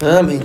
Amén. 0.00 0.40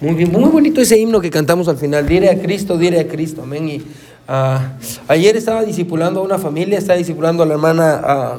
Muy 0.00 0.14
bien, 0.14 0.30
muy 0.30 0.48
bonito 0.50 0.80
ese 0.80 0.98
himno 0.98 1.20
que 1.20 1.30
cantamos 1.30 1.66
al 1.68 1.76
final. 1.76 2.06
Diré 2.06 2.30
a 2.30 2.40
Cristo, 2.40 2.78
diré 2.78 3.00
a 3.00 3.08
Cristo. 3.08 3.42
Amén. 3.42 3.68
Y 3.68 3.82
ah, 4.28 4.74
ayer 5.08 5.36
estaba 5.36 5.64
discipulando 5.64 6.20
a 6.20 6.22
una 6.22 6.38
familia, 6.38 6.78
estaba 6.78 6.98
discipulando 6.98 7.42
a 7.42 7.46
la 7.46 7.54
hermana 7.54 8.00
ah, 8.04 8.38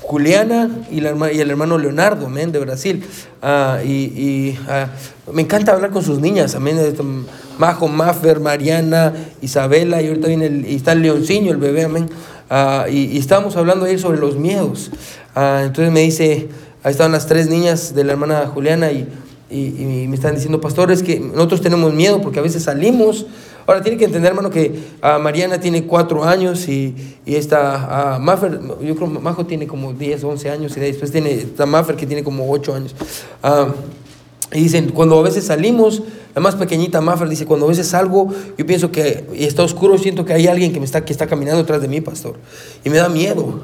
Juliana 0.00 0.68
y, 0.90 1.00
la 1.00 1.32
y 1.32 1.40
el 1.40 1.50
hermano 1.50 1.78
Leonardo, 1.78 2.26
amén, 2.26 2.50
de 2.50 2.58
Brasil. 2.58 3.04
Ah, 3.40 3.78
y 3.84 3.90
y, 3.90 4.58
ah, 4.68 4.88
me 5.32 5.42
encanta 5.42 5.72
hablar 5.72 5.90
con 5.90 6.02
sus 6.02 6.18
niñas, 6.18 6.56
amén. 6.56 6.78
Majo, 7.58 7.86
Maffer, 7.86 8.40
Mariana, 8.40 9.12
Isabela, 9.40 10.02
y 10.02 10.08
ahorita 10.08 10.26
viene 10.26 10.46
el, 10.46 10.66
y 10.68 10.76
está 10.76 10.92
el 10.92 11.02
leoncillo, 11.02 11.52
el 11.52 11.58
bebé, 11.58 11.84
amén. 11.84 12.08
Ah, 12.50 12.86
y, 12.90 13.04
y 13.06 13.18
estábamos 13.18 13.56
hablando 13.56 13.84
ayer 13.84 14.00
sobre 14.00 14.18
los 14.18 14.36
miedos. 14.36 14.90
Ah, 15.34 15.62
entonces 15.64 15.92
me 15.92 16.00
dice, 16.00 16.48
ahí 16.82 16.90
estaban 16.90 17.12
las 17.12 17.26
tres 17.26 17.48
niñas 17.48 17.94
de 17.94 18.04
la 18.04 18.12
hermana 18.12 18.46
Juliana 18.46 18.90
y, 18.92 19.08
y, 19.50 20.06
me 20.08 20.14
están 20.14 20.34
diciendo, 20.34 20.60
pastor, 20.60 20.90
es 20.90 21.02
que 21.02 21.20
nosotros 21.20 21.60
tenemos 21.60 21.92
miedo 21.92 22.20
porque 22.20 22.38
a 22.38 22.42
veces 22.42 22.64
salimos. 22.64 23.26
Ahora 23.66 23.82
tiene 23.82 23.98
que 23.98 24.06
entender, 24.06 24.30
hermano, 24.30 24.50
que 24.50 24.74
ah, 25.02 25.18
Mariana 25.18 25.60
tiene 25.60 25.84
cuatro 25.84 26.24
años 26.24 26.68
y, 26.68 26.94
y 27.24 27.36
esta 27.36 28.14
ah, 28.14 28.18
Maffer, 28.18 28.58
yo 28.82 28.96
creo 28.96 29.06
Majo 29.06 29.46
tiene 29.46 29.66
como 29.66 29.92
10, 29.92 30.24
11 30.24 30.50
años 30.50 30.76
y 30.76 30.80
después 30.80 31.12
tiene 31.12 31.32
esta 31.32 31.66
Maffer 31.66 31.96
que 31.96 32.06
tiene 32.06 32.24
como 32.24 32.50
8 32.50 32.74
años. 32.74 32.94
Ah, 33.42 33.68
y 34.52 34.60
dicen, 34.60 34.90
cuando 34.90 35.18
a 35.18 35.22
veces 35.22 35.44
salimos, 35.44 36.02
la 36.34 36.40
más 36.40 36.56
pequeñita 36.56 37.00
Maffer 37.00 37.28
dice, 37.28 37.46
cuando 37.46 37.66
a 37.66 37.68
veces 37.68 37.86
salgo, 37.88 38.28
yo 38.58 38.66
pienso 38.66 38.90
que 38.90 39.24
está 39.34 39.62
oscuro, 39.62 39.96
siento 39.96 40.24
que 40.24 40.34
hay 40.34 40.46
alguien 40.46 40.72
que, 40.72 40.80
está, 40.80 41.04
que 41.04 41.12
está 41.12 41.26
caminando 41.26 41.60
detrás 41.60 41.80
de 41.80 41.88
mí, 41.88 42.00
pastor. 42.00 42.36
Y 42.84 42.90
me 42.90 42.96
da 42.96 43.08
miedo. 43.08 43.60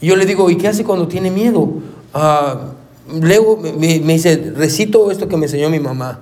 Y 0.00 0.06
yo 0.06 0.16
le 0.16 0.26
digo, 0.26 0.48
¿y 0.50 0.56
qué 0.56 0.68
hace 0.68 0.84
cuando 0.84 1.06
tiene 1.06 1.30
miedo? 1.30 1.72
Ah, 2.14 2.72
leo, 3.20 3.56
me, 3.56 3.72
me 3.72 4.12
dice, 4.12 4.52
recito 4.54 5.10
esto 5.10 5.28
que 5.28 5.36
me 5.36 5.46
enseñó 5.46 5.70
mi 5.70 5.80
mamá. 5.80 6.20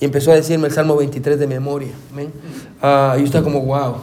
Y 0.00 0.04
empezó 0.04 0.30
a 0.30 0.36
decirme 0.36 0.68
el 0.68 0.72
Salmo 0.72 0.96
23 0.96 1.38
de 1.38 1.46
memoria. 1.46 1.92
Ah, 2.80 3.16
y 3.18 3.24
estaba 3.24 3.42
como, 3.42 3.62
wow, 3.62 3.96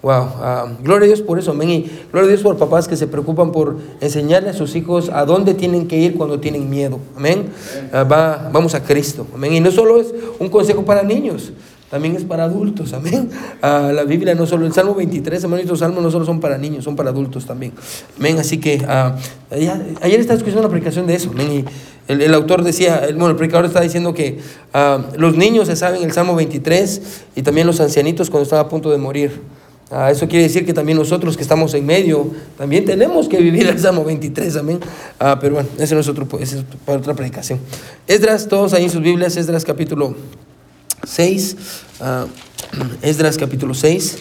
wow. 0.00 0.12
ah, 0.12 0.66
gloria 0.82 1.04
a 1.04 1.08
Dios 1.08 1.20
por 1.20 1.38
eso. 1.38 1.50
Amén. 1.50 1.70
Y 1.70 1.90
gloria 2.12 2.26
a 2.26 2.28
Dios 2.28 2.42
por 2.42 2.56
papás 2.56 2.86
que 2.86 2.96
se 2.96 3.08
preocupan 3.08 3.50
por 3.50 3.76
enseñarle 4.00 4.50
a 4.50 4.52
sus 4.52 4.76
hijos 4.76 5.08
a 5.08 5.24
dónde 5.24 5.54
tienen 5.54 5.88
que 5.88 5.96
ir 5.96 6.16
cuando 6.16 6.38
tienen 6.38 6.70
miedo. 6.70 7.00
Amén. 7.16 7.50
Ah, 7.92 8.04
va, 8.04 8.50
vamos 8.52 8.74
a 8.74 8.84
Cristo. 8.84 9.26
Amén. 9.34 9.54
Y 9.54 9.60
no 9.60 9.72
solo 9.72 10.00
es 10.00 10.14
un 10.38 10.48
consejo 10.48 10.84
para 10.84 11.02
niños. 11.02 11.52
También 11.92 12.16
es 12.16 12.24
para 12.24 12.44
adultos, 12.44 12.94
amén. 12.94 13.28
Ah, 13.60 13.92
la 13.94 14.04
Biblia 14.04 14.34
no 14.34 14.46
solo, 14.46 14.66
el 14.66 14.72
Salmo 14.72 14.94
23, 14.94 15.44
hermano, 15.44 15.62
estos 15.62 15.80
salmos 15.80 16.02
no 16.02 16.10
solo 16.10 16.24
son 16.24 16.40
para 16.40 16.56
niños, 16.58 16.82
son 16.84 16.96
para 16.96 17.10
adultos 17.10 17.46
también. 17.46 17.72
Amén. 18.18 18.38
Así 18.38 18.58
que 18.58 18.82
ah, 18.88 19.14
ayer 19.50 20.18
estaba 20.18 20.36
escuchando 20.38 20.62
una 20.62 20.70
predicación 20.70 21.06
de 21.06 21.14
eso, 21.14 21.30
amén. 21.30 21.52
Y 21.52 21.64
el, 22.10 22.22
el 22.22 22.34
autor 22.34 22.64
decía, 22.64 23.02
bueno, 23.10 23.28
el 23.28 23.36
predicador 23.36 23.66
está 23.66 23.82
diciendo 23.82 24.14
que 24.14 24.40
ah, 24.72 25.00
los 25.18 25.36
niños 25.36 25.68
se 25.68 25.76
saben 25.76 26.02
el 26.02 26.12
Salmo 26.12 26.34
23 26.34 27.02
y 27.36 27.42
también 27.42 27.66
los 27.66 27.78
ancianitos 27.78 28.30
cuando 28.30 28.44
están 28.44 28.60
a 28.60 28.68
punto 28.68 28.90
de 28.90 28.96
morir. 28.96 29.42
Ah, 29.90 30.10
eso 30.10 30.26
quiere 30.26 30.44
decir 30.44 30.64
que 30.64 30.72
también 30.72 30.96
nosotros 30.96 31.36
que 31.36 31.42
estamos 31.42 31.74
en 31.74 31.84
medio, 31.84 32.26
también 32.56 32.86
tenemos 32.86 33.28
que 33.28 33.36
vivir 33.36 33.66
el 33.66 33.78
Salmo 33.78 34.02
23, 34.02 34.56
amén. 34.56 34.80
Ah, 35.20 35.38
pero 35.38 35.56
bueno, 35.56 35.68
ese 35.78 35.94
no 35.94 36.00
es 36.00 36.08
otro, 36.08 36.26
es 36.40 36.56
para 36.86 36.98
otra 36.98 37.12
predicación. 37.12 37.60
Esdras, 38.08 38.48
todos 38.48 38.72
ahí 38.72 38.84
en 38.84 38.90
sus 38.90 39.02
Biblias, 39.02 39.36
Esdras 39.36 39.64
capítulo 39.64 40.16
6, 41.04 41.56
ah, 42.00 42.26
Esdras 43.02 43.36
capítulo 43.36 43.74
6. 43.74 44.18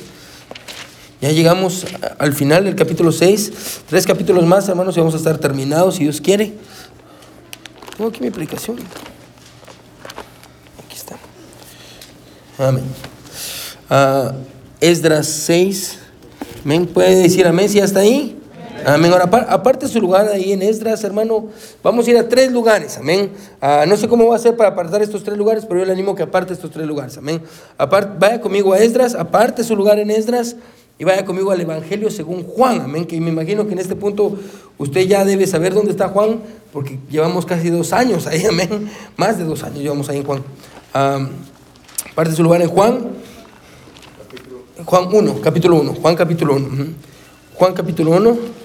Ya 1.21 1.31
llegamos 1.31 1.85
al 2.17 2.33
final 2.33 2.63
del 2.63 2.75
capítulo 2.75 3.11
6. 3.11 3.51
Tres 3.87 4.07
capítulos 4.07 4.43
más, 4.45 4.67
hermanos, 4.67 4.97
y 4.97 4.99
vamos 4.99 5.13
a 5.13 5.17
estar 5.17 5.37
terminados, 5.37 5.95
si 5.95 6.03
Dios 6.03 6.19
quiere. 6.19 6.53
Tengo 7.95 8.09
aquí 8.09 8.21
mi 8.21 8.31
predicación. 8.31 8.77
Aquí 10.83 10.95
está. 10.95 11.17
Amén. 12.57 12.83
Ah, 13.87 14.33
Esdras 14.79 15.27
6. 15.27 15.99
Amén. 16.65 16.87
¿Puede 16.87 17.15
decir 17.15 17.45
amén 17.45 17.69
si 17.69 17.79
hasta 17.79 17.99
ahí? 17.99 18.30
Amén. 18.85 19.11
Ahora, 19.11 19.25
apar- 19.25 19.47
aparte 19.49 19.87
su 19.87 19.99
lugar 20.01 20.27
ahí 20.27 20.51
en 20.53 20.61
Esdras, 20.61 21.03
hermano, 21.03 21.47
vamos 21.83 22.07
a 22.07 22.11
ir 22.11 22.17
a 22.17 22.27
tres 22.29 22.51
lugares. 22.51 22.97
Amén. 22.97 23.31
Ah, 23.59 23.85
no 23.87 23.97
sé 23.97 24.07
cómo 24.07 24.27
va 24.27 24.35
a 24.35 24.39
ser 24.39 24.55
para 24.55 24.69
apartar 24.69 25.01
estos 25.01 25.23
tres 25.23 25.37
lugares, 25.37 25.65
pero 25.65 25.79
yo 25.79 25.85
le 25.85 25.91
animo 25.93 26.15
que 26.15 26.23
aparte 26.23 26.53
estos 26.53 26.71
tres 26.71 26.87
lugares. 26.87 27.17
Amén. 27.17 27.41
Apar- 27.77 28.17
vaya 28.19 28.41
conmigo 28.41 28.73
a 28.73 28.79
Esdras, 28.79 29.15
aparte 29.15 29.63
su 29.63 29.75
lugar 29.75 29.99
en 29.99 30.11
Esdras 30.11 30.55
y 30.99 31.03
vaya 31.03 31.25
conmigo 31.25 31.51
al 31.51 31.61
Evangelio 31.61 32.09
según 32.11 32.43
Juan. 32.43 32.81
Amén. 32.81 33.05
Que 33.05 33.19
me 33.19 33.29
imagino 33.29 33.65
que 33.67 33.73
en 33.73 33.79
este 33.79 33.95
punto 33.95 34.37
usted 34.77 35.01
ya 35.07 35.25
debe 35.25 35.47
saber 35.47 35.73
dónde 35.73 35.91
está 35.91 36.09
Juan, 36.09 36.39
porque 36.71 36.99
llevamos 37.09 37.45
casi 37.45 37.69
dos 37.69 37.91
años 37.93 38.27
ahí. 38.27 38.45
Amén. 38.45 38.89
Más 39.17 39.37
de 39.37 39.43
dos 39.43 39.63
años 39.63 39.79
llevamos 39.79 40.09
ahí 40.09 40.17
en 40.17 40.23
Juan. 40.23 40.43
Aparte 40.93 42.35
su 42.35 42.43
lugar 42.43 42.61
en 42.61 42.69
Juan. 42.69 42.99
Juan 44.85 45.07
1, 45.13 45.41
capítulo 45.41 45.75
1. 45.79 45.93
Juan 46.01 46.15
capítulo 46.15 46.55
1. 46.55 46.65
ujú. 46.67 46.85
Juan 47.55 47.73
capítulo 47.73 48.11
1. 48.11 48.60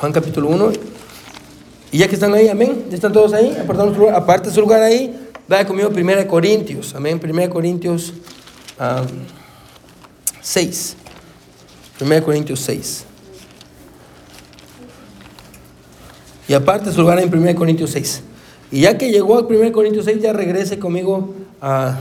Juan 0.00 0.12
capítulo 0.12 0.48
1. 0.48 0.72
Y 1.92 1.98
ya 1.98 2.08
que 2.08 2.14
están 2.14 2.32
ahí, 2.32 2.48
amén. 2.48 2.86
¿Ya 2.88 2.94
están 2.94 3.12
todos 3.12 3.34
ahí? 3.34 3.54
Lugar. 3.68 4.14
Aparte 4.14 4.50
su 4.50 4.58
lugar 4.62 4.82
ahí. 4.82 5.14
Vaya 5.46 5.66
conmigo 5.66 5.90
a 5.90 5.92
1 5.92 6.26
Corintios. 6.26 6.94
Amén. 6.94 7.20
1 7.22 7.50
Corintios 7.50 8.14
ah, 8.78 9.02
6. 10.40 10.96
1 12.00 12.24
Corintios 12.24 12.60
6. 12.60 13.04
Y 16.48 16.54
aparte 16.54 16.90
su 16.92 17.02
lugar 17.02 17.20
en 17.20 17.28
1 17.28 17.54
Corintios 17.54 17.90
6. 17.90 18.22
Y 18.70 18.80
ya 18.82 18.96
que 18.96 19.10
llegó 19.10 19.36
a 19.36 19.42
1 19.42 19.70
Corintios 19.70 20.06
6, 20.06 20.22
ya 20.22 20.32
regrese 20.32 20.78
conmigo 20.78 21.34
a, 21.60 21.98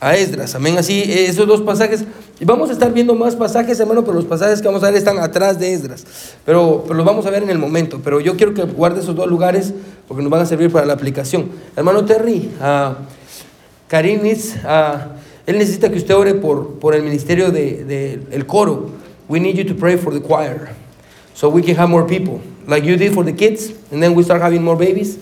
a 0.00 0.16
Esdras. 0.16 0.54
Amén. 0.54 0.76
Así, 0.76 1.02
esos 1.06 1.46
dos 1.46 1.62
pasajes. 1.62 2.04
Y 2.38 2.44
vamos 2.44 2.68
a 2.68 2.74
estar 2.74 2.92
viendo 2.92 3.14
más 3.14 3.34
pasajes, 3.34 3.80
hermano, 3.80 4.04
pero 4.04 4.14
los 4.14 4.26
pasajes 4.26 4.60
que 4.60 4.66
vamos 4.66 4.82
a 4.82 4.86
ver 4.86 4.96
están 4.96 5.18
atrás 5.18 5.58
de 5.58 5.72
Esdras. 5.72 6.04
Pero, 6.44 6.82
pero 6.82 6.94
los 6.94 7.06
vamos 7.06 7.24
a 7.24 7.30
ver 7.30 7.42
en 7.42 7.48
el 7.48 7.58
momento. 7.58 8.00
Pero 8.04 8.20
yo 8.20 8.36
quiero 8.36 8.52
que 8.52 8.62
guarde 8.64 9.00
esos 9.00 9.16
dos 9.16 9.26
lugares 9.26 9.72
porque 10.06 10.22
nos 10.22 10.30
van 10.30 10.42
a 10.42 10.46
servir 10.46 10.70
para 10.70 10.84
la 10.84 10.92
aplicación. 10.92 11.50
Hermano 11.74 12.04
Terry, 12.04 12.50
ah, 12.60 12.96
Karim 13.88 14.22
needs, 14.22 14.56
ah, 14.64 15.12
él 15.46 15.58
necesita 15.58 15.90
que 15.90 15.96
usted 15.96 16.14
ore 16.14 16.34
por, 16.34 16.78
por 16.78 16.94
el 16.94 17.02
ministerio 17.02 17.50
del 17.50 17.86
de, 17.86 18.20
el 18.30 18.44
coro. 18.44 18.90
We 19.28 19.40
need 19.40 19.56
you 19.56 19.64
to 19.64 19.74
pray 19.74 19.96
for 19.96 20.12
the 20.12 20.20
choir. 20.20 20.68
So 21.34 21.48
we 21.48 21.62
can 21.62 21.76
have 21.76 21.88
more 21.88 22.06
people. 22.06 22.40
Like 22.66 22.84
you 22.84 22.96
did 22.96 23.14
for 23.14 23.24
the 23.24 23.32
kids. 23.32 23.72
And 23.90 24.02
then 24.02 24.14
we 24.14 24.22
start 24.22 24.42
having 24.42 24.62
more 24.62 24.76
babies. 24.76 25.18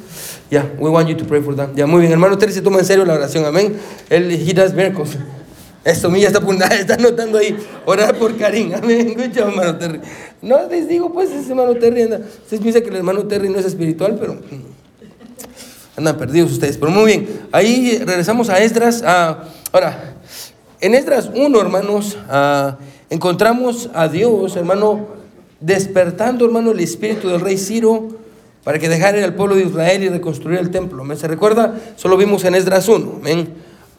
Yeah, 0.51 0.67
we 0.79 0.91
want 0.91 1.09
you 1.09 1.15
to 1.15 1.25
pray 1.25 1.43
for 1.43 1.55
that. 1.55 1.77
Ya, 1.77 1.87
muy 1.87 2.01
bien. 2.01 2.13
Hermano 2.13 2.37
Terry 2.37 2.53
se 2.53 2.61
toma 2.61 2.79
en 2.79 2.85
serio 2.85 3.05
la 3.05 3.15
oración. 3.15 3.45
Amén. 3.45 3.77
Él, 4.11 4.31
he 4.31 4.53
does 4.53 4.73
miracles. 4.75 5.17
Esto, 5.85 6.11
mía 6.11 6.29
está 6.29 6.39
apuntada, 6.39 6.75
está 6.81 6.95
anotando 6.95 7.39
ahí. 7.39 7.57
Orar 7.85 8.17
por 8.17 8.37
Karim. 8.37 8.73
Amén. 8.83 9.15
Job, 9.35 9.49
hermano 9.49 9.77
Terry. 9.77 10.01
No 10.43 10.67
les 10.69 10.89
digo, 10.89 11.13
pues, 11.13 11.31
ese 11.31 11.51
hermano 11.51 11.75
Terry 11.77 12.03
anda. 12.03 12.19
Ustedes 12.43 12.63
piensan 12.63 12.83
que 12.83 12.89
el 12.89 12.97
hermano 12.97 13.25
Terry 13.25 13.49
no 13.49 13.59
es 13.59 13.67
espiritual, 13.67 14.17
pero. 14.19 14.35
mm, 14.35 14.75
Andan 15.97 16.17
perdidos 16.17 16.51
ustedes, 16.53 16.77
pero 16.77 16.91
muy 16.91 17.05
bien. 17.05 17.41
Ahí 17.53 17.99
regresamos 18.05 18.49
a 18.51 18.59
Esdras. 18.59 19.03
ah, 19.07 19.45
ahora, 19.71 20.15
en 20.81 20.95
Esdras 20.95 21.31
1, 21.33 21.61
hermanos, 21.61 22.19
encontramos 23.11 23.91
a 23.95 24.09
Dios, 24.09 24.57
hermano, 24.57 25.07
despertando, 25.61 26.45
hermano, 26.47 26.73
el 26.73 26.81
espíritu 26.81 27.29
del 27.29 27.41
rey 27.41 27.57
Ciro 27.59 28.09
para 28.65 28.79
que 28.81 28.89
dejara 28.89 29.23
al 29.25 29.35
pueblo 29.35 29.55
de 29.55 29.63
Israel 29.65 30.03
y 30.03 30.09
reconstruir 30.09 30.59
el 30.59 30.71
templo. 30.71 31.05
¿Me 31.05 31.15
se 31.17 31.29
recuerda? 31.29 31.75
Solo 31.97 32.17
vimos 32.17 32.45
en 32.45 32.57
Esdras 32.57 32.89
1. 32.89 33.19
amén. 33.21 33.55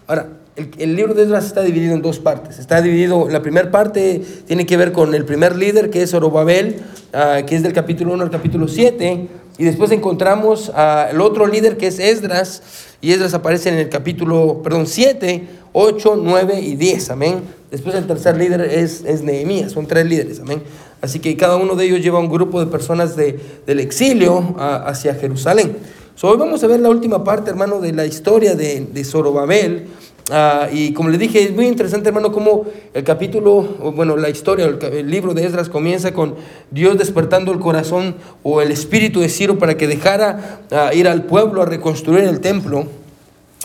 Ahora, 0.06 0.28
el, 0.56 0.72
el 0.78 0.96
libro 0.96 1.14
de 1.14 1.24
Esdras 1.24 1.46
está 1.46 1.62
dividido 1.62 1.94
en 1.94 2.02
dos 2.02 2.20
partes. 2.20 2.60
Está 2.60 2.82
dividido, 2.82 3.28
la 3.30 3.42
primera 3.42 3.72
parte 3.72 4.22
tiene 4.48 4.66
que 4.66 4.78
ver 4.78 4.92
con 4.92 5.14
el 5.14 5.26
primer 5.26 5.56
líder, 5.56 5.90
que 5.90 6.02
es 6.02 6.12
Zorobabel, 6.12 6.78
ah, 7.14 7.42
que 7.46 7.56
es 7.56 7.64
del 7.64 7.74
capítulo 7.74 8.14
1 8.14 8.24
al 8.24 8.29
capítulo 8.29 8.68
7. 8.68 9.28
Y 9.58 9.64
después 9.64 9.91
encontramos 9.91 10.70
al 10.70 11.20
otro 11.22 11.47
líder, 11.47 11.78
que 11.78 11.88
es 11.88 12.00
Esdras. 12.00 12.64
Y 13.02 13.12
Esdras 13.12 13.34
aparece 13.34 13.70
en 13.70 13.76
el 13.76 13.90
capítulo, 13.90 14.62
perdón, 14.64 14.88
7, 14.88 15.47
8, 15.74 16.20
9 16.22 16.59
y 16.62 16.76
10. 16.76 17.09
Amén. 17.09 17.41
Después 17.72 17.96
el 17.96 18.08
tercer 18.08 18.38
líder 18.38 18.62
es, 18.62 19.03
es 19.06 19.22
Nehemías. 19.22 19.74
Son 19.74 19.85
tres 19.88 20.06
líderes. 20.06 20.40
Amén. 20.40 20.62
Así 21.02 21.20
que 21.20 21.35
cada 21.38 21.58
uno 21.58 21.76
de 21.76 21.85
ellos 21.85 22.02
lleva 22.02 22.20
un 22.20 22.29
grupo 22.29 22.59
de 22.59 22.68
personas 22.68 23.16
de, 23.16 23.40
del 23.66 23.79
exilio 23.79 24.56
ah, 24.58 24.84
hacia 24.88 25.16
Jerusalén. 25.16 25.78
So, 26.16 26.29
hoy 26.29 26.38
vamos 26.38 26.64
a 26.64 26.68
ver 26.68 26.79
la 26.79 26.90
última 26.90 27.26
parte, 27.26 27.50
hermano, 27.50 27.82
de 27.82 27.91
la 27.91 28.06
historia 28.06 28.56
de, 28.56 28.88
de 28.91 29.03
Zorobabel. 29.03 29.88
Ah, 30.32 30.70
y 30.72 30.92
como 30.94 31.10
le 31.10 31.20
dije, 31.20 31.44
es 31.44 31.52
muy 31.54 31.68
interesante, 31.68 32.10
hermano, 32.10 32.32
cómo 32.32 32.66
el 32.96 33.04
capítulo, 33.04 33.62
bueno, 33.96 34.18
la 34.18 34.30
historia, 34.30 34.66
el, 34.66 34.84
el 34.84 35.10
libro 35.10 35.36
de 35.36 35.46
Esdras 35.46 35.70
comienza 35.70 36.14
con 36.14 36.34
Dios 36.72 36.98
despertando 36.98 37.52
el 37.52 37.60
corazón 37.60 38.16
o 38.42 38.60
el 38.62 38.72
espíritu 38.72 39.20
de 39.20 39.30
Ciro 39.30 39.60
para 39.60 39.78
que 39.78 39.88
dejara 39.88 40.62
ah, 40.72 40.92
ir 40.96 41.08
al 41.08 41.26
pueblo 41.26 41.62
a 41.62 41.66
reconstruir 41.66 42.24
el 42.24 42.40
templo. 42.40 42.88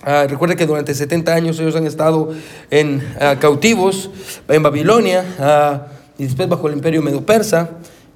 Ah, 0.02 0.26
recuerda 0.28 0.54
que 0.54 0.66
durante 0.66 0.94
70 0.94 1.32
años 1.32 1.58
ellos 1.60 1.76
han 1.76 1.86
estado 1.86 2.30
en 2.70 3.02
cautivos 3.38 4.10
en 4.48 4.62
Babilonia 4.62 5.24
y 6.18 6.24
después 6.24 6.48
bajo 6.48 6.68
el 6.68 6.74
imperio 6.74 7.00
medo-persa. 7.00 7.70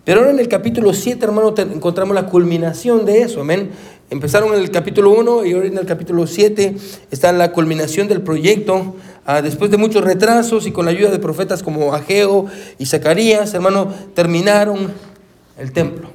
Pero 0.04 0.20
ahora 0.20 0.32
en 0.32 0.38
el 0.38 0.48
capítulo 0.48 0.92
7, 0.92 1.24
hermano, 1.24 1.54
encontramos 1.56 2.14
la 2.14 2.26
culminación 2.26 3.06
de 3.06 3.22
eso, 3.22 3.40
amén. 3.40 3.70
Empezaron 4.14 4.54
en 4.54 4.60
el 4.60 4.70
capítulo 4.70 5.10
1 5.10 5.44
y 5.44 5.54
ahora 5.54 5.66
en 5.66 5.76
el 5.76 5.86
capítulo 5.86 6.28
7 6.28 6.76
está 7.10 7.32
la 7.32 7.50
culminación 7.50 8.06
del 8.06 8.22
proyecto. 8.22 8.94
Ah, 9.26 9.42
después 9.42 9.72
de 9.72 9.76
muchos 9.76 10.04
retrasos 10.04 10.68
y 10.68 10.70
con 10.70 10.84
la 10.84 10.92
ayuda 10.92 11.10
de 11.10 11.18
profetas 11.18 11.64
como 11.64 11.92
Ageo 11.92 12.46
y 12.78 12.86
Zacarías, 12.86 13.52
hermano, 13.54 13.92
terminaron 14.14 14.92
el 15.58 15.72
templo. 15.72 16.10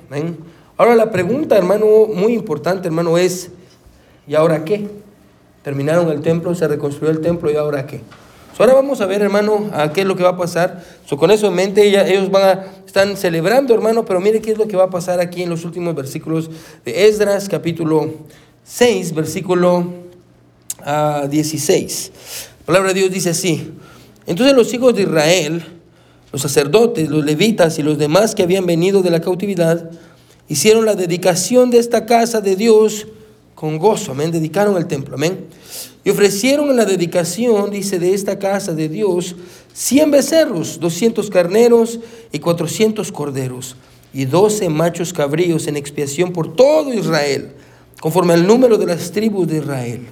Ahora 0.78 0.96
la 0.96 1.12
pregunta, 1.12 1.58
hermano, 1.58 2.08
muy 2.16 2.36
importante, 2.36 2.88
hermano, 2.88 3.18
es, 3.18 3.50
¿y 4.26 4.36
ahora 4.36 4.64
qué? 4.64 4.88
Terminaron 5.62 6.08
el 6.10 6.22
templo, 6.22 6.56
se 6.56 6.70
reconstruyó 6.70 7.12
el 7.12 7.20
templo, 7.20 7.52
¿y 7.52 7.58
ahora 7.58 7.86
qué? 7.86 8.00
Ahora 8.60 8.74
vamos 8.74 9.00
a 9.02 9.06
ver, 9.06 9.22
hermano, 9.22 9.70
a 9.74 9.94
qué 9.94 10.02
es 10.02 10.08
lo 10.08 10.16
que 10.16 10.24
va 10.24 10.30
a 10.30 10.38
pasar. 10.38 10.84
con 11.18 11.32
eso 11.32 11.48
en 11.48 11.54
mente, 11.56 11.88
ellos 11.88 12.30
van 12.30 12.44
a, 12.44 12.66
están 12.86 13.16
celebrando, 13.16 13.74
hermano, 13.74 14.06
pero 14.06 14.20
mire 14.20 14.42
qué 14.42 14.52
es 14.52 14.58
lo 14.58 14.68
que 14.68 14.76
va 14.76 14.86
a 14.86 14.90
pasar 14.90 15.20
aquí 15.20 15.44
en 15.44 15.50
los 15.50 15.64
últimos 15.64 15.96
versículos 15.96 16.50
de 16.84 17.08
Esdras, 17.08 17.48
capítulo 17.48 18.14
6, 18.66 19.14
versículo 19.14 19.88
16. 21.30 22.12
Ah, 22.14 22.50
la 22.60 22.66
palabra 22.66 22.94
de 22.94 23.00
Dios 23.00 23.12
dice 23.12 23.30
así. 23.30 23.72
Entonces 24.28 24.56
los 24.56 24.74
hijos 24.74 24.94
de 24.94 25.04
Israel, 25.04 25.64
los 26.32 26.42
sacerdotes, 26.42 27.10
los 27.10 27.26
levitas 27.26 27.80
y 27.80 27.84
los 27.84 27.98
demás 27.98 28.36
que 28.36 28.44
habían 28.44 28.66
venido 28.66 29.02
de 29.02 29.10
la 29.10 29.22
cautividad, 29.22 29.90
hicieron 30.48 30.86
la 30.86 30.96
dedicación 30.96 31.70
de 31.70 31.80
esta 31.80 32.06
casa 32.06 32.42
de 32.42 32.56
Dios 32.56 33.08
con 33.60 33.78
gozo, 33.78 34.14
amén, 34.14 34.32
dedicaron 34.32 34.78
el 34.78 34.88
templo, 34.88 35.16
amén. 35.16 35.38
Y 36.06 36.10
ofrecieron 36.12 36.70
en 36.70 36.78
la 36.78 36.86
dedicación, 36.86 37.70
dice, 37.70 38.00
de 38.00 38.14
esta 38.14 38.40
casa 38.40 38.74
de 38.74 38.88
Dios, 38.88 39.36
100 39.74 40.12
becerros, 40.12 40.80
200 40.80 41.30
carneros 41.30 42.00
y 42.32 42.40
400 42.40 43.12
corderos, 43.12 43.76
y 44.14 44.24
12 44.24 44.70
machos 44.70 45.12
cabríos 45.12 45.68
en 45.68 45.76
expiación 45.76 46.32
por 46.32 46.56
todo 46.56 46.94
Israel, 46.94 47.52
conforme 48.00 48.32
al 48.32 48.48
número 48.48 48.78
de 48.78 48.86
las 48.86 49.12
tribus 49.12 49.50
de 49.50 49.58
Israel. 49.58 50.08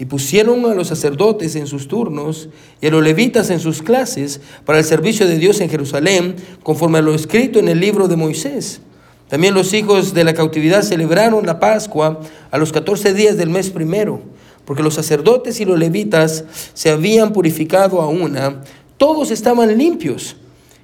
Y 0.00 0.04
pusieron 0.06 0.64
a 0.66 0.74
los 0.74 0.88
sacerdotes 0.88 1.54
en 1.54 1.68
sus 1.68 1.86
turnos 1.86 2.48
y 2.80 2.88
a 2.88 2.90
los 2.90 3.04
levitas 3.04 3.48
en 3.50 3.60
sus 3.60 3.80
clases 3.80 4.40
para 4.64 4.80
el 4.80 4.84
servicio 4.84 5.28
de 5.28 5.38
Dios 5.38 5.60
en 5.60 5.70
Jerusalén, 5.70 6.34
conforme 6.64 6.98
a 6.98 7.02
lo 7.02 7.14
escrito 7.14 7.60
en 7.60 7.68
el 7.68 7.78
libro 7.78 8.08
de 8.08 8.16
Moisés. 8.16 8.80
También 9.28 9.54
los 9.54 9.72
hijos 9.72 10.14
de 10.14 10.24
la 10.24 10.34
cautividad 10.34 10.82
celebraron 10.82 11.46
la 11.46 11.58
Pascua 11.58 12.20
a 12.50 12.58
los 12.58 12.72
14 12.72 13.14
días 13.14 13.36
del 13.36 13.50
mes 13.50 13.70
primero 13.70 14.20
porque 14.64 14.82
los 14.82 14.94
sacerdotes 14.94 15.60
y 15.60 15.64
los 15.64 15.78
levitas 15.78 16.44
se 16.72 16.90
habían 16.90 17.32
purificado 17.32 18.00
a 18.00 18.08
una, 18.08 18.62
todos 18.96 19.30
estaban 19.30 19.76
limpios 19.76 20.36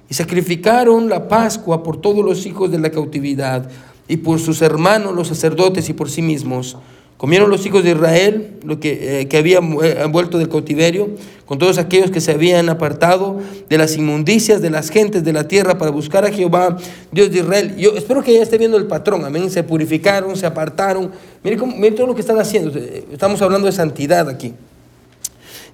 y 0.09 0.13
sacrificaron 0.13 1.09
la 1.09 1.27
Pascua 1.27 1.83
por 1.83 1.99
todos 1.99 2.23
los 2.23 2.45
hijos 2.45 2.71
de 2.71 2.79
la 2.79 2.91
cautividad 2.91 3.69
y 4.07 4.17
por 4.17 4.39
sus 4.39 4.61
hermanos 4.61 5.15
los 5.15 5.29
sacerdotes 5.29 5.89
y 5.89 5.93
por 5.93 6.09
sí 6.09 6.21
mismos. 6.21 6.77
Comieron 7.21 7.51
los 7.51 7.63
hijos 7.67 7.83
de 7.83 7.91
Israel 7.91 8.55
lo 8.63 8.79
que, 8.79 9.21
eh, 9.21 9.27
que 9.27 9.37
habían 9.37 9.77
eh, 9.83 10.07
vuelto 10.09 10.39
del 10.39 10.49
cautiverio, 10.49 11.07
con 11.45 11.59
todos 11.59 11.77
aquellos 11.77 12.09
que 12.09 12.19
se 12.19 12.31
habían 12.31 12.67
apartado 12.67 13.39
de 13.69 13.77
las 13.77 13.95
inmundicias 13.95 14.59
de 14.59 14.71
las 14.71 14.89
gentes 14.89 15.23
de 15.23 15.31
la 15.31 15.47
tierra 15.47 15.77
para 15.77 15.91
buscar 15.91 16.25
a 16.25 16.31
Jehová, 16.31 16.77
Dios 17.11 17.29
de 17.29 17.41
Israel. 17.41 17.75
Yo 17.77 17.91
espero 17.95 18.23
que 18.23 18.33
ya 18.33 18.41
esté 18.41 18.57
viendo 18.57 18.75
el 18.75 18.87
patrón, 18.87 19.23
amén. 19.23 19.51
Se 19.51 19.61
purificaron, 19.61 20.35
se 20.35 20.47
apartaron. 20.47 21.11
Miren, 21.43 21.95
todo 21.95 22.07
lo 22.07 22.15
que 22.15 22.21
están 22.21 22.39
haciendo. 22.39 22.71
Estamos 23.11 23.39
hablando 23.43 23.67
de 23.67 23.73
santidad 23.73 24.27
aquí. 24.27 24.55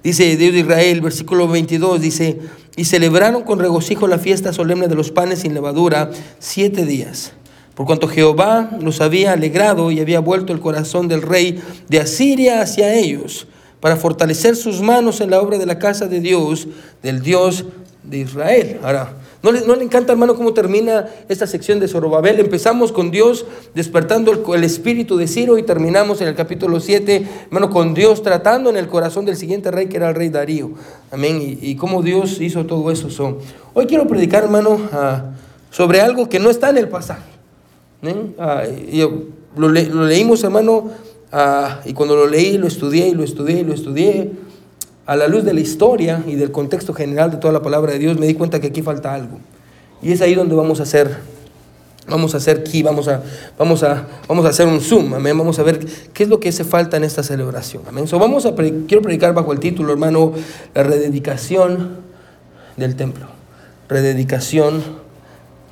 Dice 0.04 0.36
Dios 0.36 0.52
de 0.52 0.60
Israel, 0.60 1.00
versículo 1.00 1.48
22, 1.48 1.98
dice, 1.98 2.40
y 2.76 2.84
celebraron 2.84 3.44
con 3.44 3.58
regocijo 3.58 4.06
la 4.06 4.18
fiesta 4.18 4.52
solemne 4.52 4.86
de 4.86 4.96
los 4.96 5.10
panes 5.12 5.38
sin 5.38 5.54
levadura 5.54 6.10
siete 6.40 6.84
días 6.84 7.32
por 7.78 7.86
cuanto 7.86 8.08
Jehová 8.08 8.70
los 8.80 9.00
había 9.00 9.34
alegrado 9.34 9.92
y 9.92 10.00
había 10.00 10.18
vuelto 10.18 10.52
el 10.52 10.58
corazón 10.58 11.06
del 11.06 11.22
rey 11.22 11.62
de 11.88 12.00
Asiria 12.00 12.60
hacia 12.60 12.92
ellos, 12.92 13.46
para 13.78 13.94
fortalecer 13.94 14.56
sus 14.56 14.82
manos 14.82 15.20
en 15.20 15.30
la 15.30 15.40
obra 15.40 15.58
de 15.58 15.66
la 15.66 15.78
casa 15.78 16.08
de 16.08 16.18
Dios, 16.18 16.66
del 17.04 17.22
Dios 17.22 17.66
de 18.02 18.18
Israel. 18.18 18.80
Ahora, 18.82 19.12
¿no 19.44 19.52
le, 19.52 19.84
encanta, 19.84 20.10
hermano, 20.10 20.34
cómo 20.34 20.52
termina 20.54 21.06
esta 21.28 21.46
sección 21.46 21.78
de 21.78 21.86
Zorobabel? 21.86 22.40
Empezamos 22.40 22.90
con 22.90 23.12
Dios 23.12 23.46
despertando 23.76 24.32
el, 24.32 24.64
espíritu 24.64 25.16
de 25.16 25.28
Ciro 25.28 25.56
y 25.56 25.62
terminamos 25.62 26.20
en 26.20 26.26
el 26.26 26.34
capítulo 26.34 26.80
7, 26.80 27.28
hermano, 27.44 27.70
con 27.70 27.94
Dios 27.94 28.24
tratando 28.24 28.70
en 28.70 28.76
el 28.76 28.88
corazón 28.88 29.24
del 29.24 29.36
siguiente 29.36 29.70
rey, 29.70 29.86
que 29.86 29.98
era 29.98 30.08
el 30.08 30.16
rey 30.16 30.30
Darío. 30.30 30.72
Amén. 31.12 31.38
Y, 31.40 31.76
cómo 31.76 32.02
Dios 32.02 32.40
hizo 32.40 32.66
todo 32.66 32.90
eso. 32.90 33.38
hoy 33.72 33.86
quiero 33.86 34.08
predicar, 34.08 34.42
hermano, 34.42 34.80
ah, 34.92 35.26
sobre 35.70 36.00
algo 36.00 36.28
que 36.28 36.40
no 36.40 36.50
está 36.50 36.70
en 36.70 36.78
el 36.78 36.88
pasaje. 36.88 37.37
¿Eh? 38.02 38.34
Ah, 38.38 38.62
lo, 39.56 39.68
leímos, 39.68 40.44
hermano, 40.44 40.90
ah, 41.32 41.80
y 41.84 41.92
cuando 41.92 42.14
lo 42.14 42.26
leí, 42.26 42.58
lo 42.58 42.66
estudié 42.66 43.08
y 43.08 43.14
lo 43.14 43.24
estudié 43.24 43.60
y 43.60 43.64
lo 43.64 43.74
estudié, 43.74 44.30
a 45.06 45.16
la 45.16 45.26
luz 45.26 45.44
de 45.44 45.54
la 45.54 45.60
historia 45.60 46.22
y 46.26 46.34
del 46.34 46.52
contexto 46.52 46.92
general 46.92 47.30
de 47.30 47.38
toda 47.38 47.52
la 47.52 47.62
palabra 47.62 47.92
de 47.92 47.98
Dios, 47.98 48.18
me 48.18 48.26
di 48.26 48.34
cuenta 48.34 48.60
que 48.60 48.68
aquí 48.68 48.82
falta 48.82 49.14
algo. 49.14 49.38
Y 50.02 50.12
es 50.12 50.20
ahí 50.20 50.34
donde 50.34 50.54
vamos 50.54 50.80
a 50.80 50.82
hacer, 50.84 51.16
vamos 52.06 52.34
a 52.34 52.36
hacer 52.36 52.58
aquí, 52.58 52.82
vamos 52.82 53.08
a, 53.08 53.22
vamos 53.58 53.82
a, 53.82 54.06
vamos 54.28 54.44
a 54.44 54.50
hacer 54.50 54.68
un 54.68 54.80
zoom, 54.80 55.14
amén. 55.14 55.36
Vamos 55.36 55.58
a 55.58 55.62
ver 55.62 55.84
qué 56.12 56.22
es 56.22 56.28
lo 56.28 56.38
que 56.38 56.50
hace 56.50 56.62
falta 56.62 56.98
en 56.98 57.04
esta 57.04 57.22
celebración, 57.22 57.82
amén. 57.88 58.04
vamos 58.12 58.46
a, 58.46 58.54
quiero 58.54 59.02
predicar 59.02 59.34
bajo 59.34 59.52
el 59.52 59.60
título, 59.60 59.92
hermano, 59.92 60.34
la 60.74 60.82
rededicación 60.82 61.96
del 62.76 62.94
templo. 62.94 63.26
Rededicación 63.88 64.82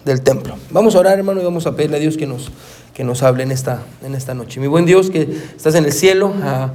del 0.06 0.22
templo. 0.22 0.56
Vamos 0.70 0.94
a 0.94 1.00
orar, 1.00 1.18
hermano, 1.18 1.40
y 1.40 1.44
vamos 1.44 1.66
a 1.66 1.74
pedirle 1.74 1.96
a 1.96 2.00
Dios 2.00 2.16
que 2.16 2.26
nos, 2.26 2.50
que 2.94 3.02
nos 3.02 3.24
hable 3.24 3.42
en 3.42 3.50
esta, 3.50 3.82
en 4.02 4.14
esta 4.14 4.34
noche. 4.34 4.60
Mi 4.60 4.68
buen 4.68 4.86
Dios, 4.86 5.10
que 5.10 5.22
estás 5.56 5.74
en 5.74 5.84
el 5.84 5.92
cielo. 5.92 6.32
Ah, 6.42 6.70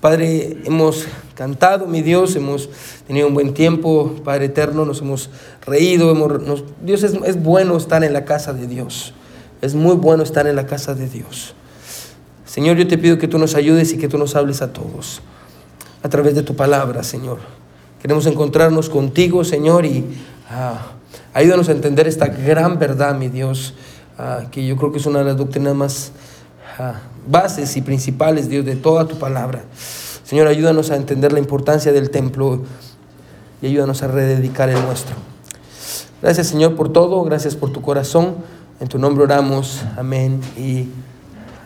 Padre, 0.00 0.58
hemos 0.64 1.04
cantado, 1.34 1.86
mi 1.86 2.00
Dios, 2.00 2.36
hemos 2.36 2.70
tenido 3.06 3.26
un 3.26 3.34
buen 3.34 3.54
tiempo, 3.54 4.14
Padre 4.24 4.46
eterno, 4.46 4.84
nos 4.84 5.00
hemos 5.00 5.30
reído. 5.66 6.12
Hemos, 6.12 6.62
Dios 6.80 7.02
es, 7.02 7.14
es 7.24 7.42
bueno 7.42 7.76
estar 7.76 8.04
en 8.04 8.12
la 8.12 8.24
casa 8.24 8.52
de 8.52 8.68
Dios. 8.68 9.12
Es 9.60 9.74
muy 9.74 9.96
bueno 9.96 10.22
estar 10.22 10.46
en 10.46 10.54
la 10.54 10.66
casa 10.66 10.94
de 10.94 11.08
Dios. 11.08 11.54
Señor, 12.44 12.76
yo 12.76 12.86
te 12.86 12.98
pido 12.98 13.18
que 13.18 13.26
tú 13.26 13.38
nos 13.38 13.56
ayudes 13.56 13.92
y 13.92 13.98
que 13.98 14.06
tú 14.06 14.16
nos 14.16 14.36
hables 14.36 14.62
a 14.62 14.72
todos 14.72 15.20
a 16.04 16.08
través 16.08 16.36
de 16.36 16.44
tu 16.44 16.54
palabra, 16.54 17.02
Señor. 17.02 17.38
Queremos 18.00 18.26
encontrarnos 18.26 18.88
contigo, 18.88 19.42
Señor, 19.42 19.84
y 19.84 20.04
ah, 20.48 20.92
Ayúdanos 21.36 21.68
a 21.68 21.72
entender 21.72 22.08
esta 22.08 22.28
gran 22.28 22.78
verdad, 22.78 23.14
mi 23.14 23.28
Dios, 23.28 23.74
ah, 24.16 24.44
que 24.50 24.66
yo 24.66 24.74
creo 24.78 24.90
que 24.90 24.96
es 24.96 25.04
una 25.04 25.18
de 25.18 25.26
las 25.26 25.36
doctrinas 25.36 25.74
más 25.74 26.12
ah, 26.78 26.94
bases 27.28 27.76
y 27.76 27.82
principales, 27.82 28.48
Dios, 28.48 28.64
de 28.64 28.74
toda 28.74 29.06
tu 29.06 29.18
palabra. 29.18 29.62
Señor, 30.24 30.46
ayúdanos 30.46 30.90
a 30.90 30.96
entender 30.96 31.34
la 31.34 31.38
importancia 31.38 31.92
del 31.92 32.08
templo 32.08 32.62
y 33.60 33.66
ayúdanos 33.66 34.02
a 34.02 34.08
rededicar 34.08 34.70
el 34.70 34.80
nuestro. 34.80 35.14
Gracias, 36.22 36.46
Señor, 36.46 36.74
por 36.74 36.90
todo. 36.90 37.22
Gracias 37.24 37.54
por 37.54 37.70
tu 37.70 37.82
corazón. 37.82 38.36
En 38.80 38.88
tu 38.88 38.98
nombre 38.98 39.24
oramos. 39.24 39.82
Amén 39.98 40.40
y 40.56 40.88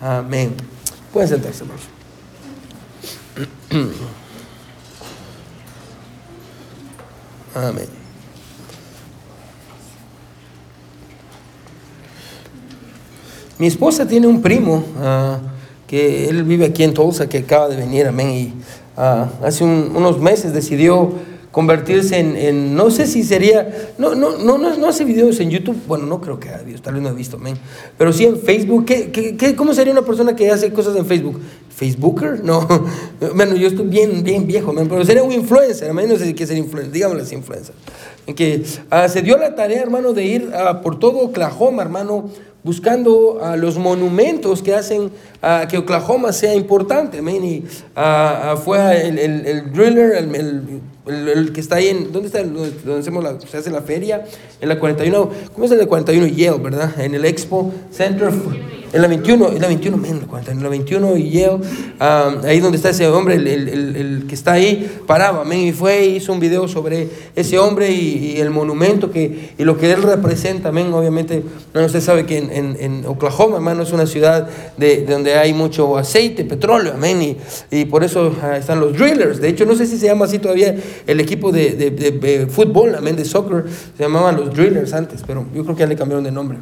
amén. 0.01 0.53
Pueden 1.13 1.29
sentarse, 1.29 1.63
hermanos. 1.63 1.85
Amén. 7.55 8.00
Mi 13.61 13.67
esposa 13.67 14.09
tiene 14.09 14.27
un 14.27 14.41
primo 14.41 14.83
ah, 15.03 15.39
que 15.87 16.31
él 16.31 16.45
vive 16.45 16.65
aquí 16.65 16.83
en 16.83 16.95
Tulsa, 16.95 17.29
que 17.29 17.37
acaba 17.37 17.69
de 17.69 17.77
venir, 17.77 18.07
amén, 18.07 18.31
y 18.31 18.55
ah, 18.97 19.29
hace 19.45 19.65
unos 19.65 20.19
meses 20.19 20.55
decidió 20.55 21.13
convertirse 21.51 22.19
en, 22.19 22.75
no 22.75 22.91
sé 22.91 23.07
si 23.07 23.23
sería, 23.23 23.93
no, 23.99 24.15
no, 24.15 24.39
no, 24.39 24.57
no, 24.57 24.89
hace 24.89 25.05
videos 25.05 25.39
en 25.41 25.51
YouTube, 25.51 25.77
bueno, 25.87 26.07
no 26.07 26.23
creo 26.23 26.41
que 26.41 26.49
haga 26.49 26.63
videos, 26.63 26.81
tal 26.81 26.95
vez 26.95 27.03
no 27.03 27.11
he 27.11 27.13
visto, 27.13 27.37
amén, 27.37 27.59
pero 27.99 28.15
sí 28.15 28.25
en 28.25 28.39
Facebook, 28.39 28.87
¿Qué, 28.87 29.11
qué, 29.11 29.55
cómo 29.55 29.75
sería 29.75 29.93
una 29.93 30.07
persona 30.07 30.35
que 30.35 30.51
hace 30.51 30.73
cosas 30.73 30.97
en 30.97 31.05
Facebook? 31.05 31.39
¿Facebooker? 31.69 32.43
No, 32.43 32.67
bueno, 33.35 33.57
yo 33.57 33.69
estoy 33.69 33.89
bien, 33.89 34.23
bien 34.23 34.47
viejo, 34.47 34.71
amén, 34.71 34.87
pero 34.89 35.05
sería 35.05 35.23
un 35.23 35.33
influencer, 35.33 35.91
amén, 35.91 36.09
no 36.09 36.17
sé 36.17 36.35
qué 36.35 36.45
es 36.45 36.51
influencer, 36.53 36.93
dígame 36.93 37.21
así, 37.21 37.35
influencer, 37.35 37.75
en 38.27 38.35
que 38.35 38.63
ah, 38.89 39.07
se 39.07 39.21
dio 39.21 39.37
la 39.37 39.55
tarea, 39.55 39.83
hermano, 39.83 40.15
de 40.15 40.25
ir 40.25 40.51
por 40.83 40.99
todo 40.99 41.19
Oklahoma, 41.19 41.83
hermano, 41.83 42.31
buscando 42.63 43.43
a 43.43 43.57
los 43.57 43.79
monumentos 43.79 44.63
que 44.63 44.75
hacen 44.75 45.11
a 45.43 45.67
que 45.69 45.79
Oklahoma 45.79 46.33
sea 46.33 46.55
importante. 46.55 47.19
Y 47.19 47.65
fue 48.65 49.07
el, 49.07 49.19
el, 49.19 49.73
driller, 49.73 50.13
el, 50.17 51.53
que 51.53 51.61
está 51.61 51.77
ahí 51.77 51.89
en, 51.89 52.13
¿dónde 52.13 52.29
está? 52.29 52.43
Donde 52.43 52.99
hacemos 52.99 53.25
la, 53.25 53.41
se 53.41 53.57
hace 53.57 53.71
la 53.71 53.83
feria, 53.83 54.25
en 54.61 54.69
la 54.69 54.79
41, 54.79 55.31
¿cómo 55.53 55.65
es 55.65 55.71
el 55.73 55.79
de 55.79 55.87
41? 55.87 56.27
Yale, 56.27 56.59
¿verdad? 56.59 57.01
En 57.01 57.15
el 57.15 57.25
Expo 57.25 57.73
Center. 57.91 58.31
En 58.93 59.03
la 59.03 59.09
21, 59.09 59.49
en 59.53 59.61
la 59.61 59.69
21, 59.69 59.97
men, 59.97 60.21
en 60.49 60.63
la 60.63 60.69
21 60.69 61.17
y 61.17 61.31
Yale, 61.31 61.59
ah, 62.01 62.35
ahí 62.45 62.61
donde 62.61 62.77
está 62.77 62.91
ese 62.91 63.07
hombre, 63.07 63.37
el, 63.37 63.47
el, 63.47 63.97
el, 63.97 64.25
que 64.27 64.35
está 64.35 64.53
ahí, 64.53 65.01
paraba, 65.07 65.45
men, 65.45 65.61
y 65.61 65.73
fue, 65.73 66.07
hizo 66.07 66.33
un 66.33 66.41
video 66.41 66.67
sobre 66.67 67.09
ese 67.37 67.59
hombre 67.59 67.91
y, 67.91 68.41
el 68.41 68.51
monumento 68.51 69.11
que, 69.11 69.51
y 69.59 69.65
lo 69.65 69.77
que 69.77 69.93
él 69.93 70.03
representa, 70.03 70.73
men, 70.73 70.93
obviamente, 70.93 71.43
no, 71.75 71.85
usted 71.85 72.01
sabe 72.01 72.27
que 72.27 72.39
en, 72.39 72.51
en, 72.51 72.77
en 72.81 73.07
Oklahoma, 73.07 73.57
hermano, 73.57 73.83
es 73.83 73.93
una 73.93 74.07
ciudad 74.07 74.49
de, 74.77 75.05
donde 75.05 75.35
hay 75.35 75.53
mucho 75.53 75.97
aceite, 75.97 76.45
petróleo, 76.45 76.95
amén, 76.95 77.23
y, 77.23 77.37
y 77.71 77.85
por 77.85 78.03
eso 78.03 78.35
ah, 78.43 78.57
están 78.57 78.81
los 78.81 78.97
drillers, 78.97 79.41
de 79.41 79.49
hecho, 79.49 79.67
no 79.67 79.75
sé 79.75 79.87
si 79.87 79.99
se 79.99 80.07
llama 80.07 80.25
así 80.25 80.39
todavía 80.39 80.75
el 81.07 81.21
equipo 81.21 81.53
de, 81.53 81.73
de, 81.73 81.91
de 81.91 82.47
fútbol, 82.47 82.95
amén, 82.95 83.17
de 83.17 83.25
soccer, 83.25 83.65
se 83.97 84.03
llamaban 84.03 84.37
los 84.37 84.55
drillers 84.55 84.93
antes, 84.93 85.23
pero 85.27 85.47
yo 85.55 85.63
creo 85.65 85.77
que 85.77 85.81
ya 85.81 85.87
le 85.87 85.97
cambiaron 85.97 86.25
de 86.25 86.33
nombre. 86.33 86.59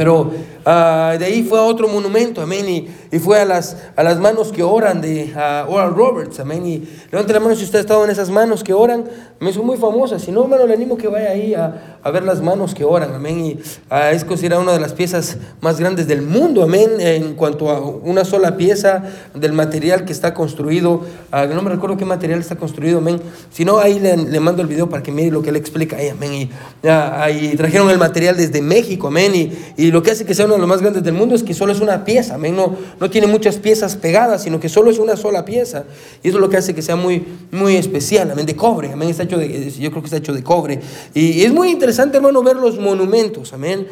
Pero 0.00 0.20
uh, 0.22 1.18
de 1.18 1.24
ahí 1.26 1.42
fue 1.42 1.58
a 1.58 1.62
otro 1.62 1.86
monumento, 1.86 2.40
amén, 2.40 2.66
y, 2.66 2.88
y, 3.12 3.18
fue 3.18 3.38
a 3.38 3.44
las, 3.44 3.76
a 3.94 4.02
las 4.02 4.18
manos 4.18 4.50
que 4.50 4.62
oran 4.62 5.02
de 5.02 5.30
uh, 5.36 5.70
Oral 5.70 5.94
Roberts, 5.94 6.40
amén, 6.40 6.66
y 6.66 6.88
levante 7.12 7.34
la 7.34 7.40
mano 7.40 7.54
si 7.54 7.64
usted 7.64 7.80
ha 7.80 7.82
estado 7.82 8.02
en 8.06 8.10
esas 8.10 8.30
manos 8.30 8.64
que 8.64 8.72
oran, 8.72 9.04
me 9.40 9.52
son 9.52 9.66
muy 9.66 9.76
famosas, 9.76 10.22
si 10.22 10.32
no, 10.32 10.44
hermano, 10.44 10.66
le 10.66 10.72
animo 10.72 10.96
que 10.96 11.06
vaya 11.06 11.32
ahí 11.32 11.52
a, 11.52 11.99
a 12.02 12.10
ver 12.10 12.24
las 12.24 12.40
manos 12.42 12.74
que 12.74 12.84
oran, 12.84 13.14
amén, 13.14 13.44
y 13.44 13.52
uh, 13.90 14.12
es 14.12 14.24
considerada 14.24 14.62
una 14.62 14.72
de 14.72 14.80
las 14.80 14.92
piezas 14.92 15.36
más 15.60 15.78
grandes 15.78 16.06
del 16.06 16.22
mundo, 16.22 16.62
amén, 16.62 16.90
en 16.98 17.34
cuanto 17.34 17.70
a 17.70 17.80
una 17.80 18.24
sola 18.24 18.56
pieza 18.56 19.04
del 19.34 19.52
material 19.52 20.04
que 20.04 20.12
está 20.12 20.34
construido, 20.34 21.02
no 21.32 21.62
me 21.62 21.70
recuerdo 21.70 21.96
qué 21.96 22.04
material 22.04 22.40
está 22.40 22.56
construido, 22.56 22.98
amén, 22.98 23.20
si 23.52 23.64
no, 23.64 23.78
ahí 23.78 23.98
le, 24.00 24.40
mando 24.40 24.62
el 24.62 24.68
video 24.68 24.88
para 24.88 25.02
que 25.02 25.12
mire 25.12 25.30
lo 25.30 25.42
que 25.42 25.52
le 25.52 25.58
explica 25.58 25.96
ahí, 25.96 26.08
amén, 26.08 26.32
y 26.32 26.88
ahí 26.88 27.54
trajeron 27.56 27.90
el 27.90 27.98
material 27.98 28.36
desde 28.36 28.62
México, 28.62 29.08
amén, 29.08 29.34
y, 29.34 29.52
y 29.76 29.90
lo 29.90 30.02
que 30.02 30.10
hace 30.10 30.24
que 30.24 30.34
sea 30.34 30.46
uno 30.46 30.54
de 30.54 30.60
los 30.60 30.68
más 30.68 30.80
grandes 30.80 31.02
del 31.02 31.14
mundo 31.14 31.34
es 31.34 31.42
que 31.42 31.54
solo 31.54 31.72
es 31.72 31.80
una 31.80 32.04
pieza, 32.04 32.34
amén. 32.34 32.56
No, 32.56 32.76
no 32.98 33.10
tiene 33.10 33.26
muchas 33.26 33.56
piezas 33.56 33.96
pegadas, 33.96 34.42
sino 34.42 34.60
que 34.60 34.68
solo 34.68 34.90
es 34.90 34.98
una 34.98 35.16
sola 35.16 35.44
pieza. 35.44 35.84
Y 36.22 36.28
eso 36.28 36.38
es 36.38 36.40
lo 36.40 36.48
que 36.48 36.56
hace 36.56 36.74
que 36.74 36.82
sea 36.82 36.96
muy, 36.96 37.24
muy 37.50 37.76
especial, 37.76 38.30
amén, 38.30 38.46
de 38.46 38.56
cobre, 38.56 38.92
amén. 38.92 39.08
Está 39.08 39.24
hecho 39.24 39.38
de, 39.38 39.70
yo 39.70 39.90
creo 39.90 40.02
que 40.02 40.06
está 40.06 40.16
hecho 40.16 40.32
de 40.32 40.42
cobre. 40.42 40.80
Y, 41.14 41.32
y 41.32 41.44
es 41.44 41.52
muy 41.52 41.70
interesante, 41.70 41.89
hermano, 42.18 42.42
ver 42.42 42.56
los 42.56 42.78
monumentos, 42.78 43.52
amén. 43.52 43.88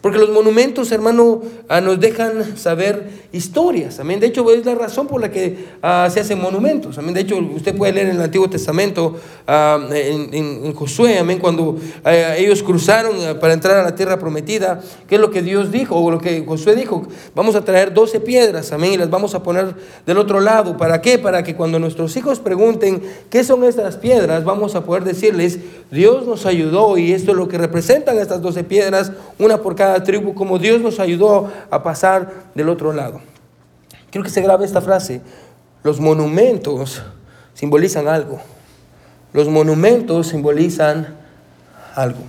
Porque 0.00 0.18
los 0.18 0.30
monumentos, 0.30 0.90
hermano, 0.92 1.42
ah, 1.68 1.80
nos 1.80 2.00
dejan 2.00 2.56
saber 2.56 3.10
historias. 3.32 4.00
Amén. 4.00 4.18
De 4.18 4.28
hecho, 4.28 4.50
es 4.50 4.64
la 4.64 4.74
razón 4.74 5.06
por 5.06 5.20
la 5.20 5.30
que 5.30 5.66
ah, 5.82 6.08
se 6.10 6.20
hacen 6.20 6.40
monumentos. 6.40 6.96
Amén. 6.96 7.12
De 7.12 7.20
hecho, 7.20 7.36
usted 7.36 7.76
puede 7.76 7.92
leer 7.92 8.08
en 8.08 8.16
el 8.16 8.22
Antiguo 8.22 8.48
Testamento, 8.48 9.16
ah, 9.46 9.78
en, 9.92 10.72
Josué, 10.74 11.18
amén, 11.18 11.38
cuando 11.38 11.76
ellos 12.04 12.62
cruzaron 12.62 13.38
para 13.40 13.52
entrar 13.52 13.76
a 13.78 13.82
la 13.82 13.94
tierra 13.94 14.18
prometida, 14.18 14.80
qué 15.08 15.16
es 15.16 15.20
lo 15.20 15.30
que 15.30 15.42
Dios 15.42 15.70
dijo, 15.70 15.96
o 15.96 16.10
lo 16.10 16.18
que 16.18 16.44
Josué 16.46 16.76
dijo. 16.76 17.06
Vamos 17.34 17.54
a 17.54 17.64
traer 17.64 17.92
12 17.92 18.20
piedras, 18.20 18.72
amén, 18.72 18.94
y 18.94 18.96
las 18.96 19.10
vamos 19.10 19.34
a 19.34 19.42
poner 19.42 19.74
del 20.06 20.16
otro 20.16 20.40
lado. 20.40 20.76
¿Para 20.76 21.02
qué? 21.02 21.18
Para 21.18 21.42
que 21.42 21.54
cuando 21.54 21.78
nuestros 21.78 22.16
hijos 22.16 22.38
pregunten 22.38 23.02
qué 23.28 23.44
son 23.44 23.64
estas 23.64 23.96
piedras, 23.96 24.44
vamos 24.44 24.74
a 24.74 24.84
poder 24.84 25.04
decirles, 25.04 25.58
Dios 25.90 26.26
nos 26.26 26.46
ayudó 26.46 26.96
y 26.96 27.12
esto 27.12 27.32
es 27.32 27.36
lo 27.36 27.48
que 27.48 27.58
representan 27.58 28.18
estas 28.18 28.40
12 28.40 28.64
piedras, 28.64 29.12
una 29.38 29.58
por 29.58 29.74
cada 29.74 29.89
tribu, 30.02 30.34
como 30.34 30.58
Dios 30.58 30.80
nos 30.80 31.00
ayudó 31.00 31.50
a 31.70 31.82
pasar 31.82 32.44
del 32.54 32.68
otro 32.68 32.92
lado. 32.92 33.20
Quiero 34.10 34.24
que 34.24 34.30
se 34.30 34.42
grabe 34.42 34.64
esta 34.64 34.80
frase. 34.80 35.20
Los 35.82 36.00
monumentos 36.00 37.02
simbolizan 37.54 38.08
algo. 38.08 38.40
Los 39.32 39.48
monumentos 39.48 40.28
simbolizan 40.28 41.16
algo. 41.94 42.20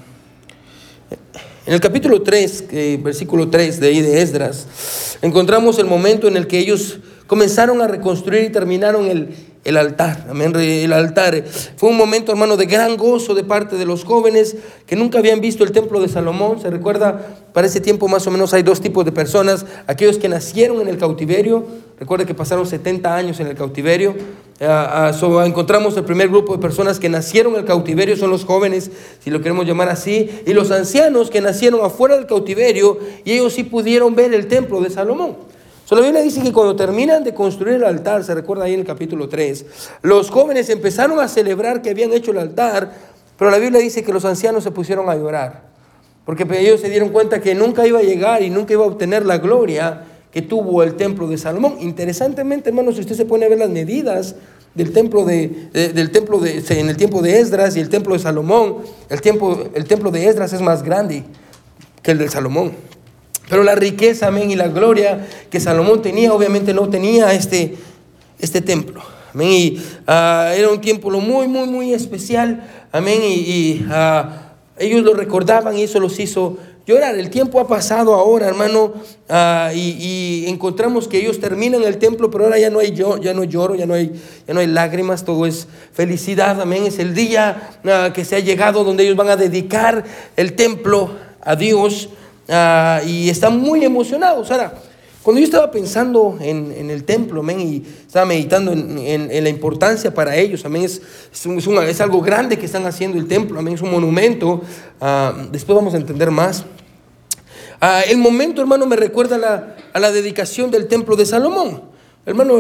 En 1.66 1.74
el 1.74 1.80
capítulo 1.80 2.22
3, 2.22 2.66
versículo 3.04 3.50
3 3.50 3.80
de 3.80 3.88
ahí 3.88 4.02
de 4.02 4.22
Esdras, 4.22 5.18
encontramos 5.22 5.78
el 5.80 5.86
momento 5.86 6.28
en 6.28 6.38
el 6.38 6.48
que 6.48 6.60
ellos 6.60 7.00
comenzaron 7.28 7.82
a 7.82 7.88
reconstruir 7.88 8.44
y 8.44 8.50
terminaron 8.50 9.06
el, 9.06 9.36
el 9.64 9.78
altar, 9.78 10.26
amén, 10.30 10.54
el 10.56 10.92
altar. 10.92 11.44
Fue 11.76 11.90
un 11.90 11.98
momento, 11.98 12.32
hermano, 12.32 12.58
de 12.58 12.66
gran 12.66 12.98
gozo 12.98 13.36
de 13.36 13.44
parte 13.44 13.76
de 13.76 13.86
los 13.86 14.04
jóvenes 14.04 14.56
que 14.88 14.96
nunca 14.96 15.20
habían 15.20 15.40
visto 15.40 15.64
el 15.64 15.72
templo 15.72 16.00
de 16.02 16.08
Salomón. 16.08 16.60
Se 16.60 16.72
recuerda, 16.72 17.38
para 17.54 17.68
ese 17.68 17.80
tiempo 17.80 18.08
más 18.08 18.26
o 18.26 18.32
menos 18.32 18.56
hay 18.56 18.64
dos 18.64 18.82
tipos 18.82 19.06
de 19.06 19.12
personas, 19.12 19.66
aquellos 19.86 20.18
que 20.18 20.30
nacieron 20.30 20.82
en 20.82 20.88
el 20.88 20.98
cautiverio, 20.98 21.66
recuerda 22.00 22.26
que 22.26 22.34
pasaron 22.34 22.66
70 22.66 23.16
años 23.16 23.40
en 23.40 23.48
el 23.48 23.56
cautiverio. 23.56 24.16
Ah, 24.62 25.12
ah, 25.12 25.46
encontramos 25.46 25.96
el 25.96 26.06
primer 26.06 26.30
grupo 26.30 26.54
de 26.56 26.60
personas 26.60 27.00
que 27.00 27.10
nacieron 27.10 27.54
en 27.54 27.60
el 27.60 27.66
cautiverio, 27.66 28.18
son 28.18 28.32
los 28.32 28.46
jóvenes, 28.46 28.90
si 29.24 29.30
lo 29.30 29.42
queremos 29.42 29.68
llamar 29.68 29.90
así, 29.90 30.30
y 30.46 30.54
los 30.54 30.72
ancianos 30.72 31.30
que 31.30 31.42
nacieron 31.42 31.86
afuera 31.86 32.16
del 32.16 32.26
cautiverio, 32.26 32.98
y 33.26 33.34
ellos 33.34 33.54
sí 33.54 33.64
pudieron 33.64 34.16
ver 34.16 34.34
el 34.34 34.48
templo 34.48 34.82
de 34.82 34.90
Salomón 34.90 35.52
la 36.00 36.02
Biblia 36.02 36.22
dice 36.22 36.42
que 36.42 36.54
cuando 36.54 36.76
terminan 36.76 37.24
de 37.24 37.34
construir 37.34 37.76
el 37.76 37.84
altar, 37.84 38.24
se 38.24 38.34
recuerda 38.34 38.64
ahí 38.66 38.74
en 38.74 38.80
el 38.80 38.86
capítulo 38.86 39.28
3, 39.28 39.66
los 40.04 40.30
jóvenes 40.30 40.70
empezaron 40.70 41.20
a 41.20 41.28
celebrar 41.28 41.82
que 41.82 41.90
habían 41.90 42.14
hecho 42.14 42.32
el 42.32 42.38
altar, 42.38 42.94
pero 43.38 43.52
la 43.52 43.58
Biblia 43.58 43.82
dice 43.82 44.04
que 44.04 44.14
los 44.14 44.24
ancianos 44.24 44.64
se 44.64 44.72
pusieron 44.72 45.10
a 45.10 45.16
llorar, 45.16 45.64
porque 46.26 46.48
ellos 46.60 46.80
se 46.80 46.90
dieron 46.90 47.10
cuenta 47.10 47.42
que 47.42 47.56
nunca 47.56 47.86
iba 47.86 48.00
a 48.00 48.04
llegar 48.04 48.42
y 48.42 48.50
nunca 48.50 48.74
iba 48.74 48.84
a 48.84 48.88
obtener 48.88 49.26
la 49.26 49.38
gloria 49.38 50.06
que 50.32 50.42
tuvo 50.42 50.82
el 50.84 50.96
templo 50.96 51.28
de 51.28 51.38
Salomón. 51.38 51.76
Interesantemente, 51.80 52.70
hermanos, 52.70 52.96
si 52.96 53.02
usted 53.02 53.16
se 53.16 53.26
pone 53.26 53.46
a 53.46 53.50
ver 53.50 53.58
las 53.60 53.70
medidas 53.70 54.36
del 54.74 54.94
templo 54.94 55.26
de, 55.26 55.70
del 55.74 56.12
templo 56.12 56.40
de, 56.40 56.64
en 56.70 56.90
el 56.90 56.96
tiempo 56.96 57.22
de 57.22 57.40
Esdras 57.40 57.76
y 57.76 57.82
el 57.82 57.90
templo 57.90 58.14
de 58.14 58.20
Salomón, 58.20 58.78
el, 59.10 59.20
tiempo, 59.20 59.62
el 59.74 59.86
templo 59.86 60.12
de 60.12 60.28
Esdras 60.28 60.54
es 60.54 60.62
más 60.62 60.84
grande 60.84 61.24
que 62.02 62.12
el 62.12 62.18
de 62.18 62.30
Salomón. 62.30 62.72
Pero 63.52 63.66
la 63.66 63.76
riqueza, 63.76 64.28
amén, 64.28 64.50
y 64.50 64.56
la 64.56 64.70
gloria 64.70 65.28
que 65.50 65.60
Salomón 65.60 66.02
tenía, 66.02 66.34
obviamente 66.34 66.74
no 66.74 66.88
tenía 66.88 67.34
este, 67.34 67.76
este 68.40 68.62
templo. 68.62 69.02
Amén. 69.34 69.50
Y 69.50 69.82
ah, 70.08 70.54
era 70.56 70.70
un 70.70 70.80
tiempo 70.80 71.12
muy, 71.12 71.50
muy, 71.50 71.68
muy 71.68 71.94
especial. 71.94 72.64
Amén. 72.94 73.20
Y, 73.22 73.86
ah, 73.90 74.54
ellos 74.78 75.04
lo 75.04 75.14
recordaban 75.16 75.78
y 75.78 75.84
eso 75.84 76.00
los 76.00 76.18
hizo 76.22 76.60
llorar. 76.88 77.18
El 77.18 77.30
tiempo 77.30 77.60
ha 77.60 77.68
pasado 77.68 78.14
ahora, 78.14 78.48
hermano, 78.48 78.94
ah, 79.28 79.72
y, 79.76 80.46
encontramos 80.48 81.10
que 81.10 81.18
ellos 81.18 81.42
terminan 81.42 81.84
el 81.84 81.98
templo, 81.98 82.32
pero 82.32 82.46
ahora 82.46 82.58
ya 82.58 82.70
no 82.70 82.80
hay 82.80 82.92
yo, 82.92 83.18
ya 83.18 83.34
no 83.34 83.44
lloro, 83.44 83.76
ya 83.76 83.86
no 83.86 83.96
hay, 83.96 84.14
ya 84.48 84.54
no 84.54 84.62
hay 84.62 84.68
lágrimas, 84.68 85.26
todo 85.26 85.46
es 85.46 85.68
felicidad. 85.92 86.62
Amén. 86.62 86.86
Es 86.86 87.00
el 87.00 87.14
día 87.14 87.82
que 88.14 88.24
se 88.24 88.38
ha 88.38 88.40
llegado 88.40 88.86
donde 88.86 89.04
ellos 89.04 89.18
van 89.18 89.28
a 89.28 89.36
dedicar 89.36 90.06
el 90.38 90.54
templo 90.54 91.12
a 91.42 91.58
Dios. 91.58 92.08
Ah, 92.54 93.02
y 93.08 93.30
están 93.30 93.58
muy 93.58 93.86
emocionados. 93.86 94.52
Ahora, 94.52 94.74
cuando 95.24 95.40
yo 95.40 95.46
estaba 95.46 95.72
pensando 95.72 96.38
en, 96.42 96.90
el 96.90 97.06
templo, 97.06 97.40
amén, 97.40 97.62
y 97.62 97.84
estaba 98.06 98.26
meditando 98.26 98.74
en, 98.74 99.44
la 99.44 99.50
importancia 99.50 100.14
para 100.14 100.36
ellos, 100.36 100.66
amén, 100.66 100.84
es, 100.84 101.02
es, 101.32 102.02
algo 102.02 102.22
grande 102.22 102.58
que 102.58 102.66
están 102.66 102.86
haciendo 102.86 103.18
el 103.18 103.28
templo, 103.28 103.58
amén, 103.58 103.76
es 103.76 103.82
un 103.82 103.92
monumento. 103.92 104.62
Ah, 105.00 105.34
después 105.50 105.76
vamos 105.78 105.94
a 105.94 105.98
entender 105.98 106.30
más. 106.30 106.66
Ah, 107.80 108.02
el 108.10 108.18
momento, 108.18 108.60
hermano, 108.60 108.86
me 108.86 108.98
recuerda 108.98 109.38
a 109.38 109.40
la, 109.40 109.76
a 109.94 110.00
la 110.00 110.12
dedicación 110.12 110.72
del 110.72 110.88
templo 110.88 111.16
de 111.16 111.26
Salomón. 111.26 111.84
Hermano, 112.26 112.56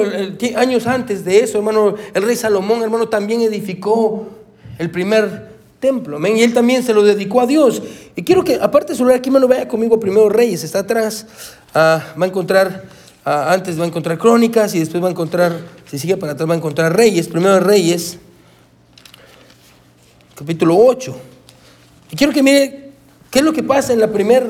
años 0.55 0.87
antes 0.87 1.25
de 1.25 1.39
eso, 1.39 1.57
hermano, 1.57 1.95
el 2.13 2.23
rey 2.23 2.37
Salomón, 2.37 2.81
hermano, 2.81 3.09
también 3.09 3.41
edificó 3.41 4.29
el 4.79 4.89
primer 4.89 5.51
templo. 5.81 6.15
Amén. 6.15 6.37
Y 6.37 6.43
él 6.43 6.53
también 6.53 6.83
se 6.83 6.93
lo 6.93 7.03
dedicó 7.03 7.41
a 7.41 7.47
Dios. 7.47 7.81
Y 8.15 8.23
quiero 8.23 8.45
que, 8.45 8.55
aparte 8.55 8.93
de 8.93 8.97
celular, 8.97 9.17
aquí, 9.17 9.27
hermano, 9.27 9.49
vaya 9.49 9.67
conmigo 9.67 9.99
primero 9.99 10.29
Reyes, 10.29 10.63
está 10.63 10.79
atrás. 10.79 11.25
Ah, 11.73 12.13
va 12.19 12.25
a 12.25 12.29
encontrar, 12.29 12.85
ah, 13.25 13.51
antes 13.51 13.77
va 13.77 13.83
a 13.83 13.87
encontrar 13.87 14.17
Crónicas 14.17 14.73
y 14.75 14.79
después 14.79 15.03
va 15.03 15.07
a 15.07 15.11
encontrar, 15.11 15.59
si 15.89 15.99
sigue 15.99 16.15
para 16.15 16.33
atrás, 16.33 16.47
va 16.47 16.53
a 16.53 16.57
encontrar 16.57 16.95
Reyes. 16.95 17.27
Primero 17.27 17.59
Reyes, 17.59 18.17
capítulo 20.35 20.77
8. 20.77 21.17
Y 22.11 22.15
quiero 22.15 22.31
que 22.31 22.43
mire 22.43 22.91
qué 23.29 23.39
es 23.39 23.45
lo 23.45 23.51
que 23.51 23.63
pasa 23.63 23.91
en 23.91 23.99
la 23.99 24.11
primera, 24.11 24.47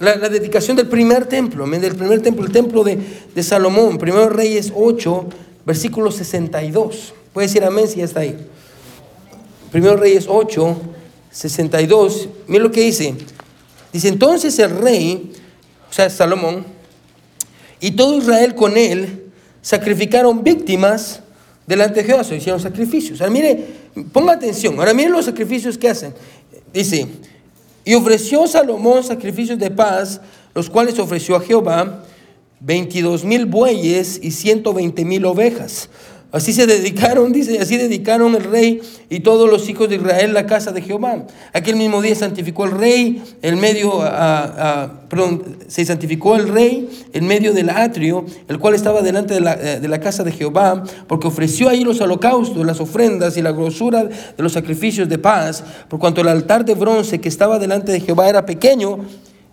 la, 0.00 0.28
dedicación 0.28 0.76
del 0.76 0.88
primer 0.88 1.26
templo, 1.26 1.66
del 1.66 1.94
primer 1.94 2.20
templo, 2.20 2.44
el 2.44 2.52
templo 2.52 2.84
de, 2.84 2.98
de 3.34 3.42
Salomón. 3.42 3.96
Primero 3.96 4.28
Reyes 4.28 4.72
8, 4.74 5.26
versículo 5.64 6.10
62. 6.10 7.14
Puede 7.32 7.46
decir 7.46 7.64
amén 7.64 7.86
si 7.86 7.98
ya 7.98 8.04
está 8.04 8.20
ahí. 8.20 8.36
Primero 9.70 9.96
Reyes 9.96 10.26
8, 10.28 10.76
62. 11.30 12.28
Mira 12.46 12.64
lo 12.64 12.70
que 12.70 12.82
dice. 12.82 13.14
Dice, 13.92 14.08
entonces 14.08 14.58
el 14.58 14.70
rey, 14.70 15.32
o 15.90 15.92
sea, 15.92 16.10
Salomón, 16.10 16.64
y 17.80 17.92
todo 17.92 18.16
Israel 18.16 18.54
con 18.54 18.76
él, 18.76 19.24
sacrificaron 19.62 20.42
víctimas 20.42 21.20
delante 21.66 22.00
de 22.00 22.06
Jehová, 22.06 22.24
se 22.24 22.36
hicieron 22.36 22.60
sacrificios. 22.60 23.20
Ahora 23.20 23.32
mire, 23.32 23.66
ponga 24.12 24.32
atención, 24.32 24.78
ahora 24.78 24.94
mire 24.94 25.10
los 25.10 25.26
sacrificios 25.26 25.76
que 25.76 25.88
hacen. 25.88 26.14
Dice, 26.72 27.06
y 27.84 27.94
ofreció 27.94 28.46
Salomón 28.46 29.04
sacrificios 29.04 29.58
de 29.58 29.70
paz, 29.70 30.20
los 30.54 30.68
cuales 30.68 30.98
ofreció 30.98 31.36
a 31.36 31.40
Jehová 31.40 32.04
22 32.60 33.24
mil 33.24 33.46
bueyes 33.46 34.18
y 34.22 34.30
120 34.30 35.04
mil 35.04 35.24
ovejas 35.24 35.88
Así 36.30 36.52
se 36.52 36.66
dedicaron, 36.66 37.32
dice, 37.32 37.58
así 37.58 37.78
dedicaron 37.78 38.34
el 38.34 38.44
rey 38.44 38.82
y 39.08 39.20
todos 39.20 39.48
los 39.48 39.66
hijos 39.70 39.88
de 39.88 39.96
Israel 39.96 40.34
la 40.34 40.44
casa 40.44 40.72
de 40.72 40.82
Jehová. 40.82 41.24
Aquel 41.54 41.76
mismo 41.76 42.02
día 42.02 42.14
santificó 42.14 42.66
el 42.66 42.72
rey, 42.72 43.22
el 43.40 43.56
medio, 43.56 44.00
perdón, 45.08 45.56
se 45.68 45.86
santificó 45.86 46.36
el 46.36 46.48
rey 46.48 46.86
en 47.14 47.26
medio 47.26 47.54
del 47.54 47.70
atrio, 47.70 48.26
el 48.46 48.58
cual 48.58 48.74
estaba 48.74 49.00
delante 49.00 49.32
de 49.32 49.40
la, 49.40 49.54
eh, 49.54 49.80
de 49.80 49.88
la, 49.88 50.00
casa 50.00 50.22
de 50.22 50.32
Jehová, 50.32 50.84
porque 51.06 51.28
ofreció 51.28 51.70
ahí 51.70 51.82
los 51.82 51.98
holocaustos, 52.02 52.66
las 52.66 52.78
ofrendas 52.78 53.38
y 53.38 53.42
la 53.42 53.52
grosura 53.52 54.04
de 54.04 54.42
los 54.42 54.52
sacrificios 54.52 55.08
de 55.08 55.16
paz, 55.16 55.64
por 55.88 55.98
cuanto 55.98 56.20
el 56.20 56.28
altar 56.28 56.62
de 56.62 56.74
bronce 56.74 57.22
que 57.22 57.30
estaba 57.30 57.58
delante 57.58 57.90
de 57.90 58.00
Jehová 58.00 58.28
era 58.28 58.44
pequeño. 58.44 58.98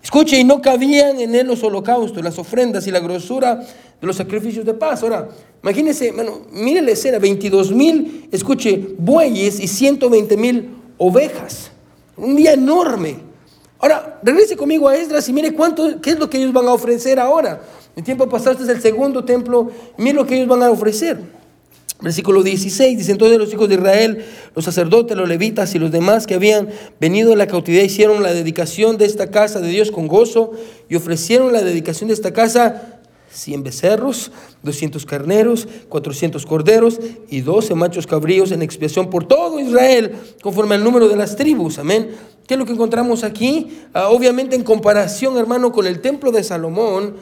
Escuche, 0.06 0.38
y 0.38 0.44
no 0.44 0.62
cabían 0.62 1.18
en 1.18 1.34
él 1.34 1.48
los 1.48 1.64
holocaustos, 1.64 2.22
las 2.22 2.38
ofrendas 2.38 2.86
y 2.86 2.92
la 2.92 3.00
grosura 3.00 3.66
de 4.00 4.06
los 4.06 4.16
sacrificios 4.16 4.64
de 4.64 4.74
paz. 4.74 5.02
Ahora, 5.02 5.28
imagínense, 5.62 6.12
bueno, 6.12 6.42
mire 6.52 6.82
la 6.82 6.92
escena, 6.92 7.18
22 7.18 7.72
mil, 7.72 8.28
escuche, 8.30 8.94
bueyes 8.98 9.60
y 9.60 9.68
120 9.68 10.36
mil 10.36 10.70
ovejas. 10.98 11.70
Un 12.16 12.36
día 12.36 12.52
enorme. 12.52 13.16
Ahora, 13.78 14.18
regrese 14.22 14.56
conmigo 14.56 14.88
a 14.88 14.96
Esdras 14.96 15.28
y 15.28 15.32
mire 15.32 15.52
cuánto, 15.52 16.00
qué 16.00 16.10
es 16.10 16.18
lo 16.18 16.30
que 16.30 16.38
ellos 16.38 16.52
van 16.52 16.66
a 16.66 16.72
ofrecer 16.72 17.18
ahora. 17.18 17.60
El 17.94 18.04
tiempo 18.04 18.28
pasado, 18.28 18.52
este 18.52 18.64
es 18.64 18.70
el 18.70 18.80
segundo 18.80 19.24
templo, 19.24 19.70
mire 19.98 20.14
lo 20.14 20.26
que 20.26 20.36
ellos 20.36 20.48
van 20.48 20.62
a 20.62 20.70
ofrecer. 20.70 21.18
Versículo 21.98 22.42
16, 22.42 22.98
dice 22.98 23.12
entonces 23.12 23.38
los 23.38 23.50
hijos 23.54 23.70
de 23.70 23.76
Israel, 23.76 24.22
los 24.54 24.66
sacerdotes, 24.66 25.16
los 25.16 25.26
levitas 25.26 25.74
y 25.74 25.78
los 25.78 25.90
demás 25.90 26.26
que 26.26 26.34
habían 26.34 26.68
venido 27.00 27.30
de 27.30 27.36
la 27.36 27.46
cautividad 27.46 27.84
hicieron 27.84 28.22
la 28.22 28.34
dedicación 28.34 28.98
de 28.98 29.06
esta 29.06 29.30
casa 29.30 29.60
de 29.60 29.68
Dios 29.68 29.90
con 29.90 30.06
gozo 30.06 30.50
y 30.90 30.96
ofrecieron 30.96 31.54
la 31.54 31.62
dedicación 31.62 32.08
de 32.08 32.14
esta 32.14 32.34
casa 32.34 32.95
100 33.36 33.62
becerros, 33.62 34.32
200 34.62 35.04
carneros, 35.04 35.68
400 35.88 36.46
corderos 36.46 36.98
y 37.28 37.42
12 37.42 37.74
machos 37.74 38.06
cabríos 38.06 38.50
en 38.50 38.62
expiación 38.62 39.10
por 39.10 39.26
todo 39.26 39.60
Israel, 39.60 40.16
conforme 40.42 40.74
al 40.74 40.84
número 40.84 41.08
de 41.08 41.16
las 41.16 41.36
tribus. 41.36 41.78
Amén. 41.78 42.10
¿Qué 42.46 42.54
es 42.54 42.58
lo 42.58 42.64
que 42.64 42.72
encontramos 42.72 43.24
aquí? 43.24 43.78
Ah, 43.92 44.08
obviamente 44.08 44.56
en 44.56 44.62
comparación, 44.62 45.36
hermano, 45.36 45.72
con 45.72 45.86
el 45.86 46.00
templo 46.00 46.32
de 46.32 46.42
Salomón, 46.42 47.16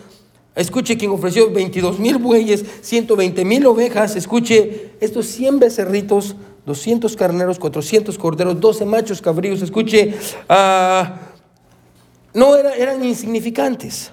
escuche 0.54 0.97
quien 0.97 1.11
ofreció 1.11 1.50
22 1.50 1.99
mil 1.99 2.18
bueyes, 2.18 2.64
120 2.83 3.44
mil 3.44 3.66
ovejas, 3.66 4.16
escuche 4.16 4.92
estos 5.00 5.26
100 5.26 5.59
becerritos, 5.59 6.37
200 6.66 7.16
carneros, 7.16 7.59
400 7.59 8.16
corderos, 8.18 8.61
12 8.61 8.85
machos 8.85 9.21
cabríos, 9.21 9.62
escuche, 9.62 10.14
ah, 10.49 11.16
no 12.33 12.56
eran 12.56 13.04
insignificantes. 13.04 14.12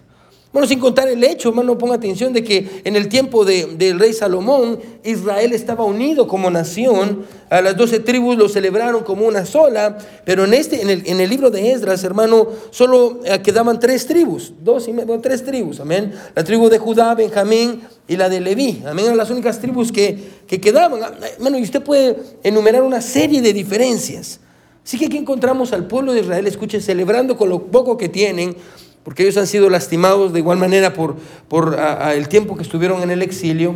Bueno, 0.53 0.67
sin 0.67 0.79
contar 0.79 1.08
el 1.08 1.24
hecho, 1.24 1.50
hermano, 1.50 1.77
ponga 1.77 1.96
atención 1.96 2.34
de 2.34 2.43
que 2.43 2.81
en 2.84 2.98
el 2.98 3.08
tiempo 3.08 3.46
del 3.46 3.98
rey 3.98 4.12
Salomón, 4.12 4.79
Israel 5.01 5.53
estaba 5.53 5.86
unido 5.86 6.27
como 6.27 6.51
nación, 6.51 7.25
a 7.50 7.62
las 7.62 7.77
doce 7.77 8.00
tribus 8.00 8.36
lo 8.36 8.50
celebraron 8.50 9.05
como 9.05 9.25
una 9.25 9.46
sola, 9.46 9.98
pero 10.25 10.43
en, 10.43 10.53
este, 10.53 10.81
en, 10.81 10.89
el, 10.89 11.03
en 11.05 11.22
el 11.22 11.29
libro 11.29 11.51
de 11.51 11.72
Esdras, 11.72 12.03
hermano, 12.03 12.50
solo 12.72 13.22
eh, 13.24 13.39
quedaban 13.41 13.79
tres 13.79 14.05
tribus, 14.08 14.51
dos 14.62 14.89
y 14.89 14.93
medio, 14.93 15.17
tres 15.22 15.46
tribus, 15.46 15.79
amén. 15.79 16.13
La 16.36 16.43
tribu 16.43 16.67
de 16.67 16.79
Judá, 16.79 17.15
Benjamín 17.15 17.84
y 18.10 18.17
la 18.17 18.27
de 18.27 18.41
Leví, 18.41 18.84
amén, 18.86 19.05
eran 19.05 19.17
las 19.17 19.29
únicas 19.29 19.60
tribus 19.62 19.89
que, 19.89 20.20
que 20.48 20.60
quedaban. 20.60 21.00
Hermano, 21.38 21.60
y 21.60 21.63
usted 21.63 21.81
puede 21.81 22.17
enumerar 22.43 22.84
una 22.84 23.00
serie 23.00 23.41
de 23.41 23.53
diferencias. 23.53 24.41
Así 24.84 24.98
que 24.98 25.05
aquí 25.05 25.17
encontramos 25.17 25.72
al 25.72 25.88
pueblo 25.88 26.12
de 26.12 26.22
Israel, 26.22 26.46
escuche, 26.46 26.81
celebrando 26.81 27.38
con 27.38 27.48
lo 27.48 27.67
poco 27.67 27.96
que 27.96 28.10
tienen, 28.10 28.58
porque 29.03 29.24
ellos 29.24 29.38
han 29.38 29.48
sido 29.48 29.70
lastimados 29.70 30.34
de 30.34 30.39
igual 30.39 30.58
manera 30.58 30.93
por, 30.93 31.15
por 31.48 31.77
el 32.13 32.27
tiempo 32.27 32.55
que 32.55 32.63
estuvieron 32.63 33.01
en 33.01 33.12
el 33.12 33.22
exilio. 33.22 33.75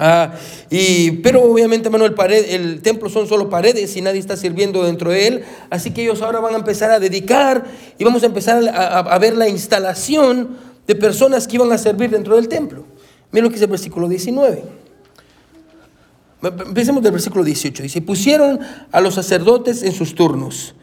Ah, 0.00 0.32
y, 0.70 1.10
pero 1.22 1.42
obviamente, 1.42 1.88
hermano, 1.88 2.04
el, 2.04 2.14
pared, 2.14 2.44
el 2.50 2.80
templo 2.82 3.08
son 3.08 3.26
solo 3.26 3.50
paredes 3.50 3.96
y 3.96 4.00
nadie 4.00 4.20
está 4.20 4.36
sirviendo 4.36 4.84
dentro 4.84 5.10
de 5.10 5.26
él. 5.26 5.44
Así 5.70 5.90
que 5.90 6.02
ellos 6.02 6.22
ahora 6.22 6.40
van 6.40 6.54
a 6.54 6.58
empezar 6.58 6.90
a 6.90 7.00
dedicar 7.00 7.64
y 7.98 8.04
vamos 8.04 8.22
a 8.22 8.26
empezar 8.26 8.62
a, 8.68 9.18
ver 9.18 9.36
la 9.36 9.48
instalación 9.48 10.56
de 10.86 10.94
personas 10.94 11.48
que 11.48 11.56
iban 11.56 11.72
a 11.72 11.78
servir 11.78 12.10
dentro 12.10 12.36
del 12.36 12.48
templo. 12.48 12.84
Miren 13.32 13.44
lo 13.44 13.50
que 13.50 13.54
dice 13.54 13.64
el 13.64 13.70
versículo 13.70 14.08
19. 14.08 14.62
Empecemos 16.42 17.02
del 17.02 17.12
versículo 17.12 17.44
18. 17.44 17.82
Dice, 17.82 18.00
pusieron 18.00 18.60
a 18.92 19.00
los 19.00 19.14
sacerdotes 19.14 19.82
en 19.82 19.92
sus 19.92 20.14
turnos 20.14 20.74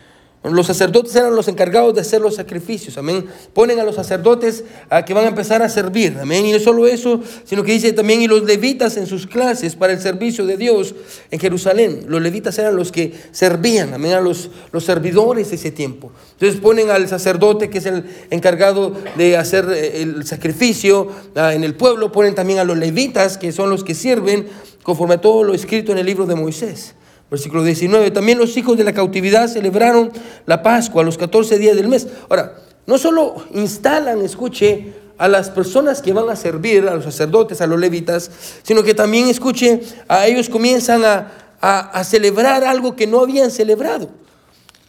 los 0.52 0.68
sacerdotes 0.68 1.16
eran 1.16 1.36
los 1.36 1.48
encargados 1.48 1.96
de 1.96 2.02
hacer 2.02 2.22
los 2.22 2.36
sacrificios, 2.36 2.98
amén. 2.98 3.26
Ponen 3.54 3.80
a 3.80 3.84
los 3.84 3.96
sacerdotes 3.96 4.64
a 4.90 5.04
que 5.04 5.14
van 5.14 5.26
a 5.26 5.30
empezar 5.30 5.62
a 5.62 5.70
servir, 5.70 6.18
amén. 6.22 6.46
Y 6.46 6.52
no 6.52 6.60
solo 6.60 6.86
eso, 6.88 7.22
sino 7.46 7.64
que 7.64 7.72
dice 7.72 7.94
también, 7.94 8.22
y 8.22 8.28
los 8.28 8.44
levitas 8.44 8.98
en 8.98 9.08
sus 9.08 9.26
clases 9.26 9.76
para 9.76 9.94
el 9.94 10.00
servicio 10.00 10.46
de 10.46 10.58
Dios 10.58 10.94
en 11.32 11.40
Jerusalén. 11.40 12.06
Los 12.08 12.22
levitas 12.22 12.58
eran 12.60 12.76
los 12.76 12.92
que 12.92 13.14
servían, 13.32 13.94
amén, 13.94 14.14
a 14.14 14.22
los, 14.22 14.50
los 14.72 14.84
servidores 14.84 15.50
de 15.50 15.56
ese 15.56 15.72
tiempo. 15.72 16.12
Entonces 16.34 16.60
ponen 16.60 16.90
al 16.90 17.08
sacerdote 17.08 17.70
que 17.70 17.80
es 17.80 17.86
el 17.86 18.06
encargado 18.30 18.94
de 19.18 19.38
hacer 19.38 19.70
eh, 19.72 20.02
el 20.02 20.26
sacrificio 20.26 21.08
ah, 21.36 21.54
en 21.54 21.64
el 21.64 21.76
pueblo, 21.76 22.12
ponen 22.12 22.36
también 22.36 22.60
a 22.60 22.64
los 22.64 22.78
levitas 22.78 23.38
que 23.38 23.52
son 23.52 23.70
los 23.70 23.84
que 23.84 23.96
sirven 23.96 24.48
conforme 24.84 25.16
a 25.16 25.22
todo 25.22 25.44
lo 25.44 25.54
escrito 25.54 25.92
en 25.92 25.98
el 25.98 26.06
libro 26.06 26.26
de 26.26 26.36
Moisés. 26.36 26.94
Versículo 27.30 27.64
19. 27.64 28.12
También 28.12 28.38
los 28.38 28.56
hijos 28.58 28.78
de 28.78 28.84
la 28.84 28.94
cautividad 28.94 29.48
celebraron 29.48 30.12
la 30.46 30.62
Pascua 30.62 31.02
a 31.02 31.06
los 31.06 31.18
14 31.18 31.58
días 31.58 31.76
del 31.76 31.88
mes. 31.88 32.08
Ahora, 32.30 32.56
no 32.86 32.98
solo 32.98 33.46
instalan, 33.54 34.22
escuche, 34.22 34.94
a 35.18 35.28
las 35.28 35.50
personas 35.50 36.02
que 36.02 36.12
van 36.12 36.30
a 36.30 36.36
servir, 36.36 36.88
a 36.88 36.96
los 36.96 37.06
sacerdotes, 37.06 37.62
a 37.62 37.68
los 37.68 37.80
levitas, 37.80 38.30
sino 38.64 38.84
que 38.84 38.94
también, 38.94 39.30
escuche, 39.30 39.82
a 40.10 40.28
ellos 40.28 40.50
comienzan 40.50 41.06
a, 41.06 41.32
a 41.62 42.04
celebrar 42.04 42.64
algo 42.64 42.96
que 42.96 43.08
no 43.08 43.22
habían 43.22 43.50
celebrado. 43.50 44.10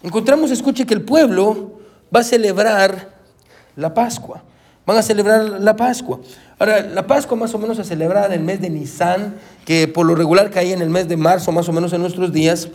Encontramos, 0.02 0.50
escuche, 0.50 0.84
que 0.84 0.94
el 0.94 1.02
pueblo 1.02 1.80
va 2.14 2.20
a 2.20 2.24
celebrar 2.24 3.14
la 3.76 3.94
Pascua. 3.94 4.42
Van 4.84 4.96
a 4.96 5.02
celebrar 5.02 5.60
la 5.60 5.74
Pascua. 5.76 6.20
Ahora, 6.58 6.80
la 6.80 7.06
Pascua 7.06 7.36
más 7.36 7.52
o 7.52 7.58
menos 7.58 7.76
se 7.76 7.84
celebra 7.84 8.24
en 8.24 8.32
el 8.32 8.40
mes 8.40 8.62
de 8.62 8.70
Nisan, 8.70 9.34
que 9.66 9.88
por 9.88 10.06
lo 10.06 10.14
regular 10.14 10.50
caía 10.50 10.72
en 10.72 10.80
el 10.80 10.88
mes 10.88 11.06
de 11.06 11.18
marzo, 11.18 11.52
más 11.52 11.68
o 11.68 11.72
menos 11.72 11.92
en 11.92 12.00
nuestros 12.00 12.32
días. 12.32 12.68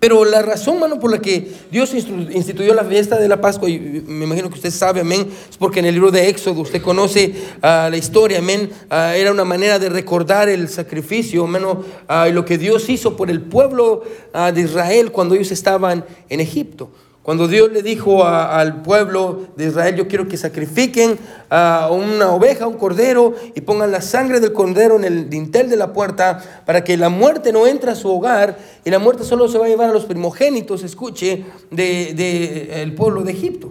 Pero 0.00 0.24
la 0.24 0.40
razón, 0.40 0.80
mano, 0.80 0.98
por 0.98 1.10
la 1.10 1.20
que 1.20 1.52
Dios 1.70 1.92
instituyó 1.94 2.72
la 2.72 2.82
fiesta 2.84 3.20
de 3.20 3.28
la 3.28 3.42
Pascua, 3.42 3.68
y 3.68 3.78
me 3.78 4.24
imagino 4.24 4.48
que 4.48 4.54
usted 4.54 4.70
sabe, 4.70 5.02
amén, 5.02 5.28
es 5.48 5.56
porque 5.58 5.80
en 5.80 5.86
el 5.86 5.94
libro 5.94 6.10
de 6.10 6.28
Éxodo 6.28 6.62
usted 6.62 6.80
conoce 6.80 7.34
ah, 7.60 7.88
la 7.90 7.96
historia, 7.98 8.38
amén, 8.38 8.70
ah, 8.88 9.14
era 9.14 9.30
una 9.30 9.44
manera 9.44 9.78
de 9.78 9.90
recordar 9.90 10.48
el 10.48 10.68
sacrificio, 10.70 11.44
amén, 11.44 11.64
uh, 11.66 12.26
y 12.26 12.32
lo 12.32 12.44
que 12.46 12.56
Dios 12.56 12.88
hizo 12.88 13.16
por 13.16 13.30
el 13.30 13.42
pueblo 13.42 14.02
de 14.32 14.60
Israel 14.60 15.12
cuando 15.12 15.34
ellos 15.34 15.52
estaban 15.52 16.04
en 16.30 16.40
Egipto. 16.40 16.90
Cuando 17.22 17.46
Dios 17.46 17.70
le 17.70 17.82
dijo 17.82 18.24
al 18.24 18.82
pueblo 18.82 19.46
de 19.56 19.66
Israel, 19.68 19.94
yo 19.94 20.08
quiero 20.08 20.26
que 20.26 20.36
sacrifiquen 20.36 21.16
a 21.50 21.88
una 21.92 22.32
oveja, 22.32 22.66
un 22.66 22.76
cordero, 22.76 23.34
y 23.54 23.60
pongan 23.60 23.92
la 23.92 24.00
sangre 24.00 24.40
del 24.40 24.52
cordero 24.52 24.96
en 24.96 25.04
el 25.04 25.30
dintel 25.30 25.70
de 25.70 25.76
la 25.76 25.92
puerta, 25.92 26.42
para 26.66 26.82
que 26.82 26.96
la 26.96 27.10
muerte 27.10 27.52
no 27.52 27.68
entre 27.68 27.92
a 27.92 27.94
su 27.94 28.08
hogar, 28.08 28.58
y 28.84 28.90
la 28.90 28.98
muerte 28.98 29.22
solo 29.22 29.46
se 29.46 29.56
va 29.56 29.66
a 29.66 29.68
llevar 29.68 29.90
a 29.90 29.92
los 29.92 30.04
primogénitos, 30.04 30.82
escuche, 30.82 31.44
del 31.70 32.16
de, 32.16 32.82
el 32.82 32.92
pueblo 32.96 33.22
de 33.22 33.30
Egipto. 33.30 33.70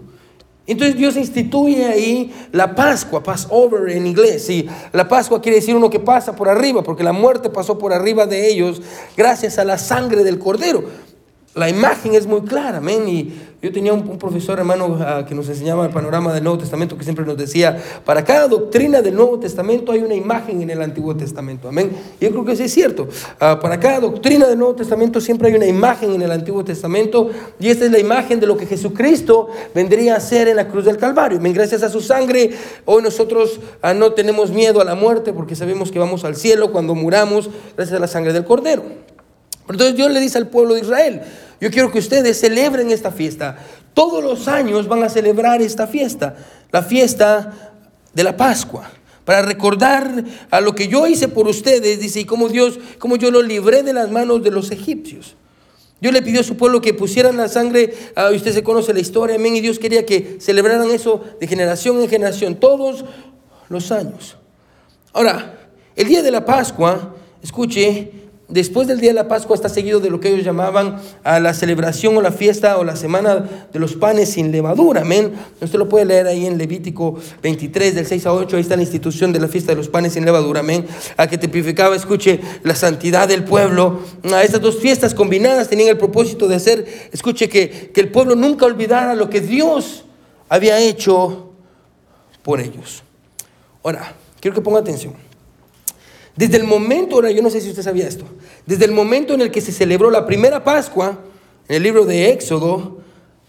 Entonces 0.66 0.96
Dios 0.96 1.18
instituye 1.18 1.86
ahí 1.88 2.34
la 2.54 2.74
Pascua, 2.74 3.22
Passover 3.22 3.90
en 3.90 4.08
inglés. 4.08 4.50
Y 4.50 4.70
la 4.94 5.10
Pascua 5.10 5.42
quiere 5.42 5.58
decir 5.58 5.76
uno 5.76 5.90
que 5.90 6.00
pasa 6.00 6.38
por 6.38 6.48
arriba, 6.48 6.84
porque 6.84 7.04
la 7.04 7.12
muerte 7.12 7.50
pasó 7.50 7.78
por 7.78 7.92
arriba 7.92 8.26
de 8.28 8.48
ellos 8.48 8.82
gracias 9.18 9.58
a 9.58 9.66
la 9.66 9.78
sangre 9.78 10.24
del 10.24 10.40
cordero 10.40 11.11
la 11.54 11.70
imagen 11.70 12.16
es 12.16 12.28
muy 12.28 12.42
clara, 12.42 12.78
amén. 12.78 13.08
Y 13.08 13.34
yo 13.62 13.72
tenía 13.72 13.94
un, 13.94 14.18
profesor, 14.18 14.58
hermano, 14.58 14.98
ah, 15.02 15.26
que 15.28 15.36
nos 15.36 15.48
enseñaba 15.50 15.86
el 15.86 15.92
panorama 15.92 16.34
del 16.34 16.44
Nuevo 16.44 16.58
Testamento, 16.58 16.98
que 16.98 17.04
siempre 17.04 17.26
nos 17.26 17.38
decía, 17.38 17.78
para 18.06 18.24
cada 18.24 18.48
doctrina 18.48 19.02
del 19.02 19.16
Nuevo 19.16 19.38
Testamento 19.38 19.92
hay 19.92 20.00
una 20.00 20.16
imagen 20.16 20.62
en 20.62 20.70
el 20.70 20.82
Antiguo 20.82 21.16
Testamento, 21.16 21.68
amén. 21.68 21.92
Y 22.20 22.26
yo 22.26 22.32
creo 22.32 22.46
que 22.46 22.56
sí 22.56 22.64
es 22.64 22.74
cierto. 22.74 23.08
Ah, 23.40 23.60
para 23.62 23.80
cada 23.80 24.00
doctrina 24.00 24.48
del 24.48 24.58
Nuevo 24.58 24.76
Testamento 24.76 25.20
siempre 25.20 25.50
hay 25.50 25.56
una 25.56 25.68
imagen 25.68 26.14
en 26.14 26.22
el 26.22 26.32
Antiguo 26.32 26.64
Testamento, 26.64 27.30
y 27.60 27.70
esta 27.70 27.86
es 27.86 27.92
la 27.92 28.00
imagen 28.00 28.40
de 28.40 28.48
lo 28.48 28.58
que 28.58 28.66
Jesucristo 28.66 29.50
vendría 29.76 30.16
a 30.16 30.18
hacer 30.18 30.48
en 30.48 30.56
la 30.56 30.68
cruz 30.70 30.86
del 30.86 30.98
Calvario. 30.98 31.38
Amén. 31.38 31.54
Gracias 31.54 31.84
a 31.84 31.90
su 31.90 32.02
sangre, 32.02 32.52
hoy 32.86 33.04
nosotros 33.04 33.60
ah, 33.82 33.94
no 33.94 34.14
tenemos 34.14 34.52
miedo 34.52 34.82
a 34.82 34.86
la 34.86 34.96
muerte, 34.96 35.34
porque 35.34 35.56
sabemos 35.56 35.92
que 35.92 36.00
vamos 36.00 36.24
al 36.24 36.36
cielo 36.36 36.72
cuando 36.72 36.96
muramos, 36.96 37.50
gracias 37.76 37.98
a 37.98 38.00
la 38.00 38.08
sangre 38.08 38.34
del 38.34 38.46
Cordero. 38.46 39.11
Entonces 39.74 39.96
Dios 39.96 40.12
le 40.12 40.20
dice 40.20 40.38
al 40.38 40.48
pueblo 40.48 40.76
de 40.76 40.82
Israel, 40.82 41.22
yo 41.60 41.70
quiero 41.70 41.92
que 41.92 42.00
ustedes 42.00 42.40
celebren 42.40 42.92
esta 42.92 43.12
fiesta. 43.12 43.58
Todos 43.94 44.24
los 44.24 44.48
años 44.48 44.88
van 44.88 45.04
a 45.04 45.10
celebrar 45.10 45.62
esta 45.62 45.88
fiesta, 45.88 46.36
la 46.72 46.82
fiesta 46.82 47.74
de 48.14 48.24
la 48.24 48.36
Pascua, 48.36 48.90
para 49.26 49.42
recordar 49.42 50.24
a 50.50 50.62
lo 50.62 50.74
que 50.74 50.88
yo 50.88 51.08
hice 51.08 51.28
por 51.28 51.48
ustedes, 51.48 52.00
dice, 52.00 52.22
y 52.22 52.26
cómo 52.26 52.50
Dios, 52.50 52.80
cómo 53.00 53.16
yo 53.16 53.32
lo 53.32 53.42
libré 53.42 53.84
de 53.84 53.94
las 53.94 54.10
manos 54.12 54.44
de 54.44 54.52
los 54.52 54.72
egipcios. 54.72 55.36
Dios 56.00 56.14
le 56.14 56.24
pidió 56.24 56.40
a 56.40 56.44
su 56.44 56.58
pueblo 56.58 56.82
que 56.82 56.96
pusieran 56.96 57.38
la 57.38 57.48
sangre, 57.48 57.94
uh, 58.18 58.34
usted 58.34 58.54
se 58.54 58.64
conoce 58.64 58.92
la 58.92 59.00
historia, 59.00 59.36
amén, 59.36 59.56
y 59.56 59.62
Dios 59.62 59.78
quería 59.78 60.04
que 60.04 60.38
celebraran 60.40 60.90
eso 60.90 61.24
de 61.40 61.46
generación 61.46 62.02
en 62.02 62.10
generación, 62.10 62.56
todos 62.56 63.06
los 63.70 63.92
años. 63.92 64.36
Ahora, 65.14 65.60
el 65.96 66.08
día 66.08 66.24
de 66.24 66.32
la 66.32 66.44
Pascua 66.44 67.16
escuche, 67.44 68.12
después 68.52 68.88
del 68.88 69.00
día 69.00 69.10
de 69.10 69.16
la 69.16 69.28
Pascua 69.28 69.56
está 69.56 69.70
seguido 69.70 70.00
de 70.00 70.10
lo 70.10 70.20
que 70.20 70.30
ellos 70.30 70.46
llamaban 70.46 71.02
a 71.24 71.40
la 71.40 71.54
celebración 71.54 72.16
o 72.18 72.22
la 72.22 72.32
fiesta 72.32 72.78
o 72.78 72.84
la 72.84 72.96
semana 72.96 73.68
de 73.72 73.80
los 73.80 73.96
panes 73.96 74.30
sin 74.30 74.52
levadura. 74.52 75.02
Amén. 75.02 75.34
Usted 75.60 75.80
lo 75.80 75.90
puede 75.90 76.06
leer 76.06 76.28
ahí 76.28 76.46
en 76.46 76.58
Levítico 76.58 77.18
23, 77.42 77.96
del 77.96 78.06
6 78.06 78.26
a 78.26 78.34
8. 78.34 78.56
Ahí 78.56 78.62
está 78.62 78.76
la 78.76 78.84
institución 78.84 79.34
de 79.34 79.40
la 79.40 79.48
fiesta 79.48 79.72
de 79.72 79.78
los 79.78 79.90
panes 79.90 80.14
sin 80.14 80.26
levadura. 80.26 80.60
Amén. 80.60 80.86
A 81.18 81.28
que 81.28 81.38
tipificaba, 81.38 81.96
escuche, 81.96 82.40
la 82.64 82.76
santidad 82.76 83.28
del 83.28 83.44
pueblo. 83.44 84.02
A 84.32 84.44
estas 84.44 84.62
dos 84.62 84.78
fiestas 84.80 85.16
combinadas 85.16 85.70
tenían 85.70 85.90
el 85.90 85.98
propósito 85.98 86.48
de 86.48 86.56
hacer, 86.56 87.10
escuche, 87.12 87.50
que, 87.50 87.92
que 87.94 88.02
el 88.02 88.10
pueblo 88.10 88.36
nunca 88.36 88.66
olvidara 88.66 89.16
lo 89.16 89.30
que 89.30 89.42
Dios 89.42 90.06
había 90.50 90.80
hecho 90.80 91.52
por 92.44 92.60
ellos. 92.60 93.04
Ahora, 93.84 94.14
quiero 94.40 94.56
que 94.56 94.62
ponga 94.62 94.80
atención. 94.80 95.31
Desde 96.36 96.58
el 96.58 96.64
momento, 96.64 97.16
ahora 97.16 97.32
yo 97.32 97.42
no 97.42 97.50
sé 97.50 97.62
si 97.62 97.70
usted 97.70 97.84
sabía 97.84 98.08
esto, 98.08 98.26
desde 98.66 98.86
el 98.86 98.92
momento 98.92 99.34
en 99.34 99.42
el 99.42 99.52
que 99.52 99.62
se 99.62 99.72
celebró 99.72 100.10
la 100.10 100.26
primera 100.26 100.64
Pascua, 100.64 101.20
en 101.68 101.76
el 101.76 101.84
libro 101.84 102.06
de 102.06 102.32
Éxodo, 102.32 103.00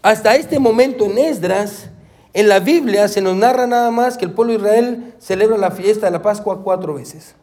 hasta 0.01 0.35
este 0.35 0.59
momento 0.59 1.05
en 1.05 1.17
Esdras, 1.17 1.89
en 2.33 2.49
la 2.49 2.59
Biblia 2.59 3.07
se 3.07 3.21
nos 3.21 3.35
narra 3.35 3.67
nada 3.67 3.91
más 3.91 4.17
que 4.17 4.25
el 4.25 4.31
pueblo 4.31 4.53
Israel 4.53 5.13
celebra 5.19 5.57
la 5.57 5.71
fiesta 5.71 6.07
de 6.07 6.11
la 6.11 6.21
Pascua 6.21 6.63
cuatro 6.63 6.95
veces. 6.95 7.35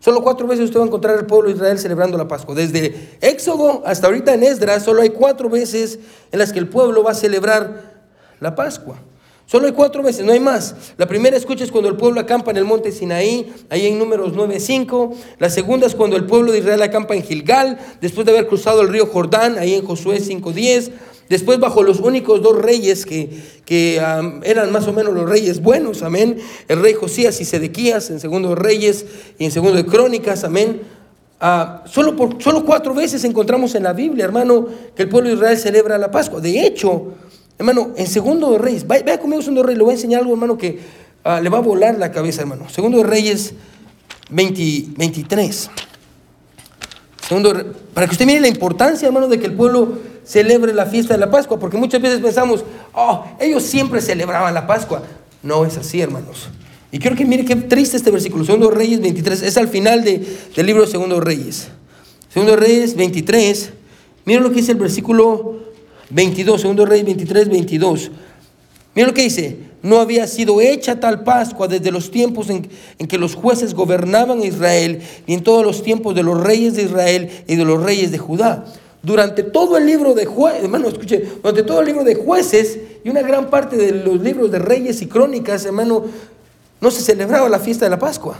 Solo 0.00 0.22
cuatro 0.22 0.46
veces 0.46 0.66
usted 0.66 0.80
va 0.80 0.82
a 0.82 0.86
encontrar 0.86 1.18
al 1.18 1.24
pueblo 1.24 1.50
Israel 1.50 1.78
celebrando 1.78 2.18
la 2.18 2.28
Pascua. 2.28 2.54
Desde 2.54 3.16
Éxodo 3.22 3.82
hasta 3.86 4.06
ahorita 4.08 4.34
en 4.34 4.42
Esdras, 4.42 4.82
solo 4.82 5.00
hay 5.00 5.10
cuatro 5.10 5.48
veces 5.48 5.98
en 6.30 6.38
las 6.40 6.52
que 6.52 6.58
el 6.58 6.68
pueblo 6.68 7.02
va 7.02 7.12
a 7.12 7.14
celebrar 7.14 8.02
la 8.40 8.54
Pascua. 8.54 8.96
Solo 9.46 9.66
hay 9.66 9.72
cuatro 9.72 10.02
veces, 10.02 10.24
no 10.24 10.32
hay 10.32 10.40
más. 10.40 10.74
La 10.96 11.06
primera 11.06 11.36
escucha 11.36 11.64
es 11.64 11.70
cuando 11.70 11.90
el 11.90 11.96
pueblo 11.96 12.20
acampa 12.20 12.50
en 12.50 12.56
el 12.56 12.64
monte 12.64 12.90
Sinaí, 12.90 13.52
ahí 13.68 13.86
en 13.86 13.98
números 13.98 14.32
9.5. 14.32 15.14
La 15.38 15.50
segunda 15.50 15.86
es 15.86 15.94
cuando 15.94 16.16
el 16.16 16.24
pueblo 16.24 16.52
de 16.52 16.58
Israel 16.58 16.82
acampa 16.82 17.14
en 17.14 17.22
Gilgal, 17.22 17.78
después 18.00 18.24
de 18.24 18.32
haber 18.32 18.46
cruzado 18.46 18.80
el 18.80 18.88
río 18.88 19.06
Jordán, 19.06 19.58
ahí 19.58 19.74
en 19.74 19.84
Josué 19.84 20.18
5.10. 20.20 20.92
Después 21.28 21.58
bajo 21.58 21.82
los 21.82 22.00
únicos 22.00 22.42
dos 22.42 22.60
reyes 22.60 23.06
que, 23.06 23.30
que 23.64 23.96
eran 23.96 24.72
más 24.72 24.86
o 24.86 24.92
menos 24.92 25.14
los 25.14 25.28
reyes 25.28 25.60
buenos, 25.62 26.02
amén. 26.02 26.38
El 26.68 26.80
rey 26.80 26.94
Josías 26.94 27.40
y 27.40 27.44
Sedequías 27.44 28.10
en 28.10 28.20
segundo 28.20 28.50
de 28.50 28.56
Reyes 28.56 29.06
y 29.38 29.46
en 29.46 29.50
segundo 29.50 29.76
de 29.76 29.86
Crónicas, 29.86 30.44
amén. 30.44 30.82
Ah, 31.40 31.82
solo, 31.86 32.14
por, 32.14 32.42
solo 32.42 32.64
cuatro 32.64 32.94
veces 32.94 33.24
encontramos 33.24 33.74
en 33.74 33.82
la 33.82 33.92
Biblia, 33.92 34.24
hermano, 34.24 34.66
que 34.94 35.02
el 35.02 35.08
pueblo 35.08 35.30
de 35.30 35.36
Israel 35.36 35.58
celebra 35.58 35.98
la 35.98 36.10
Pascua. 36.10 36.40
De 36.40 36.64
hecho, 36.64 37.12
Hermano, 37.58 37.92
en 37.96 38.06
Segundo 38.06 38.50
de 38.52 38.58
Reyes, 38.58 38.86
vaya, 38.86 39.18
conmigo 39.18 39.42
Segundo 39.42 39.62
de 39.62 39.66
Reyes, 39.68 39.78
le 39.78 39.84
voy 39.84 39.92
a 39.92 39.96
enseñar 39.96 40.20
algo, 40.20 40.32
hermano, 40.32 40.58
que 40.58 40.80
ah, 41.22 41.40
le 41.40 41.48
va 41.48 41.58
a 41.58 41.62
volar 41.62 41.98
la 41.98 42.10
cabeza, 42.10 42.42
hermano. 42.42 42.68
Segundo 42.68 42.98
de 42.98 43.04
Reyes 43.04 43.54
23. 44.30 45.70
Segundo, 47.28 47.74
para 47.94 48.06
que 48.06 48.12
usted 48.12 48.26
mire 48.26 48.40
la 48.40 48.48
importancia, 48.48 49.06
hermano, 49.06 49.28
de 49.28 49.38
que 49.38 49.46
el 49.46 49.54
pueblo 49.54 49.98
celebre 50.24 50.72
la 50.74 50.86
fiesta 50.86 51.14
de 51.14 51.20
la 51.20 51.30
Pascua, 51.30 51.58
porque 51.58 51.76
muchas 51.76 52.00
veces 52.00 52.20
pensamos, 52.20 52.64
oh, 52.92 53.24
ellos 53.40 53.62
siempre 53.62 54.00
celebraban 54.00 54.52
la 54.52 54.66
Pascua. 54.66 55.02
No 55.42 55.64
es 55.64 55.76
así, 55.76 56.00
hermanos. 56.00 56.48
Y 56.90 56.98
quiero 56.98 57.16
que 57.16 57.24
mire 57.24 57.44
qué 57.44 57.56
triste 57.56 57.96
este 57.96 58.10
versículo, 58.10 58.44
Segundo 58.44 58.70
Reyes 58.70 59.00
23, 59.00 59.42
es 59.42 59.56
al 59.56 59.68
final 59.68 60.04
de, 60.04 60.24
del 60.54 60.66
libro 60.66 60.82
de 60.82 60.90
Segundo 60.90 61.20
Reyes. 61.20 61.68
Segundo 62.28 62.56
Reyes 62.56 62.94
23, 62.96 63.72
mire 64.24 64.40
lo 64.40 64.50
que 64.50 64.56
dice 64.56 64.72
el 64.72 64.78
versículo 64.78 65.73
22, 66.10 66.60
segundo 66.60 66.86
rey 66.86 67.02
23, 67.02 67.48
22. 67.48 68.10
Mira 68.94 69.08
lo 69.08 69.14
que 69.14 69.22
dice, 69.22 69.58
no 69.82 70.00
había 70.00 70.26
sido 70.26 70.60
hecha 70.60 71.00
tal 71.00 71.24
Pascua 71.24 71.68
desde 71.68 71.90
los 71.90 72.10
tiempos 72.10 72.48
en, 72.48 72.68
que 73.06 73.18
los 73.18 73.34
jueces 73.34 73.74
gobernaban 73.74 74.42
Israel, 74.42 75.02
ni 75.26 75.34
en 75.34 75.42
todos 75.42 75.64
los 75.64 75.82
tiempos 75.82 76.14
de 76.14 76.22
los 76.22 76.40
reyes 76.40 76.74
de 76.74 76.84
Israel 76.84 77.30
y 77.46 77.56
de 77.56 77.64
los 77.64 77.82
reyes 77.82 78.10
de 78.10 78.18
Judá. 78.18 78.64
Durante 79.02 79.42
todo 79.42 79.76
el 79.76 79.84
libro 79.84 80.14
de 80.14 80.24
jueces, 80.24 80.64
hermano, 80.64 80.88
escuche, 80.88 81.22
durante 81.42 81.64
todo 81.64 81.80
el 81.80 81.86
libro 81.86 82.04
de 82.04 82.14
jueces 82.14 82.78
y 83.04 83.10
una 83.10 83.20
gran 83.20 83.50
parte 83.50 83.76
de 83.76 83.92
los 83.92 84.20
libros 84.20 84.50
de 84.50 84.58
reyes 84.58 85.02
y 85.02 85.06
crónicas, 85.06 85.66
hermano, 85.66 86.04
no 86.80 86.90
se 86.90 87.02
celebraba 87.02 87.48
la 87.48 87.58
fiesta 87.58 87.84
de 87.84 87.90
la 87.90 87.98
Pascua. 87.98 88.38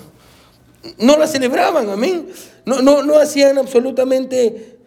No 0.98 1.18
la 1.18 1.27
celebraban, 1.27 1.90
amén. 1.90 2.29
No, 2.64 2.81
no, 2.81 3.03
no 3.03 3.18
hacían 3.18 3.59
absolutamente 3.59 4.79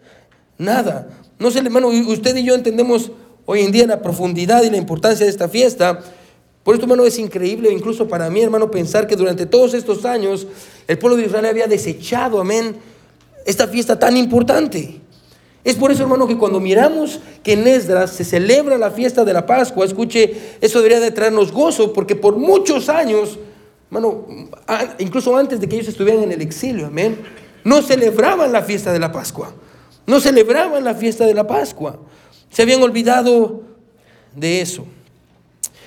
nada. 0.58 1.08
No 1.38 1.50
sé, 1.50 1.60
hermano, 1.60 1.88
usted 1.88 2.34
y 2.36 2.42
yo 2.42 2.54
entendemos 2.54 3.12
hoy 3.46 3.60
en 3.60 3.72
día 3.72 3.86
la 3.86 4.02
profundidad 4.02 4.62
y 4.64 4.70
la 4.70 4.76
importancia 4.76 5.24
de 5.24 5.30
esta 5.30 5.48
fiesta. 5.48 6.00
Por 6.64 6.74
esto, 6.74 6.84
hermano, 6.84 7.06
es 7.06 7.18
increíble, 7.18 7.72
incluso 7.72 8.08
para 8.08 8.28
mí, 8.28 8.40
hermano, 8.40 8.70
pensar 8.70 9.06
que 9.06 9.16
durante 9.16 9.46
todos 9.46 9.72
estos 9.72 10.04
años 10.04 10.46
el 10.86 10.98
pueblo 10.98 11.16
de 11.16 11.26
Israel 11.26 11.46
había 11.46 11.66
desechado, 11.66 12.40
amén, 12.40 12.76
esta 13.46 13.68
fiesta 13.68 13.98
tan 13.98 14.16
importante. 14.16 15.00
Es 15.64 15.76
por 15.76 15.92
eso, 15.92 16.02
hermano, 16.02 16.26
que 16.26 16.36
cuando 16.36 16.60
miramos 16.60 17.20
que 17.42 17.52
en 17.52 17.66
Esdras 17.66 18.10
se 18.10 18.24
celebra 18.24 18.76
la 18.76 18.90
fiesta 18.90 19.24
de 19.24 19.32
la 19.32 19.46
Pascua, 19.46 19.84
escuche, 19.84 20.34
eso 20.60 20.78
debería 20.78 21.00
de 21.00 21.10
traernos 21.10 21.52
gozo, 21.52 21.92
porque 21.92 22.16
por 22.16 22.36
muchos 22.36 22.88
años, 22.88 23.38
hermano, 23.90 24.26
incluso 24.98 25.36
antes 25.36 25.60
de 25.60 25.68
que 25.68 25.76
ellos 25.76 25.88
estuvieran 25.88 26.24
en 26.24 26.32
el 26.32 26.42
exilio, 26.42 26.86
amén, 26.86 27.18
no 27.64 27.80
celebraban 27.82 28.50
la 28.50 28.62
fiesta 28.62 28.92
de 28.92 28.98
la 28.98 29.12
Pascua. 29.12 29.54
No 30.08 30.20
celebraban 30.20 30.82
la 30.84 30.94
fiesta 30.94 31.26
de 31.26 31.34
la 31.34 31.46
Pascua. 31.46 32.00
Se 32.50 32.62
habían 32.62 32.82
olvidado 32.82 33.60
de 34.34 34.62
eso. 34.62 34.86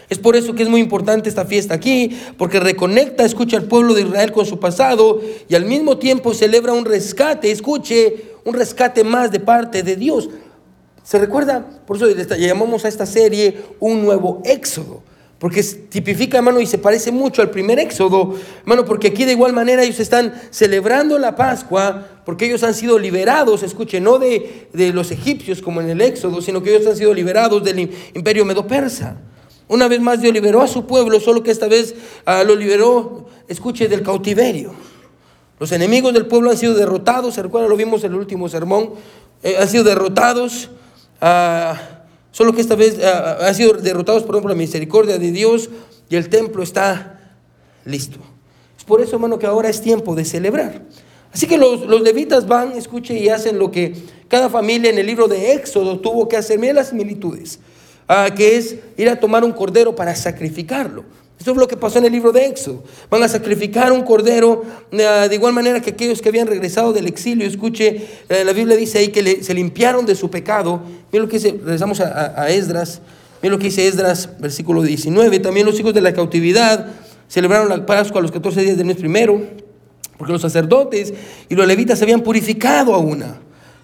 Es 0.10 0.20
por 0.20 0.36
eso 0.36 0.54
que 0.54 0.62
es 0.62 0.70
muy 0.70 0.80
importante 0.80 1.28
esta 1.28 1.44
fiesta 1.44 1.74
aquí, 1.74 2.16
porque 2.38 2.60
reconecta, 2.60 3.26
escucha 3.26 3.58
al 3.58 3.64
pueblo 3.64 3.96
de 3.96 4.04
Israel 4.04 4.32
con 4.32 4.46
su 4.46 4.60
pasado 4.60 5.22
y 5.50 5.56
al 5.56 5.66
mismo 5.66 5.98
tiempo 5.98 6.36
celebra 6.36 6.72
un 6.72 6.86
rescate, 6.86 7.50
escuche, 7.50 8.26
un 8.46 8.54
rescate 8.54 9.04
más 9.04 9.32
de 9.32 9.40
parte 9.40 9.82
de 9.82 9.96
Dios. 9.96 10.30
¿Se 11.04 11.18
recuerda? 11.18 11.66
Por 11.88 11.98
eso 11.98 12.08
llamamos 12.38 12.86
a 12.86 12.90
esta 12.90 13.08
serie 13.08 13.58
un 13.80 14.04
nuevo 14.04 14.44
éxodo. 14.46 15.02
Porque 15.42 15.64
tipifica, 15.64 16.38
hermano, 16.38 16.60
y 16.60 16.68
se 16.68 16.78
parece 16.78 17.12
mucho 17.12 17.42
al 17.42 17.50
primer 17.50 17.80
éxodo, 17.80 18.36
hermano, 18.60 18.86
porque 18.86 19.08
aquí 19.08 19.26
de 19.26 19.32
igual 19.32 19.54
manera 19.54 19.82
ellos 19.82 20.00
están 20.00 20.40
celebrando 20.52 21.18
la 21.18 21.36
Pascua, 21.36 22.10
porque 22.24 22.46
ellos 22.46 22.62
han 22.62 22.76
sido 22.76 23.00
liberados, 23.00 23.64
escuche, 23.64 24.00
no 24.00 24.20
de, 24.20 24.68
los 24.94 25.10
egipcios 25.10 25.64
como 25.64 25.82
en 25.82 25.90
el 25.90 26.00
éxodo, 26.00 26.44
sino 26.44 26.62
que 26.62 26.76
ellos 26.76 26.86
han 26.86 26.96
sido 26.96 27.12
liberados 27.12 27.64
del 27.64 27.90
imperio 28.14 28.46
medo-persa. 28.46 29.18
Una 29.68 29.88
vez 29.88 30.00
más 30.00 30.22
Dios 30.22 30.32
liberó 30.32 30.62
a 30.62 30.68
su 30.68 30.86
pueblo, 30.86 31.20
solo 31.20 31.42
que 31.42 31.50
esta 31.50 31.68
vez 31.68 31.96
ah, 32.28 32.44
lo 32.44 32.56
liberó, 32.56 33.26
escuche, 33.48 33.88
del 33.88 34.04
cautiverio. 34.04 34.76
Los 35.60 35.72
enemigos 35.72 36.14
del 36.14 36.28
pueblo 36.28 36.52
han 36.52 36.58
sido 36.58 36.76
derrotados, 36.76 37.34
se 37.34 37.42
recuerda, 37.42 37.68
lo 37.68 37.78
vimos 37.78 38.04
en 38.04 38.12
el 38.12 38.20
último 38.20 38.48
sermón, 38.48 38.92
eh, 39.42 39.56
han 39.60 39.68
sido 39.68 39.86
derrotados. 39.86 40.70
Uh, 41.20 42.01
Solo 42.32 42.54
que 42.54 42.62
esta 42.62 42.76
vez 42.76 43.00
ah, 43.04 43.38
ah, 43.40 43.48
han 43.48 43.56
sido 43.56 43.74
derrotados 43.74 44.24
por 44.24 44.44
la 44.48 44.56
misericordia 44.56 45.18
de 45.18 45.32
Dios 45.32 45.70
y 46.10 46.16
el 46.16 46.30
templo 46.30 46.64
está 46.64 47.36
listo. 47.86 48.20
Es 48.78 48.84
por 48.84 49.02
eso, 49.02 49.16
hermano, 49.16 49.38
que 49.38 49.46
ahora 49.46 49.70
es 49.70 49.82
tiempo 49.82 50.16
de 50.16 50.26
celebrar. 50.26 50.82
Así 51.34 51.48
que 51.48 51.58
los, 51.58 51.88
levitas 52.02 52.48
van, 52.48 52.74
escuchen 52.74 53.18
y 53.18 53.30
hacen 53.30 53.60
lo 53.60 53.72
que 53.72 53.94
cada 54.28 54.50
familia 54.50 54.90
en 54.90 54.98
el 54.98 55.06
libro 55.06 55.28
de 55.28 55.54
Éxodo 55.54 56.00
tuvo 56.00 56.28
que 56.28 56.38
hacer. 56.38 56.60
Miren 56.60 56.78
las 56.78 56.90
similitudes, 56.90 57.60
ah, 58.08 58.30
que 58.36 58.58
es 58.58 58.78
ir 58.98 59.10
a 59.10 59.20
tomar 59.20 59.44
un 59.44 59.52
cordero 59.52 59.96
para 59.96 60.16
sacrificarlo. 60.16 61.04
Eso 61.42 61.52
es 61.52 61.58
lo 61.58 61.68
que 61.68 61.76
pasó 61.76 61.98
en 61.98 62.06
el 62.06 62.12
libro 62.12 62.32
de 62.32 62.46
Éxodo. 62.46 62.84
Van 63.10 63.24
a 63.24 63.28
sacrificar 63.28 63.92
un 63.92 64.04
cordero 64.04 64.64
eh, 64.92 65.28
de 65.28 65.36
igual 65.36 65.54
manera 65.54 65.82
que 65.82 65.90
aquellos 65.90 66.22
que 66.22 66.30
habían 66.30 66.46
regresado 66.46 66.94
del 66.94 67.08
exilio. 67.08 67.48
Escuche, 67.48 68.06
eh, 68.30 68.44
la 68.46 68.54
Biblia 68.54 68.78
dice 68.78 69.00
ahí 69.00 69.08
que 69.08 69.44
se 69.44 69.54
limpiaron 69.56 70.06
de 70.06 70.14
su 70.14 70.30
pecado. 70.30 70.84
Miren 71.12 71.24
lo 71.24 71.28
que 71.28 71.38
dice, 71.38 71.60
regresamos 71.64 72.00
a, 72.00 72.48
Esdras. 72.52 73.02
Miren 73.42 73.54
lo 73.54 73.58
que 73.58 73.66
dice 73.66 73.88
Esdras, 73.88 74.30
versículo 74.40 74.84
19. 74.84 75.40
También 75.40 75.66
los 75.66 75.80
hijos 75.80 75.96
de 75.96 76.02
la 76.02 76.14
cautividad 76.14 76.86
celebraron 77.28 77.70
la 77.70 77.88
Pascua 77.88 78.20
a 78.20 78.22
los 78.22 78.32
14 78.32 78.62
días 78.62 78.78
del 78.78 78.86
mes 78.86 78.98
primero, 78.98 79.42
porque 80.20 80.34
los 80.34 80.44
sacerdotes 80.44 81.12
y 81.50 81.56
los 81.56 81.66
levitas 81.66 81.98
se 81.98 82.06
habían 82.06 82.22
purificado 82.22 82.94
a 82.94 83.00
una. 83.00 83.40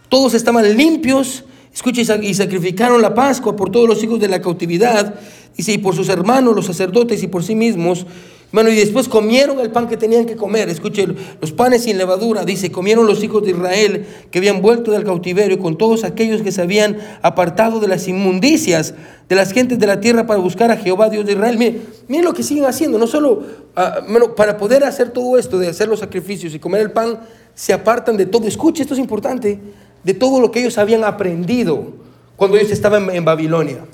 Todos 0.09 0.35
estaban 0.35 0.77
limpios 0.77 1.43
Escucha, 1.77 2.01
y 2.23 2.33
sacrificaron 2.33 3.03
la 3.03 3.13
Pascua 3.13 3.55
por 3.55 3.69
todos 3.69 3.87
los 3.87 4.03
hijos 4.03 4.19
de 4.19 4.27
la 4.27 4.41
cautividad, 4.41 5.13
dice, 5.55 5.73
y 5.73 5.77
por 5.77 5.95
sus 5.95 6.09
hermanos, 6.09 6.55
los 6.55 6.65
sacerdotes, 6.65 7.21
y 7.21 7.27
por 7.27 7.43
sí 7.43 7.53
mismos. 7.53 8.07
Bueno, 8.51 8.71
y 8.71 8.75
después 8.75 9.07
comieron 9.07 9.59
el 9.59 9.69
pan 9.69 9.87
que 9.87 9.95
tenían 9.95 10.25
que 10.25 10.35
comer. 10.35 10.69
Escuche, 10.69 11.05
los 11.39 11.51
panes 11.51 11.83
sin 11.83 11.99
levadura, 11.99 12.45
dice, 12.45 12.71
comieron 12.71 13.05
los 13.05 13.23
hijos 13.23 13.43
de 13.43 13.51
Israel 13.51 14.07
que 14.31 14.39
habían 14.39 14.63
vuelto 14.63 14.91
del 14.91 15.03
cautiverio, 15.03 15.59
con 15.59 15.77
todos 15.77 16.03
aquellos 16.03 16.41
que 16.41 16.51
se 16.51 16.63
habían 16.63 16.97
apartado 17.21 17.79
de 17.79 17.87
las 17.87 18.07
inmundicias 18.07 18.95
de 19.29 19.35
las 19.35 19.51
gentes 19.51 19.77
de 19.77 19.85
la 19.85 19.99
tierra 19.99 20.25
para 20.25 20.39
buscar 20.39 20.71
a 20.71 20.77
Jehová, 20.77 21.09
Dios 21.09 21.27
de 21.27 21.33
Israel. 21.33 21.59
Miren, 22.07 22.25
lo 22.25 22.33
que 22.33 22.41
siguen 22.41 22.65
haciendo, 22.65 22.97
no 22.97 23.05
solo 23.05 23.43
ah, 23.75 23.99
para 24.35 24.57
poder 24.57 24.83
hacer 24.83 25.11
todo 25.11 25.37
esto, 25.37 25.59
de 25.59 25.67
hacer 25.67 25.87
los 25.87 25.99
sacrificios 25.99 26.55
y 26.55 26.59
comer 26.59 26.81
el 26.81 26.91
pan, 26.91 27.19
se 27.53 27.71
apartan 27.71 28.17
de 28.17 28.25
todo. 28.25 28.47
Escuche, 28.47 28.81
esto 28.81 28.95
es 28.95 28.99
importante 28.99 29.59
de 30.03 30.13
todo 30.13 30.39
lo 30.39 30.51
que 30.51 30.59
ellos 30.59 30.77
habían 30.77 31.03
aprendido 31.03 31.93
cuando 32.35 32.57
ellos 32.57 32.71
estaban 32.71 33.09
en, 33.09 33.25
Babilonia. 33.25 33.85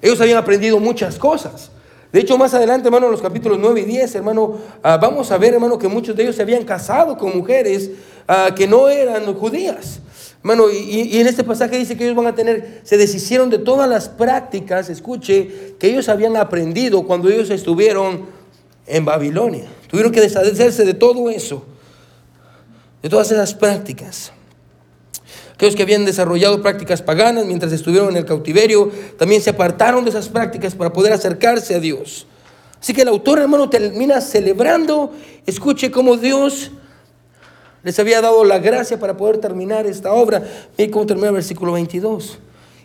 Ellos 0.00 0.20
habían 0.20 0.38
aprendido 0.38 0.78
muchas 0.78 1.18
cosas. 1.18 1.70
De 2.12 2.20
hecho, 2.20 2.38
más 2.38 2.54
adelante, 2.54 2.88
hermano, 2.88 3.06
en 3.06 3.12
los 3.12 3.20
capítulos 3.20 3.58
9 3.60 3.80
y 3.82 3.84
10, 3.84 4.14
hermano, 4.16 4.58
ah, 4.82 4.96
vamos 4.96 5.30
a 5.30 5.38
ver, 5.38 5.54
hermano, 5.54 5.78
que 5.78 5.88
muchos 5.88 6.16
de 6.16 6.24
ellos 6.24 6.36
se 6.36 6.42
habían 6.42 6.64
casado 6.64 7.16
con 7.16 7.36
mujeres 7.36 7.90
ah, 8.26 8.50
que 8.56 8.66
no 8.66 8.88
eran 8.88 9.32
judías. 9.34 10.00
Hermano, 10.42 10.70
y, 10.70 10.76
y, 10.76 11.20
en 11.20 11.26
este 11.26 11.44
pasaje 11.44 11.76
dice 11.76 11.96
que 11.96 12.04
ellos 12.04 12.16
van 12.16 12.26
a 12.26 12.34
tener, 12.34 12.80
se 12.82 12.96
deshicieron 12.96 13.50
de 13.50 13.58
todas 13.58 13.88
las 13.88 14.08
prácticas, 14.08 14.88
escuche, 14.88 15.74
que 15.78 15.88
ellos 15.88 16.08
habían 16.08 16.36
aprendido 16.36 17.02
cuando 17.04 17.28
ellos 17.28 17.50
estuvieron 17.50 18.26
en 18.86 19.04
Babilonia. 19.04 19.68
Tuvieron 19.88 20.12
que 20.12 20.20
deshacerse 20.20 20.84
de 20.84 20.94
todo 20.94 21.28
eso, 21.30 21.64
de 23.02 23.08
todas 23.08 23.30
esas 23.30 23.54
prácticas. 23.54 24.32
Aquellos 25.60 25.76
que 25.76 25.82
habían 25.82 26.06
desarrollado 26.06 26.62
prácticas 26.62 27.02
paganas 27.02 27.44
mientras 27.44 27.70
estuvieron 27.70 28.08
en 28.08 28.16
el 28.16 28.24
cautiverio, 28.24 28.90
también 29.18 29.42
se 29.42 29.50
apartaron 29.50 30.04
de 30.04 30.08
esas 30.08 30.30
prácticas 30.30 30.74
para 30.74 30.90
poder 30.90 31.12
acercarse 31.12 31.74
a 31.74 31.80
Dios. 31.80 32.26
Así 32.80 32.94
que 32.94 33.02
el 33.02 33.08
autor, 33.08 33.40
hermano, 33.40 33.68
termina 33.68 34.22
celebrando, 34.22 35.12
escuche 35.44 35.90
cómo 35.90 36.16
Dios 36.16 36.70
les 37.82 37.98
había 37.98 38.22
dado 38.22 38.42
la 38.42 38.58
gracia 38.58 38.98
para 38.98 39.18
poder 39.18 39.36
terminar 39.36 39.84
esta 39.84 40.14
obra. 40.14 40.42
Mire 40.78 40.90
cómo 40.90 41.04
termina 41.04 41.28
el 41.28 41.34
versículo 41.34 41.72
22. 41.72 42.38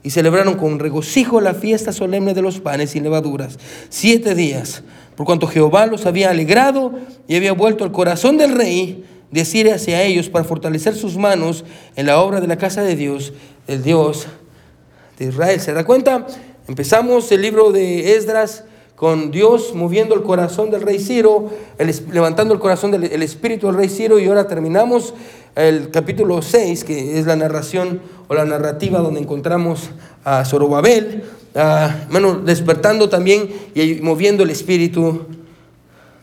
Y 0.03 0.09
celebraron 0.09 0.55
con 0.55 0.77
regocijo 0.77 1.39
la 1.39 1.53
fiesta 1.53 1.93
solemne 1.93 2.33
de 2.33 2.41
los 2.41 2.59
panes 2.59 2.93
y 2.97 2.99
levaduras, 2.99 3.57
siete 3.87 4.35
días, 4.35 4.83
por 5.15 5.25
cuanto 5.25 5.47
Jehová 5.47 5.85
los 5.85 6.05
había 6.05 6.29
alegrado 6.29 6.91
y 7.25 7.37
había 7.37 7.53
vuelto 7.53 7.85
al 7.85 7.93
corazón 7.93 8.35
del 8.37 8.51
rey 8.51 9.05
decir 9.35 9.71
hacia 9.71 10.01
ellos 10.01 10.29
para 10.29 10.45
fortalecer 10.45 10.95
sus 10.95 11.17
manos 11.17 11.65
en 11.95 12.07
la 12.07 12.19
obra 12.21 12.41
de 12.41 12.47
la 12.47 12.57
casa 12.57 12.81
de 12.81 12.95
Dios, 12.95 13.33
el 13.67 13.83
Dios 13.83 14.27
de 15.19 15.25
Israel. 15.25 15.59
¿Se 15.59 15.73
da 15.73 15.83
cuenta? 15.83 16.25
Empezamos 16.67 17.31
el 17.31 17.41
libro 17.41 17.71
de 17.71 18.15
Esdras 18.15 18.63
con 18.95 19.31
Dios 19.31 19.75
moviendo 19.75 20.15
el 20.15 20.23
corazón 20.23 20.71
del 20.71 20.81
rey 20.81 20.99
Ciro, 20.99 21.49
levantando 22.11 22.53
el 22.53 22.61
corazón 22.61 22.91
del 22.91 23.21
espíritu 23.21 23.67
del 23.67 23.75
rey 23.75 23.89
Ciro 23.89 24.19
y 24.19 24.25
ahora 24.25 24.47
terminamos 24.47 25.13
el 25.53 25.91
capítulo 25.91 26.41
6, 26.41 26.85
que 26.85 27.19
es 27.19 27.25
la 27.25 27.35
narración 27.35 27.99
o 28.29 28.33
la 28.33 28.45
narrativa 28.45 28.99
donde 28.99 29.19
encontramos 29.19 29.89
a 30.23 30.45
Zorobabel, 30.45 31.25
bueno, 32.09 32.35
despertando 32.35 33.09
también 33.09 33.49
y 33.75 33.95
moviendo 33.95 34.43
el 34.43 34.49
espíritu 34.49 35.25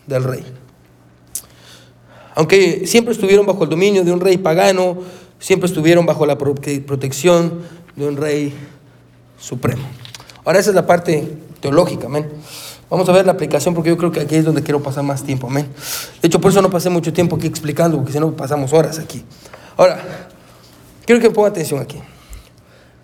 del 0.06 0.24
rey. 0.24 0.61
Aunque 2.34 2.86
siempre 2.86 3.12
estuvieron 3.12 3.46
bajo 3.46 3.64
el 3.64 3.70
dominio 3.70 4.04
de 4.04 4.12
un 4.12 4.20
rey 4.20 4.38
pagano, 4.38 4.98
siempre 5.38 5.66
estuvieron 5.66 6.06
bajo 6.06 6.24
la 6.26 6.38
protección 6.38 7.60
de 7.96 8.08
un 8.08 8.16
rey 8.16 8.54
supremo. 9.38 9.82
Ahora 10.44 10.58
esa 10.58 10.70
es 10.70 10.76
la 10.76 10.86
parte 10.86 11.28
teológica, 11.60 12.06
amén. 12.06 12.28
Vamos 12.88 13.08
a 13.08 13.12
ver 13.12 13.24
la 13.24 13.32
aplicación 13.32 13.74
porque 13.74 13.90
yo 13.90 13.96
creo 13.96 14.12
que 14.12 14.20
aquí 14.20 14.34
es 14.34 14.44
donde 14.44 14.62
quiero 14.62 14.82
pasar 14.82 15.02
más 15.02 15.22
tiempo, 15.22 15.46
amén. 15.46 15.66
De 16.20 16.28
hecho, 16.28 16.40
por 16.40 16.50
eso 16.50 16.60
no 16.60 16.68
pasé 16.68 16.90
mucho 16.90 17.12
tiempo 17.12 17.36
aquí 17.36 17.46
explicando, 17.46 17.96
porque 17.96 18.12
si 18.12 18.20
no 18.20 18.32
pasamos 18.32 18.72
horas 18.72 18.98
aquí. 18.98 19.24
Ahora, 19.76 20.28
quiero 21.06 21.20
que 21.20 21.30
ponga 21.30 21.48
atención 21.48 21.80
aquí. 21.80 21.98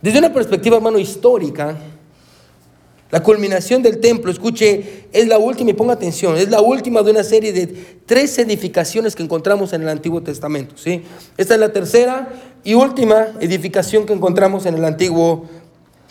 Desde 0.02 0.18
una 0.18 0.32
perspectiva, 0.32 0.76
hermano, 0.76 0.98
histórica, 0.98 1.76
la 3.10 3.22
culminación 3.22 3.82
del 3.82 4.00
templo, 4.00 4.30
escuche, 4.30 5.06
es 5.12 5.28
la 5.28 5.38
última, 5.38 5.70
y 5.70 5.72
ponga 5.72 5.94
atención, 5.94 6.36
es 6.36 6.50
la 6.50 6.60
última 6.60 7.02
de 7.02 7.10
una 7.10 7.24
serie 7.24 7.52
de 7.52 7.66
tres 8.04 8.38
edificaciones 8.38 9.16
que 9.16 9.22
encontramos 9.22 9.72
en 9.72 9.82
el 9.82 9.88
Antiguo 9.88 10.22
Testamento. 10.22 10.76
¿sí? 10.76 11.02
Esta 11.38 11.54
es 11.54 11.60
la 11.60 11.72
tercera 11.72 12.28
y 12.64 12.74
última 12.74 13.28
edificación 13.40 14.04
que 14.04 14.12
encontramos 14.12 14.66
en 14.66 14.74
el 14.74 14.84
Antiguo 14.84 15.46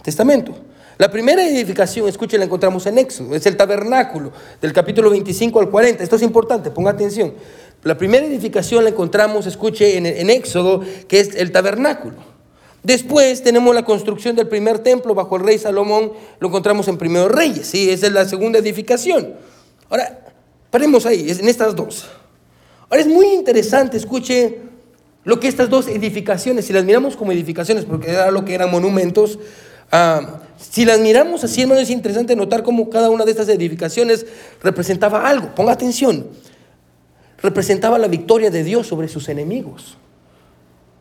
Testamento. 0.02 0.56
La 0.98 1.12
primera 1.12 1.48
edificación, 1.48 2.08
escuche, 2.08 2.40
la 2.40 2.46
encontramos 2.46 2.88
en 2.88 2.98
Éxodo, 2.98 3.36
es 3.36 3.46
el 3.46 3.56
tabernáculo, 3.56 4.32
del 4.60 4.74
capítulo 4.74 5.12
25 5.12 5.60
al 5.60 5.70
40. 5.70 6.04
Esto 6.04 6.16
es 6.16 6.24
importante, 6.24 6.72
ponga 6.72 6.90
atención. 6.90 7.36
La 7.84 7.96
primera 7.96 8.26
edificación 8.26 8.84
la 8.84 8.90
encontramos, 8.90 9.46
escuche, 9.46 9.98
en, 9.98 10.08
en 10.08 10.32
Éxodo, 10.32 10.82
que 11.08 11.20
es 11.20 11.36
el 11.36 11.52
tabernáculo. 11.52 12.37
Después 12.88 13.44
tenemos 13.44 13.76
la 13.76 13.84
construcción 13.84 14.38
del 14.38 14.48
primer 14.48 14.80
templo 14.80 15.14
bajo 15.14 15.36
el 15.36 15.44
rey 15.44 15.58
Salomón, 15.58 16.14
lo 16.40 16.48
encontramos 16.48 16.88
en 16.88 16.98
Primero 16.98 17.28
Reyes, 17.28 17.68
¿sí? 17.68 17.90
esa 17.90 18.08
es 18.08 18.14
la 18.14 18.24
segunda 18.24 18.60
edificación. 18.60 19.34
Ahora, 19.90 20.22
paremos 20.72 21.06
ahí, 21.06 21.30
en 21.30 21.50
estas 21.50 21.76
dos. 21.76 22.08
Ahora 22.90 23.02
es 23.02 23.08
muy 23.10 23.28
interesante, 23.28 23.98
escuche, 23.98 24.60
lo 25.26 25.38
que 25.38 25.50
estas 25.50 25.70
dos 25.70 25.90
edificaciones, 25.90 26.64
si 26.64 26.72
las 26.72 26.86
miramos 26.86 27.18
como 27.18 27.34
edificaciones, 27.34 27.84
porque 27.84 28.10
era 28.10 28.32
lo 28.32 28.46
que 28.46 28.56
eran 28.56 28.72
monumentos, 28.72 29.38
ah, 29.92 30.40
si 30.58 30.86
las 30.86 31.02
miramos 31.02 31.44
así, 31.44 31.64
hermano, 31.64 31.82
es 31.82 31.90
interesante 31.90 32.38
notar 32.38 32.64
cómo 32.64 32.90
cada 32.90 33.10
una 33.10 33.26
de 33.26 33.32
estas 33.32 33.50
edificaciones 33.50 34.26
representaba 34.64 35.28
algo. 35.28 35.54
Ponga 35.56 35.74
atención, 35.74 36.26
representaba 37.42 38.00
la 38.00 38.08
victoria 38.08 38.50
de 38.50 38.64
Dios 38.64 38.88
sobre 38.88 39.10
sus 39.10 39.28
enemigos. 39.28 39.98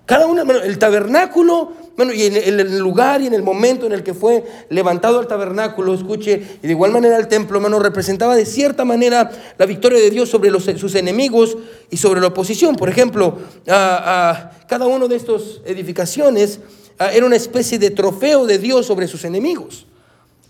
Cada 0.06 0.28
una, 0.28 0.42
el 0.42 0.78
tabernáculo, 0.78 1.72
bueno, 1.96 2.12
y 2.12 2.22
en 2.22 2.36
el 2.36 2.78
lugar 2.78 3.22
y 3.22 3.26
en 3.26 3.34
el 3.34 3.42
momento 3.42 3.86
en 3.86 3.92
el 3.92 4.04
que 4.04 4.14
fue 4.14 4.44
levantado 4.68 5.20
el 5.20 5.26
tabernáculo, 5.26 5.94
escuche, 5.94 6.40
y 6.62 6.66
de 6.66 6.72
igual 6.72 6.92
manera 6.92 7.18
el 7.18 7.26
templo, 7.26 7.56
hermano, 7.56 7.80
representaba 7.80 8.36
de 8.36 8.46
cierta 8.46 8.84
manera 8.84 9.28
la 9.58 9.66
victoria 9.66 9.98
de 9.98 10.10
Dios 10.10 10.28
sobre 10.28 10.50
sus 10.78 10.94
enemigos 10.94 11.58
y 11.90 11.96
sobre 11.96 12.20
la 12.20 12.28
oposición. 12.28 12.76
Por 12.76 12.88
ejemplo, 12.88 13.36
a, 13.66 14.52
cada 14.68 14.86
una 14.86 15.08
de 15.08 15.16
estas 15.16 15.60
edificaciones 15.64 16.60
era 17.00 17.26
una 17.26 17.36
especie 17.36 17.76
de 17.80 17.90
trofeo 17.90 18.46
de 18.46 18.58
Dios 18.58 18.86
sobre 18.86 19.08
sus 19.08 19.24
enemigos. 19.24 19.86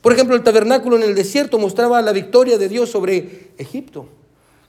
Por 0.03 0.12
ejemplo, 0.12 0.37
el 0.37 0.42
tabernáculo 0.42 0.97
en 0.97 1.03
el 1.03 1.14
desierto 1.14 1.59
mostraba 1.59 2.03
la 2.03 2.12
victoria 2.12 2.59
de 2.59 2.69
Dios 2.69 2.90
sobre 2.90 3.53
Egipto 3.57 4.07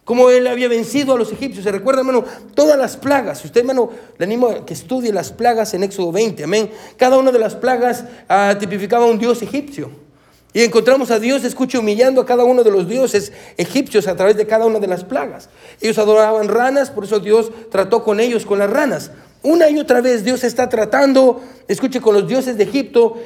cómo 0.08 0.30
él 0.30 0.48
había 0.48 0.70
vencido 0.70 1.14
a 1.14 1.18
los 1.18 1.34
egipcios. 1.34 1.66
Se 1.66 1.72
recuerda, 1.72 2.00
hermano, 2.00 2.24
todas 2.56 2.78
las 2.78 2.96
plagas. 2.96 3.44
Usted, 3.44 3.60
hermano, 3.60 3.90
le 4.18 4.24
animo 4.24 4.48
a 4.48 4.66
que 4.66 4.74
estudie 4.74 5.12
las 5.12 5.34
plagas 5.34 5.74
en 5.74 5.84
Éxodo 5.84 6.14
20, 6.14 6.46
amén. 6.46 6.72
Cada 6.96 7.18
una 7.18 7.30
de 7.30 7.40
las 7.40 7.56
plagas 7.56 8.06
ah, 8.30 8.56
tipificaba 8.58 9.04
a 9.04 9.10
un 9.10 9.20
dios 9.20 9.42
egipcio. 9.42 9.92
Y 10.54 10.64
encontramos 10.64 11.12
a 11.12 11.20
Dios, 11.20 11.44
escuche, 11.44 11.78
humillando 11.78 12.22
a 12.22 12.26
cada 12.26 12.46
uno 12.46 12.64
de 12.64 12.72
los 12.72 12.88
dioses 12.88 13.34
egipcios 13.58 14.08
a 14.08 14.16
través 14.16 14.38
de 14.38 14.48
cada 14.48 14.66
una 14.66 14.80
de 14.80 14.88
las 14.88 15.04
plagas. 15.04 15.50
Ellos 15.82 15.98
adoraban 15.98 16.48
ranas, 16.48 16.90
por 16.90 17.04
eso 17.04 17.20
Dios 17.20 17.52
trató 17.70 18.02
con 18.02 18.22
ellos, 18.22 18.46
con 18.46 18.60
las 18.60 18.70
ranas. 18.70 19.12
Una 19.44 19.70
y 19.70 19.78
otra 19.78 20.00
vez 20.00 20.24
Dios 20.24 20.46
está 20.46 20.70
tratando, 20.70 21.42
escuche, 21.68 22.00
con 22.00 22.14
los 22.14 22.30
dioses 22.30 22.58
de 22.58 22.64
Egipto 22.64 23.18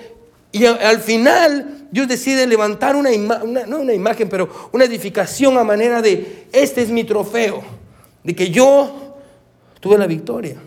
y 0.52 0.66
al 0.66 1.00
final 1.00 1.88
Dios 1.92 2.08
decide 2.08 2.46
levantar 2.48 2.96
una, 2.96 3.10
no 3.12 3.80
una 3.80 3.94
imagen, 3.94 4.30
pero 4.30 4.70
una 4.72 4.86
edificación 4.86 5.58
a 5.58 5.64
manera 5.64 6.02
de, 6.02 6.48
este 6.52 6.82
es 6.82 6.90
mi 6.90 7.04
trofeo, 7.04 7.64
de 8.24 8.36
que 8.36 8.50
yo 8.50 9.18
tuve 9.80 9.98
la 9.98 10.08
victoria. 10.08 10.58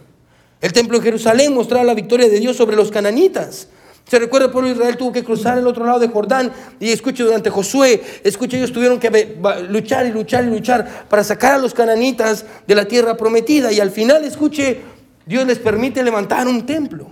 El 0.61 0.73
templo 0.73 0.99
de 0.99 1.05
Jerusalén 1.05 1.55
mostraba 1.55 1.85
la 1.85 1.95
victoria 1.95 2.29
de 2.29 2.41
Dios 2.41 2.57
sobre 2.57 2.77
los 2.77 2.91
cananitas. 2.91 3.69
Se 4.07 4.19
recuerda 4.19 4.47
el 4.47 4.53
pueblo 4.53 4.69
de 4.69 4.77
Israel 4.77 4.97
tuvo 4.97 5.13
que 5.13 5.25
cruzar 5.25 5.57
el 5.57 5.67
otro 5.67 5.85
lado 5.85 5.99
de 5.99 6.09
Jordán 6.09 6.53
y 6.79 6.91
escuche 6.91 7.23
durante 7.23 7.49
Josué, 7.49 8.03
escuche 8.23 8.59
ellos 8.59 8.73
tuvieron 8.73 9.01
que 9.01 9.39
luchar 9.71 10.07
y 10.07 10.11
luchar 10.11 10.45
y 10.45 10.49
luchar 10.49 11.07
para 11.09 11.25
sacar 11.25 11.55
a 11.55 11.59
los 11.59 11.73
cananitas 11.73 12.45
de 12.67 12.75
la 12.75 12.85
tierra 12.87 13.17
prometida 13.17 13.73
y 13.73 13.81
al 13.81 13.91
final 13.91 14.25
escuche 14.25 14.81
Dios 15.25 15.47
les 15.47 15.59
permite 15.59 16.03
levantar 16.03 16.47
un 16.47 16.67
templo. 16.67 17.09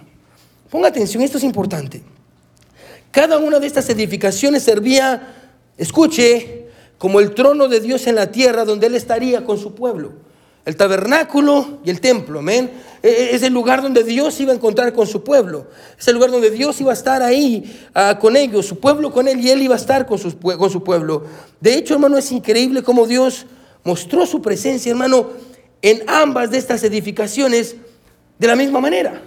Ponga 0.68 0.88
atención, 0.88 1.22
esto 1.22 1.38
es 1.38 1.44
importante. 1.44 2.02
Cada 3.12 3.38
una 3.38 3.60
de 3.60 3.66
estas 3.66 3.88
edificaciones 3.90 4.62
servía, 4.62 5.34
escuche, 5.76 6.66
como 6.96 7.20
el 7.20 7.34
trono 7.34 7.68
de 7.68 7.80
Dios 7.80 8.06
en 8.06 8.14
la 8.14 8.32
tierra 8.32 8.64
donde 8.64 8.86
Él 8.86 8.94
estaría 8.94 9.44
con 9.44 9.58
su 9.58 9.74
pueblo. 9.74 10.12
El 10.64 10.76
tabernáculo 10.76 11.80
y 11.84 11.90
el 11.90 12.00
templo, 12.00 12.38
amén. 12.38 12.70
E, 13.02 13.08
e, 13.08 13.34
es 13.34 13.42
el 13.42 13.52
lugar 13.52 13.82
donde 13.82 14.02
Dios 14.02 14.40
iba 14.40 14.52
a 14.52 14.54
encontrar 14.54 14.94
con 14.94 15.06
su 15.06 15.22
pueblo. 15.22 15.66
Es 15.98 16.08
el 16.08 16.14
lugar 16.14 16.30
donde 16.30 16.50
Dios 16.50 16.80
iba 16.80 16.90
a 16.90 16.94
estar 16.94 17.20
ahí 17.20 17.86
ah, 17.94 18.18
con 18.18 18.34
ellos, 18.34 18.64
su 18.64 18.78
pueblo 18.78 19.12
con 19.12 19.28
Él 19.28 19.40
y 19.40 19.50
Él 19.50 19.60
iba 19.60 19.74
a 19.74 19.78
estar 19.78 20.06
con, 20.06 20.18
con 20.18 20.70
su 20.70 20.82
pueblo. 20.82 21.24
De 21.60 21.74
hecho, 21.74 21.94
hermano, 21.94 22.16
es 22.16 22.32
increíble 22.32 22.82
cómo 22.82 23.06
Dios 23.06 23.44
mostró 23.84 24.24
su 24.24 24.40
presencia, 24.40 24.90
hermano, 24.90 25.30
en 25.82 26.02
ambas 26.06 26.50
de 26.50 26.58
estas 26.58 26.82
edificaciones 26.84 27.76
de 28.38 28.46
la 28.46 28.56
misma 28.56 28.80
manera. 28.80 29.20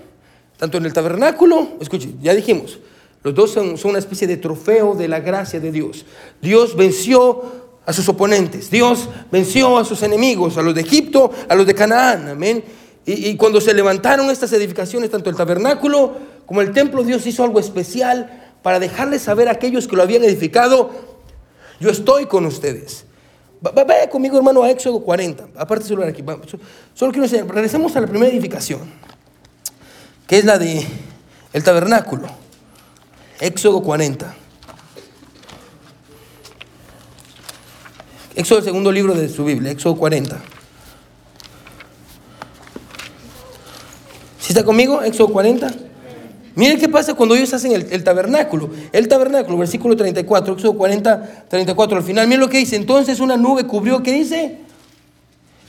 Tanto 0.58 0.78
en 0.78 0.86
el 0.86 0.94
tabernáculo, 0.94 1.74
escuche, 1.82 2.16
ya 2.22 2.34
dijimos, 2.34 2.80
los 3.26 3.34
dos 3.34 3.54
son, 3.54 3.76
una 3.86 3.98
especie 3.98 4.28
de 4.28 4.38
trofeo 4.38 4.94
de 4.94 5.08
la 5.08 5.20
gracia 5.20 5.60
de 5.60 5.72
Dios. 5.72 6.06
Dios 6.44 6.76
venció 6.76 7.42
a 7.84 7.92
sus 7.92 8.08
oponentes. 8.08 8.70
Dios 8.70 9.10
venció 9.32 9.80
a 9.80 9.84
sus 9.84 10.04
enemigos, 10.04 10.60
a 10.60 10.62
los 10.62 10.76
de 10.76 10.82
Egipto, 10.82 11.32
a 11.50 11.56
los 11.56 11.66
de 11.66 11.74
Canaán. 11.74 12.28
Amén. 12.28 12.64
Y, 13.04 13.36
cuando 13.36 13.60
se 13.62 13.74
levantaron 13.74 14.30
estas 14.30 14.54
edificaciones, 14.54 15.10
tanto 15.10 15.32
el 15.32 15.36
tabernáculo 15.36 16.14
como 16.46 16.62
el 16.62 16.72
templo, 16.72 17.04
Dios 17.04 17.26
hizo 17.26 17.44
algo 17.44 17.60
especial 17.60 18.54
para 18.62 18.80
dejarles 18.80 19.24
saber 19.24 19.48
a 19.48 19.54
aquellos 19.54 19.88
que 19.88 19.96
lo 19.96 20.04
habían 20.04 20.24
edificado, 20.24 20.92
yo 21.80 21.90
estoy 21.90 22.28
con 22.28 22.46
ustedes. 22.46 23.06
Vaya 23.60 24.08
conmigo, 24.08 24.38
hermano, 24.38 24.62
a 24.62 24.70
Éxodo 24.70 25.00
40. 25.00 25.48
Aparte, 25.56 25.88
solo 25.88 26.06
aquí. 26.06 26.24
Solo 26.94 27.12
quiero 27.12 27.28
decir, 27.28 27.44
regresemos 27.48 27.96
a 27.96 28.02
la 28.02 28.08
primera 28.08 28.32
edificación, 28.32 28.82
que 30.28 30.38
es 30.38 30.46
la 30.46 30.60
de 30.60 30.86
el 31.54 31.64
tabernáculo. 31.64 32.45
Éxodo 33.40 33.82
40. 33.82 34.36
Éxodo, 38.36 38.60
el 38.60 38.66
segundo 38.66 38.92
libro 38.92 39.14
de 39.14 39.30
su 39.30 39.46
Biblia, 39.46 39.72
Éxodo 39.72 39.96
40. 39.96 40.42
está 44.48 44.64
conmigo? 44.64 45.02
Éxodo 45.02 45.30
40. 45.30 45.74
Miren 46.56 46.80
qué 46.80 46.88
pasa 46.88 47.14
cuando 47.14 47.36
ellos 47.36 47.54
hacen 47.54 47.74
el, 47.74 47.88
el, 47.92 48.04
tabernáculo. 48.06 48.70
El 48.94 49.10
tabernáculo, 49.10 49.58
versículo 49.58 49.98
34, 49.98 50.54
Éxodo 50.54 50.78
40, 50.78 51.46
34 51.50 51.98
al 51.98 52.04
final. 52.04 52.28
Miren 52.28 52.40
lo 52.40 52.50
que 52.50 52.60
dice. 52.60 52.78
Entonces 52.78 53.20
una 53.20 53.36
nube 53.36 53.66
cubrió, 53.66 54.02
¿qué 54.02 54.14
dice? 54.14 54.60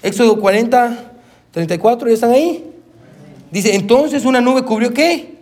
Éxodo 0.02 0.40
40, 0.40 1.12
34, 1.50 2.08
¿ya 2.08 2.14
están 2.14 2.30
ahí? 2.30 2.64
Dice, 3.50 3.74
entonces 3.74 4.24
una 4.24 4.40
nube 4.40 4.62
cubrió 4.62 4.94
qué? 4.94 5.35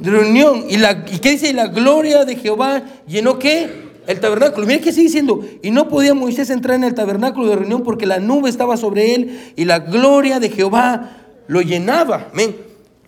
Reunión. 0.00 0.64
¿Y, 0.68 0.76
la, 0.76 1.04
¿Y 1.10 1.18
qué 1.18 1.30
dice? 1.30 1.50
Y 1.50 1.52
la 1.52 1.68
gloria 1.68 2.24
de 2.24 2.36
Jehová 2.36 2.82
llenó 3.06 3.38
qué? 3.38 3.88
El 4.06 4.20
tabernáculo. 4.20 4.66
Miren 4.66 4.82
qué 4.82 4.92
sigue 4.92 5.06
diciendo. 5.06 5.44
Y 5.62 5.70
no 5.70 5.88
podía 5.88 6.14
Moisés 6.14 6.50
entrar 6.50 6.76
en 6.76 6.84
el 6.84 6.94
tabernáculo 6.94 7.50
de 7.50 7.56
reunión 7.56 7.82
porque 7.82 8.06
la 8.06 8.18
nube 8.18 8.48
estaba 8.48 8.76
sobre 8.76 9.14
él 9.14 9.52
y 9.56 9.64
la 9.64 9.80
gloria 9.80 10.40
de 10.40 10.50
Jehová 10.50 11.26
lo 11.46 11.60
llenaba. 11.60 12.28
Amén. 12.32 12.56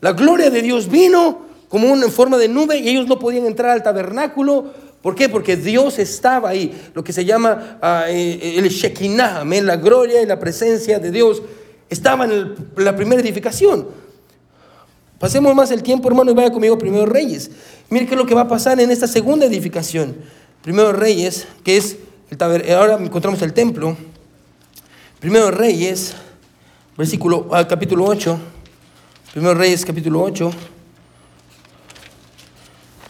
La 0.00 0.12
gloria 0.12 0.50
de 0.50 0.62
Dios 0.62 0.90
vino 0.90 1.50
como 1.68 1.90
una 1.90 2.06
en 2.06 2.12
forma 2.12 2.36
de 2.36 2.48
nube 2.48 2.78
y 2.78 2.88
ellos 2.88 3.06
no 3.06 3.18
podían 3.18 3.46
entrar 3.46 3.70
al 3.70 3.82
tabernáculo. 3.82 4.72
¿Por 5.02 5.14
qué? 5.14 5.28
Porque 5.28 5.56
Dios 5.56 5.98
estaba 5.98 6.50
ahí, 6.50 6.78
lo 6.94 7.02
que 7.02 7.12
se 7.12 7.24
llama 7.24 7.78
uh, 7.82 8.10
el 8.10 8.68
Shekinah, 8.68 9.40
amén, 9.40 9.66
la 9.66 9.76
gloria 9.76 10.20
y 10.20 10.26
la 10.26 10.38
presencia 10.38 10.98
de 10.98 11.10
Dios 11.10 11.42
estaba 11.88 12.26
en, 12.26 12.54
la 12.76 12.94
primera 12.94 13.22
edificación. 13.22 13.88
Pasemos 15.20 15.54
más 15.54 15.70
el 15.70 15.82
tiempo, 15.82 16.08
hermano, 16.08 16.30
y 16.30 16.34
vaya 16.34 16.50
conmigo 16.50 16.78
Primero 16.78 17.04
Reyes. 17.04 17.50
Mire 17.90 18.06
qué 18.06 18.14
es 18.14 18.18
lo 18.18 18.24
que 18.24 18.34
va 18.34 18.40
a 18.40 18.48
pasar 18.48 18.80
en 18.80 18.90
esta 18.90 19.06
segunda 19.06 19.44
edificación. 19.44 20.16
Primero 20.62 20.94
Reyes, 20.94 21.46
que 21.62 21.76
es 21.76 21.98
el 22.30 22.38
taber 22.38 22.72
ahora 22.72 22.94
encontramos 22.94 23.42
el 23.42 23.52
templo. 23.52 23.98
Primero 25.18 25.50
Reyes, 25.50 26.14
versículo, 26.96 27.50
ah, 27.52 27.68
capítulo 27.68 28.06
8. 28.06 28.38
Primero 29.32 29.52
Reyes, 29.52 29.84
capítulo 29.84 30.22
8. 30.22 30.50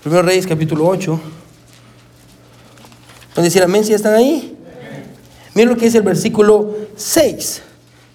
Primero 0.02 0.22
Reyes, 0.22 0.48
capítulo 0.48 0.88
8. 0.88 1.20
¿Pueden 3.34 3.44
decir 3.44 3.62
amén 3.62 3.84
si 3.84 3.94
están 3.94 4.14
ahí? 4.14 4.56
Miren 5.54 5.74
lo 5.74 5.76
que 5.76 5.86
es 5.86 5.94
el 5.94 6.02
versículo 6.02 6.74
6. 6.96 7.62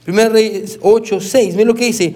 Primero 0.04 0.32
Reyes 0.34 0.80
8, 0.82 1.22
6. 1.22 1.54
Miren 1.54 1.70
lo 1.70 1.76
que 1.76 1.86
dice. 1.86 2.14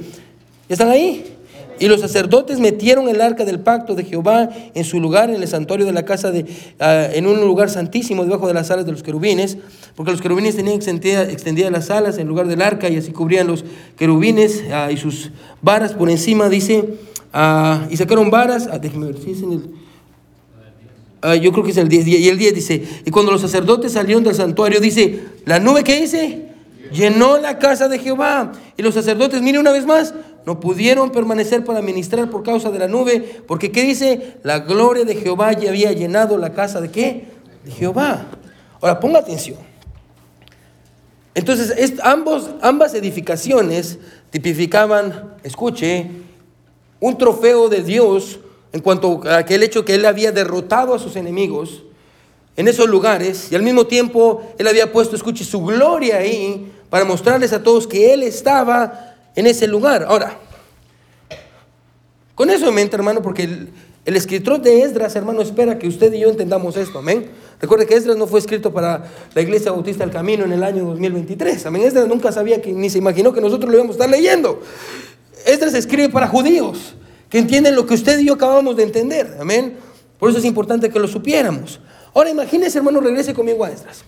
¿Están 0.68 0.90
ahí? 0.90 1.38
Y 1.80 1.88
los 1.88 2.02
sacerdotes 2.02 2.60
metieron 2.60 3.08
el 3.08 3.22
arca 3.22 3.46
del 3.46 3.60
pacto 3.60 3.96
de 3.96 4.04
Jehová 4.04 4.50
en 4.74 4.84
su 4.84 5.00
lugar, 5.00 5.30
en 5.30 5.42
el 5.42 5.48
santuario 5.48 5.86
de 5.86 5.94
la 5.94 6.04
casa, 6.04 6.32
de, 6.32 6.42
uh, 6.42 7.16
en 7.16 7.26
un 7.26 7.40
lugar 7.40 7.70
santísimo, 7.70 8.26
debajo 8.26 8.48
de 8.48 8.54
las 8.54 8.70
alas 8.70 8.86
de 8.86 8.92
los 8.92 9.02
querubines, 9.02 9.58
porque 9.96 10.12
los 10.12 10.22
querubines 10.22 10.56
tenían 10.56 10.76
extendidas, 10.76 11.72
las 11.72 11.90
alas 11.90 12.18
en 12.18 12.28
lugar 12.28 12.48
del 12.48 12.62
arca 12.62 12.90
y 12.90 12.98
así 12.98 13.12
cubrían 13.12 13.48
los 13.48 13.64
querubines 13.98 14.64
uh, 14.68 14.92
y 14.92 14.98
sus 14.98 15.32
varas 15.62 15.94
por 15.94 16.10
encima, 16.10 16.50
dice, 16.50 16.84
uh, 17.34 17.90
y 17.90 17.96
sacaron 17.96 18.30
varas, 18.30 18.70
déjenme 18.82 19.08
ver 19.08 19.18
si 19.18 19.32
es 19.32 19.42
en 19.42 19.54
el... 19.54 21.42
yo 21.42 21.52
creo 21.54 21.64
que 21.64 21.72
es 21.72 21.78
el 21.78 21.88
10, 21.88 22.08
y 22.08 22.28
el 22.28 22.38
10 22.38 22.56
dice, 22.56 22.84
y 23.06 23.12
cuando 23.12 23.32
los 23.32 23.42
sacerdotes 23.42 23.94
salieron 23.94 24.24
del 24.24 24.36
santuario, 24.36 24.82
dice, 24.82 25.22
la 25.46 25.60
nube 25.60 25.84
que 25.84 26.02
dice, 26.02 26.50
llenó 26.92 27.38
la 27.38 27.60
casa 27.60 27.88
de 27.88 28.00
Jehová. 28.00 28.52
Y 28.78 28.82
los 28.82 28.94
sacerdotes, 28.94 29.42
mire 29.42 29.60
una 29.60 29.72
vez 29.72 29.86
más, 29.86 30.14
no 30.46 30.60
pudieron 30.60 31.12
permanecer 31.12 31.64
para 31.64 31.82
ministrar 31.82 32.30
por 32.30 32.44
causa 32.44 32.72
de 32.72 32.80
la 32.80 32.88
nube, 32.88 33.42
porque 33.48 33.72
¿qué 33.72 33.84
dice? 33.84 34.38
La 34.44 34.60
gloria 34.60 35.06
de 35.06 35.16
Jehová 35.16 35.54
ya 35.54 35.70
había 35.70 35.92
llenado 35.92 36.38
la 36.38 36.54
casa 36.54 36.82
de 36.82 36.90
qué? 36.90 37.26
De 37.64 37.72
Jehová. 37.72 38.28
Ahora, 38.82 39.00
ponga 39.00 39.20
atención. 39.20 39.58
Entonces, 41.36 41.94
ambos, 42.04 42.50
ambas 42.62 42.94
edificaciones 42.94 44.00
tipificaban, 44.32 45.36
escuche, 45.44 46.10
un 47.00 47.18
trofeo 47.18 47.70
de 47.70 47.84
Dios 47.84 48.40
en 48.72 48.82
cuanto 48.82 49.22
a 49.26 49.38
aquel 49.38 49.64
hecho 49.64 49.86
que 49.86 49.96
él 49.96 50.06
había 50.06 50.32
derrotado 50.32 50.94
a 50.94 51.00
sus 51.00 51.16
enemigos 51.16 51.84
en 52.56 52.68
esos 52.68 52.90
lugares 52.90 53.52
y 53.52 53.56
al 53.56 53.64
mismo 53.64 53.88
tiempo 53.88 54.44
él 54.58 54.68
había 54.68 54.92
puesto, 54.92 55.16
escuche, 55.16 55.44
su 55.44 55.64
gloria 55.64 56.18
ahí 56.18 56.72
para 56.90 57.06
mostrarles 57.06 57.54
a 57.54 57.64
todos 57.64 57.88
que 57.88 58.14
él 58.14 58.24
estaba 58.24 59.09
en 59.36 59.48
ese 59.48 59.68
lugar. 59.68 60.06
Ahora, 60.08 60.38
con 62.36 62.50
eso 62.50 62.68
en 62.70 62.76
mente, 62.76 62.96
hermano, 62.96 63.22
porque 63.22 63.44
el, 63.44 63.70
el, 64.06 64.16
escritor 64.16 64.62
de 64.62 64.82
Esdras, 64.84 65.16
hermano, 65.16 65.42
espera 65.42 65.78
que 65.78 65.88
usted 65.88 66.14
y 66.14 66.20
yo 66.20 66.30
entendamos 66.30 66.78
esto, 66.78 67.00
amén. 67.00 67.30
Recuerde 67.60 67.86
que 67.86 67.96
Esdras 67.96 68.16
no 68.16 68.28
fue 68.28 68.40
escrito 68.40 68.72
para 68.72 69.04
la 69.34 69.42
Iglesia 69.42 69.72
Bautista 69.72 70.06
del 70.06 70.14
Camino 70.14 70.46
en 70.46 70.54
el 70.54 70.64
año 70.64 70.86
2023, 70.86 71.66
amén. 71.66 71.84
Esdras 71.84 72.08
nunca 72.08 72.32
sabía 72.32 72.62
que, 72.62 72.72
ni 72.72 72.90
se 72.90 72.98
imaginó 72.98 73.34
que 73.34 73.42
nosotros 73.42 73.70
lo 73.70 73.76
íbamos 73.76 73.96
a 73.96 73.98
estar 73.98 74.10
leyendo. 74.10 74.62
Esdras 75.46 75.74
escribe 75.74 76.10
para 76.10 76.28
judíos, 76.28 76.96
que 77.30 77.40
entienden 77.40 77.76
lo 77.76 77.86
que 77.86 77.94
usted 77.94 78.20
y 78.20 78.26
yo 78.26 78.36
acabamos 78.36 78.78
de 78.78 78.84
entender, 78.84 79.38
amén. 79.40 79.78
Por 80.18 80.30
eso 80.30 80.40
es 80.40 80.46
importante 80.46 80.90
que 80.90 81.00
lo 81.00 81.08
supiéramos. 81.08 81.80
Ahora 82.14 82.30
imagínese, 82.30 82.78
hermano, 82.78 83.02
regrese 83.02 83.34
conmigo 83.34 83.66
a 83.66 83.70
Esdras. 83.70 84.04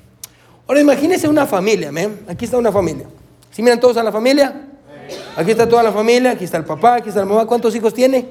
Ahora 0.68 0.80
imagínese 0.80 1.28
una 1.28 1.46
familia, 1.46 1.90
amén. 1.90 2.22
Aquí 2.28 2.46
está 2.46 2.58
una 2.58 2.72
familia. 2.72 3.08
¿Sí 3.52 3.62
miran 3.62 3.80
todos 3.80 3.98
a 3.98 4.04
la 4.04 4.12
familia? 4.12 4.71
Aquí 5.36 5.52
está 5.52 5.68
toda 5.68 5.84
la 5.84 5.92
familia, 5.92 6.32
aquí 6.32 6.44
está 6.44 6.58
el 6.58 6.66
papá, 6.66 6.96
aquí 6.96 7.10
está 7.10 7.22
la 7.22 7.26
mamá. 7.26 7.46
¿Cuántos 7.46 7.76
hijos 7.76 7.94
tiene? 7.94 8.26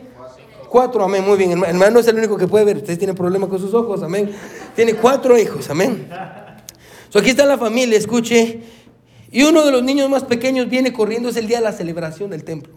Cuatro, 0.68 1.02
amén, 1.02 1.24
muy 1.26 1.36
bien. 1.36 1.50
Hermano 1.50 1.90
no 1.90 1.98
es 1.98 2.06
el 2.06 2.16
único 2.16 2.36
que 2.36 2.46
puede 2.46 2.64
ver, 2.64 2.76
usted 2.76 2.96
tiene 2.96 3.14
problemas 3.14 3.48
con 3.48 3.58
sus 3.58 3.74
ojos, 3.74 4.02
amén. 4.02 4.30
Tiene 4.76 4.94
cuatro 4.94 5.36
hijos, 5.36 5.68
amén. 5.68 6.08
So, 7.08 7.18
aquí 7.18 7.30
está 7.30 7.44
la 7.44 7.58
familia, 7.58 7.98
escuche. 7.98 8.60
Y 9.32 9.42
uno 9.42 9.64
de 9.64 9.72
los 9.72 9.82
niños 9.82 10.08
más 10.08 10.24
pequeños 10.24 10.68
viene 10.68 10.92
corriendo, 10.92 11.28
es 11.28 11.36
el 11.36 11.48
día 11.48 11.58
de 11.58 11.64
la 11.64 11.72
celebración 11.72 12.30
del 12.30 12.44
templo. 12.44 12.72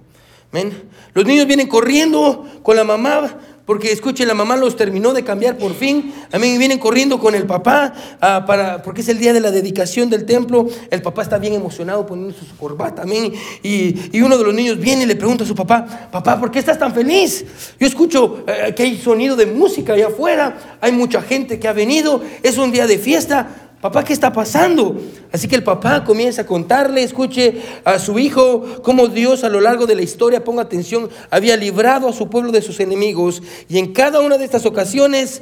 Amén. 0.51 0.89
Los 1.13 1.25
niños 1.25 1.47
vienen 1.47 1.67
corriendo 1.67 2.45
con 2.61 2.75
la 2.75 2.83
mamá 2.83 3.39
porque 3.65 3.93
escuche, 3.93 4.26
la 4.26 4.34
mamá 4.34 4.58
los 4.58 4.76
terminó 4.76 5.13
de 5.13 5.23
cambiar 5.23 5.58
por 5.58 5.73
fin. 5.73 6.13
A 6.34 6.38
mí 6.38 6.58
vienen 6.58 6.80
corriendo 6.80 7.17
con 7.17 7.34
el 7.34 7.45
papá 7.45 7.93
uh, 8.17 8.45
para, 8.45 8.82
porque 8.82 9.02
es 9.02 9.08
el 9.08 9.19
día 9.19 9.32
de 9.32 9.39
la 9.39 9.52
dedicación 9.52 10.10
del 10.10 10.26
templo. 10.26 10.67
El 10.91 11.02
papá 11.02 11.21
está 11.21 11.38
bien 11.38 11.54
emocionado 11.54 12.06
poniendo 12.06 12.36
su 12.38 12.58
corbata. 12.58 13.04
Amén. 13.04 13.32
Y, 13.62 14.17
y, 14.17 14.21
uno 14.21 14.38
de 14.38 14.43
los 14.43 14.54
niños 14.54 14.78
viene 14.80 15.04
y 15.04 15.06
le 15.06 15.15
pregunta 15.15 15.45
a 15.45 15.47
su 15.47 15.56
papá, 15.56 16.10
papá, 16.12 16.38
¿por 16.39 16.52
qué 16.52 16.60
estás 16.60 16.78
tan 16.78 16.93
feliz? 16.93 17.45
Yo 17.80 17.88
escucho 17.88 18.43
uh, 18.43 18.73
que 18.76 18.84
hay 18.84 18.97
sonido 18.97 19.38
de 19.38 19.45
música 19.45 19.93
allá 19.93 20.08
afuera. 20.08 20.78
Hay 20.82 20.91
mucha 20.91 21.21
gente 21.21 21.58
que 21.58 21.67
ha 21.69 21.73
venido. 21.73 22.21
Es 22.43 22.58
un 22.58 22.69
día 22.69 22.86
de 22.86 22.97
fiesta 22.97 23.47
papá, 23.84 24.02
¿qué 24.06 24.13
está 24.13 24.32
pasando? 24.32 24.96
Así 25.34 25.50
que 25.50 25.58
el 25.58 25.63
papá 25.63 26.06
comienza 26.06 26.43
a 26.43 26.46
contarle, 26.46 27.04
escuche 27.04 27.62
a 27.84 28.00
su 28.00 28.17
hijo 28.17 28.63
cómo 28.82 29.10
Dios 29.10 29.43
a 29.43 29.50
lo 29.50 29.60
largo 29.60 29.86
de 29.86 29.93
la 29.93 30.02
historia, 30.02 30.41
ponga 30.41 30.62
atención, 30.62 31.10
había 31.30 31.58
librado 31.58 32.08
a 32.08 32.13
su 32.13 32.30
pueblo 32.30 32.54
de 32.54 32.62
sus 32.62 32.80
enemigos 32.80 33.43
y 33.67 33.80
en 33.80 33.91
cada 33.91 34.22
una 34.22 34.38
de 34.38 34.46
estas 34.46 34.65
ocasiones 34.65 35.41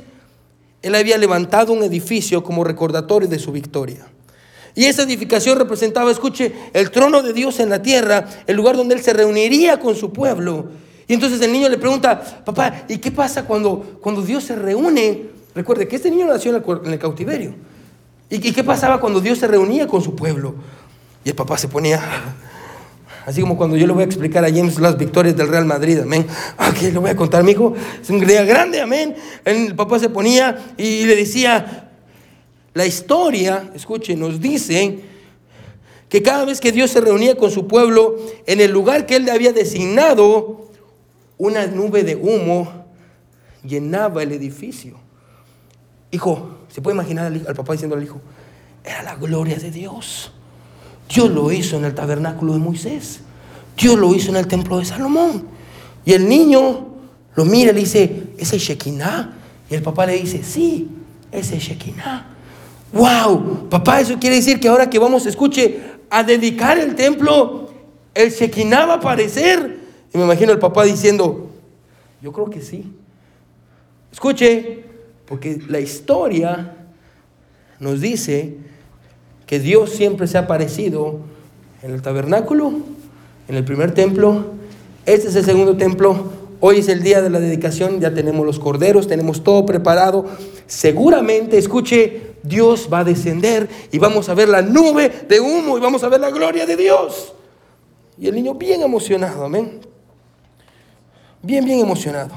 él 0.81 0.95
había 0.95 1.19
levantado 1.19 1.71
un 1.71 1.83
edificio 1.83 2.43
como 2.43 2.63
recordatorio 2.63 3.29
de 3.29 3.37
su 3.37 3.51
victoria. 3.51 4.07
Y 4.73 4.85
esa 4.85 5.03
edificación 5.03 5.59
representaba, 5.59 6.09
escuche, 6.09 6.51
el 6.73 6.89
trono 6.89 7.21
de 7.21 7.33
Dios 7.33 7.59
en 7.59 7.69
la 7.69 7.83
tierra, 7.83 8.27
el 8.47 8.57
lugar 8.57 8.75
donde 8.75 8.95
él 8.95 9.03
se 9.03 9.13
reuniría 9.13 9.79
con 9.79 9.95
su 9.95 10.11
pueblo. 10.11 10.65
Y 11.07 11.13
entonces 11.13 11.39
el 11.41 11.51
niño 11.51 11.69
le 11.69 11.77
pregunta, 11.77 12.19
papá, 12.43 12.85
¿y 12.87 12.97
qué 12.97 13.11
pasa 13.11 13.45
cuando, 13.45 13.99
cuando 14.01 14.23
Dios 14.23 14.45
se 14.45 14.55
reúne? 14.55 15.29
Recuerde 15.53 15.87
que 15.87 15.97
este 15.97 16.09
niño 16.09 16.25
nació 16.25 16.55
en 16.55 16.91
el 16.91 16.97
cautiverio. 16.97 17.53
¿Y 18.31 18.39
qué 18.39 18.63
pasaba 18.63 19.01
cuando 19.01 19.19
Dios 19.19 19.39
se 19.39 19.47
reunía 19.47 19.85
con 19.87 20.01
su 20.01 20.15
pueblo? 20.15 20.55
Y 21.25 21.29
el 21.29 21.35
papá 21.35 21.57
se 21.57 21.67
ponía, 21.67 22.01
así 23.25 23.41
como 23.41 23.57
cuando 23.57 23.75
yo 23.75 23.85
le 23.85 23.91
voy 23.91 24.03
a 24.03 24.05
explicar 24.05 24.45
a 24.45 24.49
James 24.49 24.79
las 24.79 24.97
victorias 24.97 25.35
del 25.35 25.49
Real 25.49 25.65
Madrid, 25.65 25.99
amén. 25.99 26.25
Ah, 26.57 26.71
le 26.81 26.97
voy 26.97 27.09
a 27.09 27.15
contar, 27.15 27.43
mi 27.43 27.51
hijo, 27.51 27.75
es 28.01 28.09
un 28.09 28.25
día 28.25 28.45
grande, 28.45 28.79
amén. 28.79 29.15
El 29.43 29.75
papá 29.75 29.99
se 29.99 30.07
ponía 30.07 30.73
y 30.77 31.03
le 31.03 31.17
decía, 31.17 31.91
la 32.73 32.85
historia, 32.85 33.69
escuche, 33.75 34.15
nos 34.15 34.39
dice 34.39 34.99
que 36.07 36.23
cada 36.23 36.45
vez 36.45 36.61
que 36.61 36.71
Dios 36.71 36.89
se 36.89 37.01
reunía 37.01 37.35
con 37.35 37.51
su 37.51 37.67
pueblo, 37.67 38.15
en 38.47 38.61
el 38.61 38.71
lugar 38.71 39.05
que 39.05 39.17
él 39.17 39.25
le 39.25 39.31
había 39.31 39.51
designado, 39.51 40.69
una 41.37 41.67
nube 41.67 42.03
de 42.03 42.15
humo 42.15 42.85
llenaba 43.63 44.23
el 44.23 44.31
edificio. 44.31 44.95
Hijo, 46.11 46.60
¿se 46.73 46.81
puede 46.81 46.95
imaginar 46.95 47.25
al, 47.27 47.55
papá 47.55 47.73
diciendo 47.73 47.95
al 47.95 48.03
hijo? 48.03 48.21
Era 48.83 49.03
la 49.03 49.15
gloria 49.15 49.57
de 49.57 49.71
Dios. 49.71 50.31
Dios 51.13 51.29
lo 51.29 51.51
hizo 51.51 51.77
en 51.77 51.85
el 51.85 51.93
tabernáculo 51.93 52.53
de 52.53 52.59
Moisés. 52.59 53.21
Dios 53.77 53.97
lo 53.97 54.13
hizo 54.13 54.29
en 54.29 54.37
el 54.37 54.47
templo 54.47 54.79
de 54.79 54.85
Salomón. 54.85 55.45
Y 56.05 56.13
el 56.13 56.27
niño 56.27 56.87
lo 57.35 57.45
mira 57.45 57.71
y 57.71 57.75
le 57.75 57.79
dice, 57.81 58.23
¿ese 58.37 58.55
es 58.55 58.61
Shekinah? 58.61 59.33
Y 59.69 59.75
el 59.75 59.81
papá 59.81 60.05
le 60.05 60.13
dice, 60.13 60.43
sí, 60.43 60.89
ese 61.31 61.57
es 61.57 61.63
Shekinah. 61.63 62.27
¡Wow! 62.93 63.69
Papá, 63.69 64.01
eso 64.01 64.17
quiere 64.19 64.37
decir 64.37 64.59
que 64.59 64.67
ahora 64.67 64.89
que 64.89 64.99
vamos, 64.99 65.25
escuche, 65.25 65.79
a 66.09 66.23
dedicar 66.23 66.77
el 66.77 66.95
templo, 66.95 67.69
el 68.13 68.31
Shekinah 68.31 68.85
va 68.85 68.93
a 68.93 68.97
aparecer. 68.97 69.79
Y 70.13 70.17
me 70.17 70.25
imagino 70.25 70.51
el 70.51 70.59
papá 70.59 70.83
diciendo, 70.83 71.49
yo 72.21 72.31
creo 72.31 72.49
que 72.49 72.61
sí. 72.61 72.91
Escuche, 74.11 74.90
porque 75.31 75.61
la 75.69 75.79
historia 75.79 76.73
nos 77.79 78.01
dice 78.01 78.57
que 79.47 79.61
Dios 79.61 79.91
siempre 79.91 80.27
se 80.27 80.37
ha 80.37 80.41
aparecido 80.41 81.19
en 81.81 81.91
el 81.91 82.01
tabernáculo, 82.01 82.73
en 83.47 83.55
el 83.55 83.63
primer 83.63 83.93
templo 83.93 84.47
Este 85.05 85.29
es 85.29 85.35
el 85.37 85.45
segundo 85.45 85.77
templo. 85.77 86.33
Hoy 86.59 86.79
es 86.79 86.89
el 86.89 87.01
día 87.01 87.21
de 87.21 87.29
la 87.29 87.39
dedicación, 87.39 88.01
ya 88.01 88.13
tenemos 88.13 88.45
los 88.45 88.59
corderos, 88.59 89.07
tenemos 89.07 89.41
todo 89.41 89.65
preparado. 89.65 90.25
Seguramente, 90.67 91.57
escuche, 91.57 92.33
Dios 92.43 92.89
va 92.91 92.99
a 92.99 93.03
descender 93.05 93.69
y 93.89 93.99
vamos 93.99 94.27
a 94.27 94.33
ver 94.33 94.49
la 94.49 94.61
nube 94.61 95.09
de 95.29 95.39
humo 95.39 95.77
y 95.77 95.79
vamos 95.79 96.03
a 96.03 96.09
ver 96.09 96.19
la 96.19 96.29
gloria 96.29 96.65
de 96.65 96.75
Dios. 96.75 97.33
Y 98.19 98.27
el 98.27 98.35
niño 98.35 98.55
bien 98.55 98.81
emocionado, 98.81 99.45
amén. 99.45 99.79
Bien, 101.41 101.63
bien 101.63 101.79
emocionado. 101.79 102.33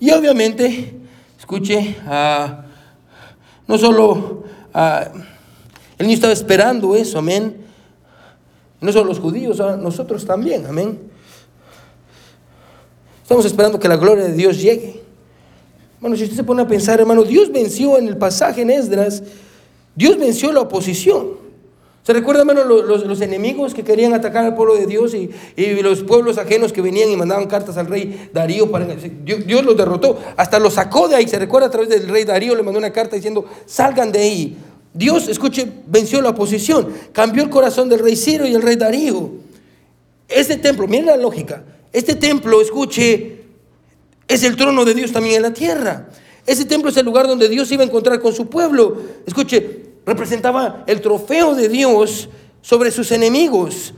Y 0.00 0.10
obviamente, 0.10 1.01
escuche, 1.42 1.96
ah, 2.06 2.66
no 3.66 3.76
solo 3.76 4.44
ah, 4.72 5.10
el 5.98 6.06
niño 6.06 6.14
estaba 6.14 6.32
esperando 6.32 6.94
eso, 6.94 7.18
amén. 7.18 7.56
No 8.80 8.92
solo 8.92 9.06
los 9.06 9.18
judíos, 9.18 9.58
ah, 9.58 9.76
nosotros 9.76 10.24
también, 10.24 10.64
amén. 10.66 11.00
Estamos 13.22 13.44
esperando 13.44 13.80
que 13.80 13.88
la 13.88 13.96
gloria 13.96 14.22
de 14.22 14.34
Dios 14.34 14.62
llegue. 14.62 15.02
Bueno, 16.00 16.16
si 16.16 16.22
usted 16.22 16.36
se 16.36 16.44
pone 16.44 16.62
a 16.62 16.66
pensar, 16.68 17.00
hermano, 17.00 17.24
Dios 17.24 17.50
venció 17.50 17.98
en 17.98 18.06
el 18.06 18.16
pasaje 18.16 18.62
en 18.62 18.70
Esdras, 18.70 19.24
Dios 19.96 20.16
venció 20.18 20.52
la 20.52 20.60
oposición. 20.60 21.41
¿Se 22.02 22.12
recuerda, 22.12 22.40
hermano, 22.40 22.64
los, 22.64 23.06
los, 23.06 23.20
enemigos 23.20 23.74
que 23.74 23.84
querían 23.84 24.12
atacar 24.12 24.44
al 24.44 24.56
pueblo 24.56 24.74
de 24.74 24.86
Dios 24.86 25.14
y, 25.14 25.30
y, 25.54 25.82
los 25.82 26.02
pueblos 26.02 26.36
ajenos 26.36 26.72
que 26.72 26.82
venían 26.82 27.08
y 27.10 27.16
mandaban 27.16 27.46
cartas 27.46 27.76
al 27.76 27.86
rey 27.86 28.28
Darío? 28.32 28.72
Para, 28.72 28.86
Dios, 28.86 29.46
Dios, 29.46 29.64
los 29.64 29.76
derrotó, 29.76 30.18
hasta 30.36 30.58
los 30.58 30.74
sacó 30.74 31.06
de 31.06 31.14
ahí. 31.14 31.28
¿Se 31.28 31.38
recuerda 31.38 31.68
a 31.68 31.70
través 31.70 31.88
del 31.88 32.08
rey 32.08 32.24
Darío? 32.24 32.56
Le 32.56 32.64
mandó 32.64 32.80
una 32.80 32.92
carta 32.92 33.14
diciendo, 33.14 33.44
salgan 33.66 34.10
de 34.10 34.18
ahí. 34.18 34.58
Dios, 34.92 35.28
escuche, 35.28 35.66
venció 35.86 36.20
la 36.20 36.30
oposición, 36.30 36.92
cambió 37.12 37.44
el 37.44 37.50
corazón 37.50 37.88
del 37.88 38.00
rey 38.00 38.16
Ciro 38.16 38.48
y 38.48 38.54
el 38.54 38.62
rey 38.62 38.74
Darío. 38.74 39.30
Este 40.28 40.56
templo, 40.56 40.88
miren 40.88 41.06
la 41.06 41.16
lógica, 41.16 41.62
este 41.92 42.16
templo, 42.16 42.60
escuche, 42.60 43.42
es 44.26 44.42
el 44.42 44.56
trono 44.56 44.84
de 44.84 44.94
Dios 44.94 45.12
también 45.12 45.36
en 45.36 45.42
la 45.42 45.52
tierra. 45.52 46.08
Ese 46.46 46.64
templo 46.64 46.90
es 46.90 46.96
el 46.96 47.04
lugar 47.06 47.28
donde 47.28 47.48
Dios 47.48 47.70
iba 47.70 47.84
a 47.84 47.86
encontrar 47.86 48.18
con 48.18 48.34
su 48.34 48.48
pueblo. 48.48 48.96
Escuche, 49.24 49.91
representaba 50.04 50.84
el 50.86 51.00
trofeo 51.00 51.54
de 51.54 51.68
Dios 51.68 52.28
sobre 52.60 52.90
sus 52.90 53.12
enemigos. 53.12 53.94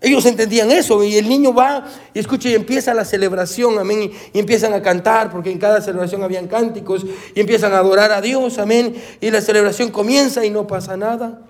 Ellos 0.00 0.26
entendían 0.26 0.72
eso 0.72 1.04
y 1.04 1.16
el 1.16 1.28
niño 1.28 1.54
va 1.54 1.86
y 2.12 2.18
escucha 2.18 2.48
y 2.48 2.54
empieza 2.54 2.92
la 2.92 3.04
celebración, 3.04 3.78
amén, 3.78 4.10
y 4.32 4.38
empiezan 4.38 4.72
a 4.72 4.82
cantar 4.82 5.30
porque 5.30 5.52
en 5.52 5.58
cada 5.58 5.80
celebración 5.80 6.24
habían 6.24 6.48
cánticos 6.48 7.06
y 7.34 7.40
empiezan 7.40 7.72
a 7.72 7.78
adorar 7.78 8.10
a 8.10 8.20
Dios, 8.20 8.58
amén, 8.58 8.96
y 9.20 9.30
la 9.30 9.40
celebración 9.40 9.90
comienza 9.90 10.44
y 10.44 10.50
no 10.50 10.66
pasa 10.66 10.96
nada. 10.96 11.40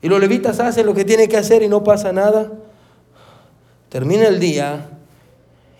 Y 0.00 0.08
los 0.08 0.18
levitas 0.18 0.60
hacen 0.60 0.86
lo 0.86 0.94
que 0.94 1.04
tienen 1.04 1.28
que 1.28 1.36
hacer 1.36 1.62
y 1.62 1.68
no 1.68 1.84
pasa 1.84 2.10
nada. 2.10 2.52
Termina 3.90 4.28
el 4.28 4.40
día 4.40 4.88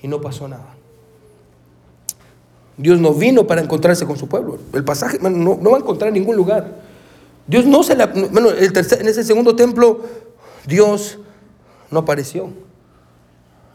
y 0.02 0.08
no 0.08 0.20
pasó 0.20 0.46
nada. 0.46 0.73
Dios 2.76 3.00
no 3.00 3.14
vino 3.14 3.46
para 3.46 3.62
encontrarse 3.62 4.04
con 4.04 4.16
su 4.16 4.28
pueblo. 4.28 4.58
El 4.72 4.84
pasaje 4.84 5.18
no, 5.20 5.60
va 5.70 5.76
a 5.76 5.80
encontrar 5.80 6.08
en 6.08 6.14
ningún 6.14 6.36
lugar. 6.36 6.76
Dios 7.46 7.66
no 7.66 7.82
se 7.82 7.94
la... 7.94 8.06
Bueno, 8.06 8.50
el 8.50 8.72
tercer, 8.72 9.00
en 9.00 9.08
ese 9.08 9.22
segundo 9.22 9.54
templo, 9.54 10.00
Dios 10.66 11.18
no 11.90 12.00
apareció. 12.00 12.50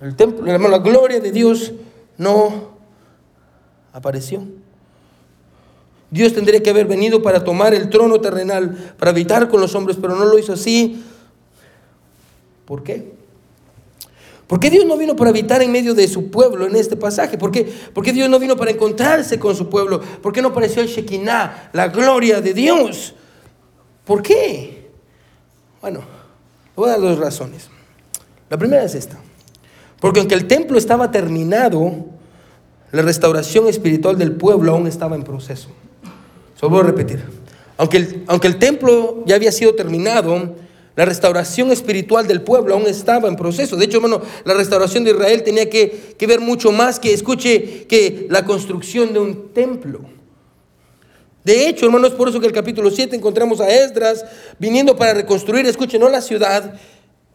El 0.01 0.15
templo, 0.15 0.45
la 0.45 0.77
gloria 0.79 1.19
de 1.19 1.31
Dios 1.31 1.73
no 2.17 2.69
apareció. 3.93 4.43
Dios 6.11 6.33
tendría 6.33 6.61
que 6.63 6.69
haber 6.69 6.87
venido 6.87 7.21
para 7.21 7.43
tomar 7.43 7.73
el 7.73 7.89
trono 7.89 8.19
terrenal, 8.19 8.93
para 8.97 9.11
habitar 9.11 9.47
con 9.47 9.61
los 9.61 9.75
hombres, 9.75 9.97
pero 10.01 10.15
no 10.15 10.25
lo 10.25 10.39
hizo 10.39 10.53
así. 10.53 11.03
¿Por 12.65 12.83
qué? 12.83 13.18
¿Por 14.49 14.59
qué 14.59 14.71
Dios 14.71 14.83
no 14.87 14.97
vino 14.97 15.15
para 15.15 15.29
habitar 15.29 15.61
en 15.61 15.71
medio 15.71 15.93
de 15.93 16.07
su 16.07 16.31
pueblo 16.31 16.65
en 16.65 16.75
este 16.75 16.97
pasaje? 16.97 17.37
¿Por 17.37 17.51
qué, 17.51 17.71
¿Por 17.93 18.03
qué 18.03 18.11
Dios 18.11 18.27
no 18.31 18.39
vino 18.39 18.57
para 18.57 18.71
encontrarse 18.71 19.37
con 19.37 19.55
su 19.55 19.69
pueblo? 19.69 20.01
¿Por 20.01 20.33
qué 20.33 20.41
no 20.41 20.47
apareció 20.47 20.81
el 20.81 20.87
Shekinah, 20.87 21.69
la 21.71 21.89
gloria 21.89 22.41
de 22.41 22.55
Dios? 22.55 23.13
¿Por 24.05 24.23
qué? 24.23 24.89
Bueno, 25.81 26.01
voy 26.75 26.89
a 26.89 26.93
dar 26.93 27.01
dos 27.01 27.19
razones. 27.19 27.69
La 28.49 28.57
primera 28.57 28.83
es 28.83 28.95
esta. 28.95 29.19
Porque 29.99 30.19
aunque 30.19 30.33
el 30.33 30.47
templo 30.47 30.79
estaba 30.79 31.11
terminado, 31.11 32.07
la 32.91 33.03
restauración 33.03 33.67
espiritual 33.67 34.17
del 34.17 34.31
pueblo 34.31 34.71
aún 34.71 34.87
estaba 34.87 35.15
en 35.15 35.21
proceso. 35.21 35.69
Solo 36.55 36.71
voy 36.71 36.79
a 36.79 36.85
repetir. 36.85 37.23
Aunque 37.77 37.97
el, 37.97 38.23
aunque 38.25 38.47
el 38.47 38.57
templo 38.57 39.23
ya 39.27 39.35
había 39.35 39.51
sido 39.51 39.75
terminado, 39.75 40.55
la 40.99 41.05
restauración 41.05 41.71
espiritual 41.71 42.27
del 42.27 42.41
pueblo 42.41 42.73
aún 42.73 42.85
estaba 42.85 43.29
en 43.29 43.37
proceso. 43.37 43.77
De 43.77 43.85
hecho, 43.85 43.99
hermano, 43.99 44.21
la 44.43 44.53
restauración 44.53 45.05
de 45.05 45.11
Israel 45.11 45.43
tenía 45.43 45.69
que, 45.69 46.13
ver 46.27 46.41
mucho 46.41 46.73
más 46.73 46.99
que, 46.99 47.13
escuche, 47.13 47.87
que 47.87 48.27
la 48.29 48.43
construcción 48.43 49.13
de 49.13 49.19
un 49.19 49.53
templo. 49.53 50.01
De 51.45 51.69
hecho, 51.69 51.85
hermano, 51.85 52.05
es 52.05 52.13
por 52.13 52.27
eso 52.27 52.41
que 52.41 52.47
el 52.47 52.51
capítulo 52.51 52.91
7 52.91 53.15
encontramos 53.15 53.61
a 53.61 53.73
Esdras 53.73 54.25
viniendo 54.57 54.97
para 54.97 55.13
reconstruir, 55.13 55.65
escuche, 55.67 55.97
no 55.97 56.09
la 56.09 56.19
ciudad, 56.19 56.77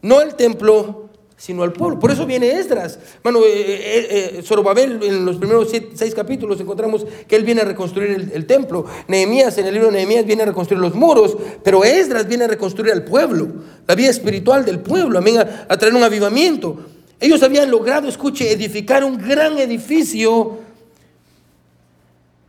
no 0.03 0.21
el 0.21 0.35
templo, 0.35 1.09
sino 1.37 1.63
al 1.63 1.73
pueblo. 1.73 1.99
Por 1.99 2.11
eso 2.11 2.25
viene 2.25 2.51
Esdras. 2.51 2.99
Bueno, 3.21 3.39
eh, 3.39 3.43
eh, 3.45 4.37
eh, 4.37 4.41
Zorobabel 4.41 5.03
en 5.03 5.25
los 5.25 5.37
primeros 5.37 5.69
seis 5.93 6.15
capítulos 6.15 6.59
encontramos 6.61 7.05
que 7.27 7.35
él 7.35 7.43
viene 7.43 7.61
a 7.61 7.65
reconstruir 7.65 8.31
el, 8.33 8.45
templo. 8.45 8.85
Nehemías 9.07 9.57
en 9.57 9.65
el 9.65 9.73
libro 9.73 9.89
de 9.89 9.95
Nehemías 9.95 10.25
viene 10.25 10.43
a 10.43 10.45
reconstruir 10.45 10.81
los 10.81 10.95
muros, 10.95 11.35
pero 11.63 11.83
Esdras 11.83 12.27
viene 12.27 12.45
a 12.45 12.47
reconstruir 12.47 12.93
al 12.93 13.03
pueblo, 13.03 13.49
la 13.85 13.95
vida 13.95 14.09
espiritual 14.09 14.63
del 14.63 14.79
pueblo, 14.79 15.17
amén, 15.19 15.37
a, 15.39 15.77
traer 15.77 15.93
un 15.93 16.03
avivamiento. 16.03 16.77
Ellos 17.19 17.43
habían 17.43 17.69
logrado, 17.69 18.07
escuche, 18.07 18.51
edificar 18.51 19.03
un 19.03 19.17
gran 19.17 19.57
edificio, 19.57 20.59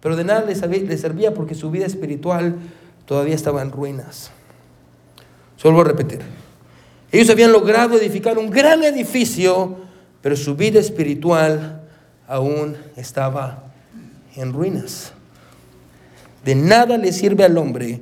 pero 0.00 0.16
de 0.16 0.24
nada 0.24 0.44
les, 0.44 0.60
les 0.62 1.00
servía 1.00 1.34
porque 1.34 1.54
su 1.54 1.70
vida 1.70 1.86
espiritual 1.86 2.56
todavía 3.04 3.34
estaba 3.34 3.62
en 3.62 3.72
ruinas. 3.72 4.30
Solo 5.56 5.80
a 5.80 5.84
repetir. 5.84 6.45
Ellos 7.12 7.30
habían 7.30 7.52
logrado 7.52 7.96
edificar 7.96 8.38
un 8.38 8.50
gran 8.50 8.82
edificio, 8.82 9.76
pero 10.22 10.36
su 10.36 10.56
vida 10.56 10.80
espiritual 10.80 11.82
aún 12.26 12.76
estaba 12.96 13.64
en 14.34 14.52
ruinas. 14.52 15.12
De 16.44 16.54
nada 16.54 16.96
le 16.96 17.12
sirve 17.12 17.44
al 17.44 17.56
hombre 17.58 18.00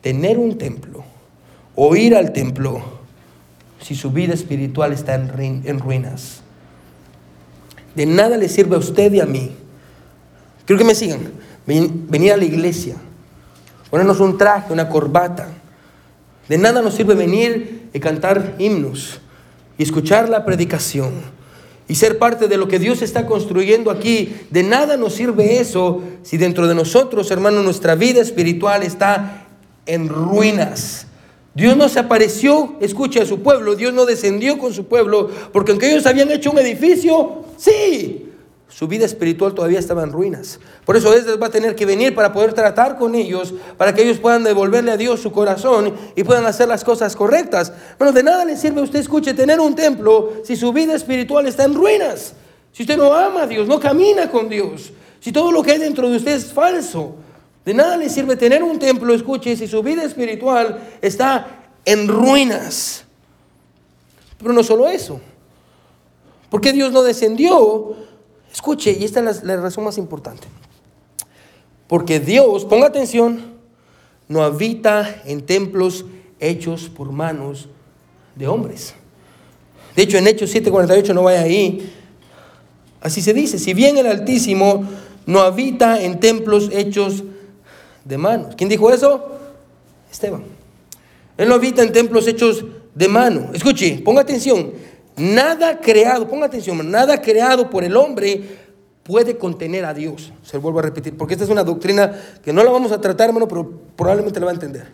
tener 0.00 0.38
un 0.38 0.58
templo 0.58 1.04
o 1.74 1.96
ir 1.96 2.14
al 2.16 2.32
templo 2.32 2.82
si 3.80 3.94
su 3.94 4.10
vida 4.10 4.34
espiritual 4.34 4.92
está 4.92 5.14
en 5.14 5.78
ruinas. 5.78 6.42
De 7.94 8.06
nada 8.06 8.36
le 8.36 8.48
sirve 8.48 8.76
a 8.76 8.78
usted 8.78 9.12
y 9.12 9.20
a 9.20 9.26
mí. 9.26 9.50
Quiero 10.64 10.78
que 10.78 10.84
me 10.84 10.94
sigan. 10.94 11.32
Venir 11.66 12.32
a 12.32 12.36
la 12.36 12.44
iglesia, 12.44 12.94
ponernos 13.90 14.20
un 14.20 14.38
traje, 14.38 14.72
una 14.72 14.88
corbata. 14.88 15.48
De 16.48 16.56
nada 16.56 16.80
nos 16.80 16.94
sirve 16.94 17.14
venir 17.14 17.77
y 17.98 18.00
cantar 18.00 18.54
himnos 18.60 19.18
y 19.76 19.82
escuchar 19.82 20.28
la 20.28 20.44
predicación 20.44 21.14
y 21.88 21.96
ser 21.96 22.16
parte 22.16 22.46
de 22.46 22.56
lo 22.56 22.68
que 22.68 22.78
Dios 22.78 23.02
está 23.02 23.26
construyendo 23.26 23.90
aquí. 23.90 24.36
De 24.50 24.62
nada 24.62 24.96
nos 24.96 25.14
sirve 25.14 25.58
eso 25.58 26.04
si 26.22 26.36
dentro 26.36 26.68
de 26.68 26.76
nosotros, 26.76 27.28
hermano, 27.32 27.60
nuestra 27.64 27.96
vida 27.96 28.20
espiritual 28.20 28.84
está 28.84 29.48
en 29.84 30.08
ruinas. 30.08 31.08
Dios 31.54 31.76
no 31.76 31.88
se 31.88 31.98
apareció, 31.98 32.76
escucha 32.80 33.22
a 33.22 33.26
su 33.26 33.40
pueblo, 33.42 33.74
Dios 33.74 33.92
no 33.92 34.06
descendió 34.06 34.58
con 34.58 34.72
su 34.72 34.84
pueblo, 34.84 35.28
porque 35.52 35.72
aunque 35.72 35.90
ellos 35.90 36.06
habían 36.06 36.30
hecho 36.30 36.52
un 36.52 36.60
edificio, 36.60 37.46
sí, 37.56 38.27
su 38.68 38.86
vida 38.86 39.06
espiritual 39.06 39.54
todavía 39.54 39.78
estaba 39.78 40.02
en 40.02 40.12
ruinas. 40.12 40.60
Por 40.84 40.96
eso 40.96 41.12
Esdras 41.14 41.40
va 41.40 41.46
a 41.46 41.50
tener 41.50 41.74
que 41.74 41.86
venir 41.86 42.14
para 42.14 42.32
poder 42.32 42.52
tratar 42.52 42.98
con 42.98 43.14
ellos, 43.14 43.54
para 43.76 43.94
que 43.94 44.02
ellos 44.02 44.18
puedan 44.18 44.44
devolverle 44.44 44.90
a 44.90 44.96
Dios 44.96 45.20
su 45.20 45.32
corazón 45.32 45.94
y 46.14 46.22
puedan 46.22 46.44
hacer 46.46 46.68
las 46.68 46.84
cosas 46.84 47.16
correctas. 47.16 47.72
Bueno, 47.98 48.12
de 48.12 48.22
nada 48.22 48.44
le 48.44 48.56
sirve 48.56 48.82
usted, 48.82 48.98
escuche, 48.98 49.32
tener 49.32 49.58
un 49.58 49.74
templo 49.74 50.34
si 50.44 50.54
su 50.54 50.72
vida 50.72 50.94
espiritual 50.94 51.46
está 51.46 51.64
en 51.64 51.74
ruinas. 51.74 52.34
Si 52.72 52.82
usted 52.82 52.98
no 52.98 53.12
ama 53.14 53.42
a 53.42 53.46
Dios, 53.46 53.66
no 53.66 53.80
camina 53.80 54.30
con 54.30 54.48
Dios, 54.48 54.92
si 55.20 55.32
todo 55.32 55.50
lo 55.50 55.62
que 55.62 55.72
hay 55.72 55.78
dentro 55.78 56.08
de 56.08 56.16
usted 56.16 56.32
es 56.32 56.52
falso. 56.52 57.16
De 57.64 57.74
nada 57.74 57.96
le 57.96 58.08
sirve 58.08 58.36
tener 58.36 58.62
un 58.62 58.78
templo, 58.78 59.12
escuche, 59.14 59.56
si 59.56 59.66
su 59.66 59.82
vida 59.82 60.04
espiritual 60.04 60.80
está 61.02 61.70
en 61.84 62.06
ruinas. 62.06 63.04
Pero 64.38 64.52
no 64.52 64.62
solo 64.62 64.88
eso. 64.88 65.20
Porque 66.50 66.72
Dios 66.72 66.92
no 66.92 67.02
descendió 67.02 67.96
Escuche, 68.52 68.96
y 68.98 69.04
esta 69.04 69.28
es 69.30 69.44
la, 69.44 69.56
razón 69.56 69.84
más 69.84 69.98
importante. 69.98 70.46
Porque 71.86 72.20
Dios, 72.20 72.64
ponga 72.64 72.86
atención, 72.86 73.54
no 74.28 74.42
habita 74.42 75.22
en 75.24 75.42
templos 75.46 76.04
hechos 76.40 76.88
por 76.88 77.12
manos 77.12 77.68
de 78.34 78.46
hombres. 78.46 78.94
De 79.96 80.02
hecho, 80.02 80.18
en 80.18 80.26
Hechos 80.26 80.54
7:48 80.54 81.14
no 81.14 81.24
vaya 81.24 81.42
ahí. 81.42 81.92
Así 83.00 83.22
se 83.22 83.32
dice, 83.32 83.58
si 83.58 83.74
bien 83.74 83.96
el 83.96 84.06
Altísimo 84.06 84.84
no 85.28 85.40
habita 85.40 86.02
en 86.02 86.20
templos 86.20 86.70
hechos 86.72 87.22
de 88.04 88.16
manos. 88.16 88.54
¿Quién 88.56 88.70
dijo 88.70 88.90
eso? 88.90 89.38
Esteban. 90.10 90.42
Él 91.36 91.48
no 91.48 91.54
habita 91.54 91.82
en 91.82 91.92
templos 91.92 92.26
hechos 92.26 92.64
de 92.94 93.08
mano. 93.08 93.50
Escuche, 93.52 94.00
ponga 94.02 94.22
atención. 94.22 94.72
Nada 95.18 95.80
creado, 95.80 96.28
ponga 96.28 96.46
atención, 96.46 96.90
nada 96.90 97.20
creado 97.20 97.68
por 97.70 97.84
el 97.84 97.96
hombre 97.96 98.58
puede 99.02 99.38
contener 99.38 99.84
a 99.84 99.94
Dios. 99.94 100.32
Se 100.42 100.56
lo 100.56 100.62
vuelvo 100.62 100.80
a 100.80 100.82
repetir, 100.82 101.16
porque 101.16 101.34
esta 101.34 101.44
es 101.44 101.50
una 101.50 101.64
doctrina 101.64 102.12
que 102.42 102.52
no 102.52 102.62
la 102.62 102.70
vamos 102.70 102.92
a 102.92 103.00
tratar, 103.00 103.28
hermano, 103.28 103.48
pero 103.48 103.70
probablemente 103.96 104.38
la 104.38 104.46
va 104.46 104.52
a 104.52 104.54
entender. 104.54 104.86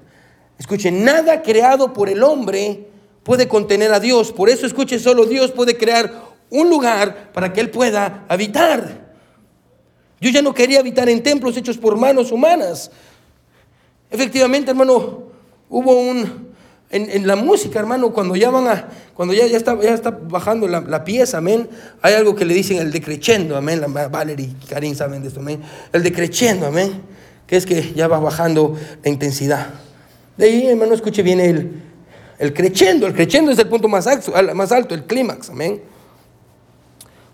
Escuche, 0.59 0.91
nada 0.91 1.43
creado 1.43 1.93
por 1.93 2.09
el 2.09 2.22
hombre 2.22 2.87
puede 3.25 3.49
contener 3.49 3.93
a 3.93 3.99
Dios. 3.99 4.33
Por 4.33 4.49
eso 4.49 4.66
escuche, 4.66 4.99
solo 4.99 5.27
Dios 5.27 5.51
puede 5.51 5.77
crear 5.77 6.12
un 6.51 6.70
lugar 6.70 7.33
para 7.33 7.53
que 7.53 7.61
Él 7.61 7.70
pueda 7.70 8.25
habitar. 8.29 9.05
Yo 10.20 10.31
ya 10.31 10.43
no 10.43 10.55
quería 10.55 10.79
habitar 10.79 11.09
en 11.09 11.22
templos 11.22 11.57
hechos 11.57 11.77
por 11.77 11.97
manos 11.97 12.31
humanas. 12.31 12.91
Efectivamente, 14.11 14.70
hermano, 14.70 15.25
hubo 15.68 16.01
un, 16.01 16.43
en, 16.95 17.26
la 17.26 17.34
música, 17.34 17.80
hermano, 17.80 18.12
cuando 18.12 18.36
ya 18.36 18.51
van 18.51 18.68
a, 18.68 18.88
cuando 19.14 19.34
ya, 19.34 19.47
ya, 19.47 19.57
está, 19.57 19.80
ya 19.80 19.95
está 19.95 20.11
bajando 20.11 20.68
la, 20.68 21.05
pieza, 21.05 21.38
amén, 21.38 21.68
hay 22.01 22.14
algo 22.14 22.36
que 22.36 22.45
le 22.45 22.55
dicen 22.55 22.78
el 22.78 22.92
decreciendo, 22.92 23.57
amén, 23.57 23.80
la 23.80 23.88
Valerie 24.09 24.47
y 24.47 24.66
Karim 24.66 24.95
saben 24.95 25.20
de 25.22 25.28
esto, 25.28 25.40
amén, 25.40 25.61
el 25.92 26.05
decreciendo, 26.05 26.66
amén, 26.66 27.03
que 27.49 27.57
es 27.57 27.66
que 27.66 27.92
ya 27.95 28.07
va 28.07 28.20
bajando 28.20 28.76
la 29.03 29.11
intensidad. 29.11 29.70
De 30.36 30.47
ahí, 30.47 30.66
hermano, 30.68 30.95
escuche 30.95 31.22
bien 31.22 31.40
el, 31.40 31.82
el 32.38 32.55
creciendo, 32.55 33.09
el 33.09 33.14
creciendo 33.14 33.51
es 33.51 33.59
el 33.59 33.68
punto 33.68 33.88
más 33.88 34.07
alto, 34.07 34.32
más 34.55 34.70
alto 34.70 34.95
el 34.95 35.05
clímax, 35.05 35.51
amén. 35.51 35.82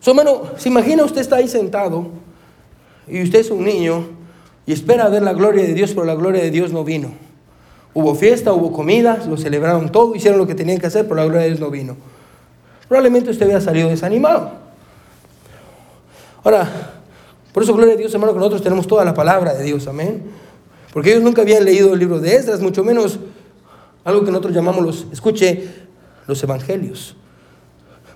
So, 0.01 0.13
hermano, 0.13 0.53
se 0.57 0.71
imagina 0.71 1.05
usted 1.05 1.21
está 1.21 1.37
ahí 1.37 1.49
sentado 1.49 2.09
y 3.07 3.23
usted 3.23 3.41
es 3.41 3.51
un 3.51 3.63
niño 3.63 4.09
y 4.65 4.73
espera 4.73 5.07
ver 5.11 5.23
la 5.23 5.35
gloria 5.35 5.65
de 5.65 5.75
Dios, 5.75 5.91
pero 5.91 6.07
la 6.07 6.15
gloria 6.15 6.43
de 6.43 6.51
Dios 6.51 6.73
no 6.73 6.83
vino. 6.83 7.30
Hubo 7.93 8.15
fiesta, 8.15 8.53
hubo 8.53 8.73
comida, 8.73 9.19
lo 9.29 9.37
celebraron 9.37 9.91
todo, 9.91 10.15
hicieron 10.15 10.39
lo 10.39 10.47
que 10.47 10.55
tenían 10.55 10.79
que 10.79 10.87
hacer, 10.87 11.05
pero 11.05 11.17
la 11.17 11.25
gloria 11.25 11.43
de 11.43 11.49
Dios 11.49 11.61
no 11.61 11.71
vino. 11.71 11.97
Probablemente 12.89 13.31
usted 13.31 13.47
había 13.47 13.61
salido 13.61 13.89
desanimado. 13.89 14.53
Ahora, 16.43 16.69
por 17.53 17.63
eso, 17.63 17.75
gloria 17.75 17.95
a 17.95 17.97
Dios, 17.97 18.13
hermano, 18.15 18.33
que 18.33 18.39
nosotros 18.39 18.63
tenemos 18.63 18.87
toda 18.87 19.05
la 19.05 19.15
palabra 19.15 19.55
de 19.55 19.65
Dios, 19.65 19.87
amén. 19.89 20.23
Porque 20.93 21.11
ellos 21.11 21.23
nunca 21.23 21.43
habían 21.43 21.65
leído 21.65 21.93
el 21.93 21.99
libro 21.99 22.21
de 22.21 22.35
Esdras, 22.35 22.61
mucho 22.61 22.85
menos 22.85 23.19
algo 24.05 24.25
que 24.25 24.31
nosotros 24.31 24.55
llamamos 24.55 24.85
los, 24.85 25.07
escuche, 25.13 25.69
los 26.27 26.43
evangelios. 26.43 27.17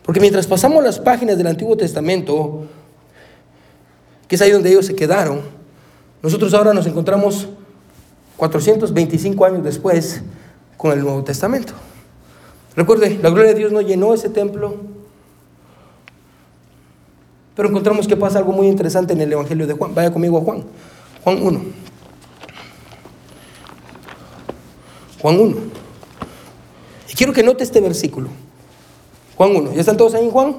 Porque 0.03 0.21
mientras 0.21 0.47
pasamos 0.47 0.83
las 0.85 0.99
páginas 0.99 1.37
del 1.37 1.47
Antiguo 1.47 1.77
Testamento, 1.77 2.65
que 4.29 4.37
es 4.37 4.43
ahí 4.43 4.51
donde 4.51 4.71
ellos 4.71 4.87
se 4.87 4.95
quedaron, 4.95 5.41
nosotros 6.23 6.55
ahora 6.55 6.73
nos 6.73 6.87
encontramos 6.87 7.49
425 8.37 9.45
años 9.45 9.65
después 9.65 10.23
con 10.77 10.93
el 10.93 11.01
Nuevo 11.01 11.23
Testamento. 11.25 11.73
Recuerde, 12.77 13.19
la 13.23 13.31
gloria 13.31 13.53
de 13.53 13.59
Dios 13.59 13.73
no 13.73 13.81
llenó 13.81 14.15
ese 14.15 14.29
templo, 14.29 14.77
pero 17.55 17.69
encontramos 17.69 18.09
que 18.09 18.17
pasa 18.17 18.39
algo 18.39 18.53
muy 18.53 18.67
interesante 18.67 19.13
en 19.13 19.21
el 19.21 19.33
Evangelio 19.33 19.67
de 19.67 19.75
Juan. 19.75 19.95
Vaya 19.95 20.13
conmigo 20.13 20.39
a 20.39 20.41
Juan, 20.41 20.65
Juan 21.23 21.43
1. 21.43 21.63
Juan 25.23 25.41
1. 25.41 25.57
Y 27.09 27.15
quiero 27.15 27.33
que 27.33 27.43
note 27.43 27.63
este 27.63 27.81
versículo. 27.81 28.29
Juan 29.37 29.55
1. 29.55 29.73
¿Ya 29.75 29.81
están 29.81 29.97
todos 29.97 30.15
ahí 30.15 30.25
en 30.25 30.31
Juan? 30.31 30.57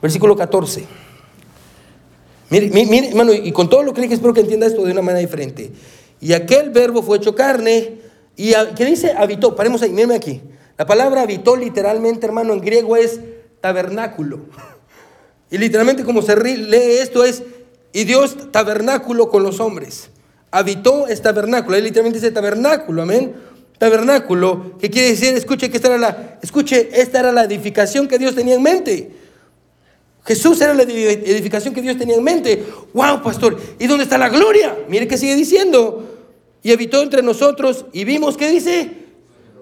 Versículo 0.00 0.36
14. 0.36 0.86
Mire, 2.50 2.70
mire, 2.70 3.08
hermano, 3.08 3.32
y 3.32 3.50
con 3.52 3.68
todo 3.68 3.82
lo 3.82 3.92
que 3.92 4.00
le 4.00 4.06
dije, 4.06 4.14
espero 4.14 4.32
que 4.32 4.40
entienda 4.40 4.66
esto 4.66 4.84
de 4.84 4.92
una 4.92 5.02
manera 5.02 5.20
diferente. 5.20 5.72
Y 6.24 6.32
aquel 6.32 6.70
verbo 6.70 7.02
fue 7.02 7.18
hecho 7.18 7.34
carne. 7.34 7.98
¿Y 8.34 8.54
qué 8.74 8.86
dice? 8.86 9.12
Habitó. 9.12 9.54
Paremos 9.54 9.82
ahí, 9.82 9.90
mírenme 9.90 10.14
aquí. 10.14 10.40
La 10.78 10.86
palabra 10.86 11.20
habitó 11.20 11.54
literalmente, 11.54 12.24
hermano, 12.24 12.54
en 12.54 12.62
griego 12.62 12.96
es 12.96 13.20
tabernáculo. 13.60 14.40
Y 15.50 15.58
literalmente 15.58 16.02
como 16.02 16.20
se 16.20 16.34
lee 16.34 16.98
esto 16.98 17.22
es, 17.22 17.44
y 17.92 18.02
Dios 18.04 18.50
tabernáculo 18.50 19.28
con 19.28 19.44
los 19.44 19.60
hombres. 19.60 20.08
Habitó 20.50 21.06
es 21.06 21.22
tabernáculo. 21.22 21.76
Ahí 21.76 21.82
literalmente 21.82 22.18
dice 22.18 22.32
tabernáculo, 22.32 23.02
amén. 23.02 23.34
Tabernáculo, 23.78 24.78
que 24.78 24.90
quiere 24.90 25.10
decir, 25.10 25.34
escuche 25.34 25.70
que 25.70 25.76
esta 25.76 25.88
era 25.88 25.98
la, 25.98 26.38
escuche, 26.42 26.88
esta 27.00 27.20
era 27.20 27.30
la 27.30 27.44
edificación 27.44 28.08
que 28.08 28.18
Dios 28.18 28.34
tenía 28.34 28.54
en 28.54 28.62
mente. 28.62 29.10
Jesús 30.24 30.60
era 30.60 30.74
la 30.74 30.82
edificación 30.82 31.72
que 31.72 31.82
Dios 31.82 31.98
tenía 31.98 32.16
en 32.16 32.24
mente. 32.24 32.64
Wow, 32.94 33.22
pastor, 33.22 33.60
¿y 33.78 33.86
dónde 33.86 34.04
está 34.04 34.18
la 34.18 34.30
gloria? 34.30 34.76
Mire 34.88 35.06
que 35.06 35.18
sigue 35.18 35.36
diciendo 35.36 36.13
y 36.64 36.72
habitó 36.72 37.02
entre 37.02 37.22
nosotros 37.22 37.84
y 37.92 38.04
vimos, 38.04 38.38
¿qué 38.38 38.50
dice? 38.50 38.90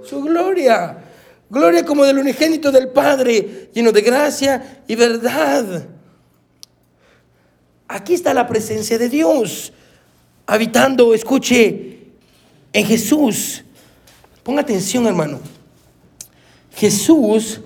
Su 0.09 0.23
gloria. 0.23 0.99
Gloria 1.51 1.85
como 1.85 2.05
del 2.05 2.19
unigénito 2.19 2.71
del 2.71 2.89
Padre, 2.89 3.71
lleno 3.75 3.91
de 3.91 4.01
gracia 4.01 4.85
y 4.87 4.95
verdad. 4.95 5.89
Aquí 7.89 8.15
está 8.15 8.33
la 8.33 8.47
presencia 8.47 8.97
de 8.99 9.09
Dios, 9.09 9.73
habitando, 10.47 11.13
escuche, 11.13 11.99
en 12.73 12.87
Jesús. 12.87 13.65
Ponga 14.45 14.63
atención, 14.63 15.05
hermano. 15.07 15.41
Jesús 16.77 17.61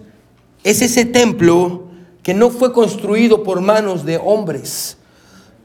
es 0.64 0.80
ese 0.80 1.04
templo 1.04 1.90
que 2.22 2.32
no 2.32 2.48
fue 2.48 2.72
construido 2.72 3.42
por 3.42 3.60
manos 3.60 4.06
de 4.06 4.16
hombres. 4.16 4.96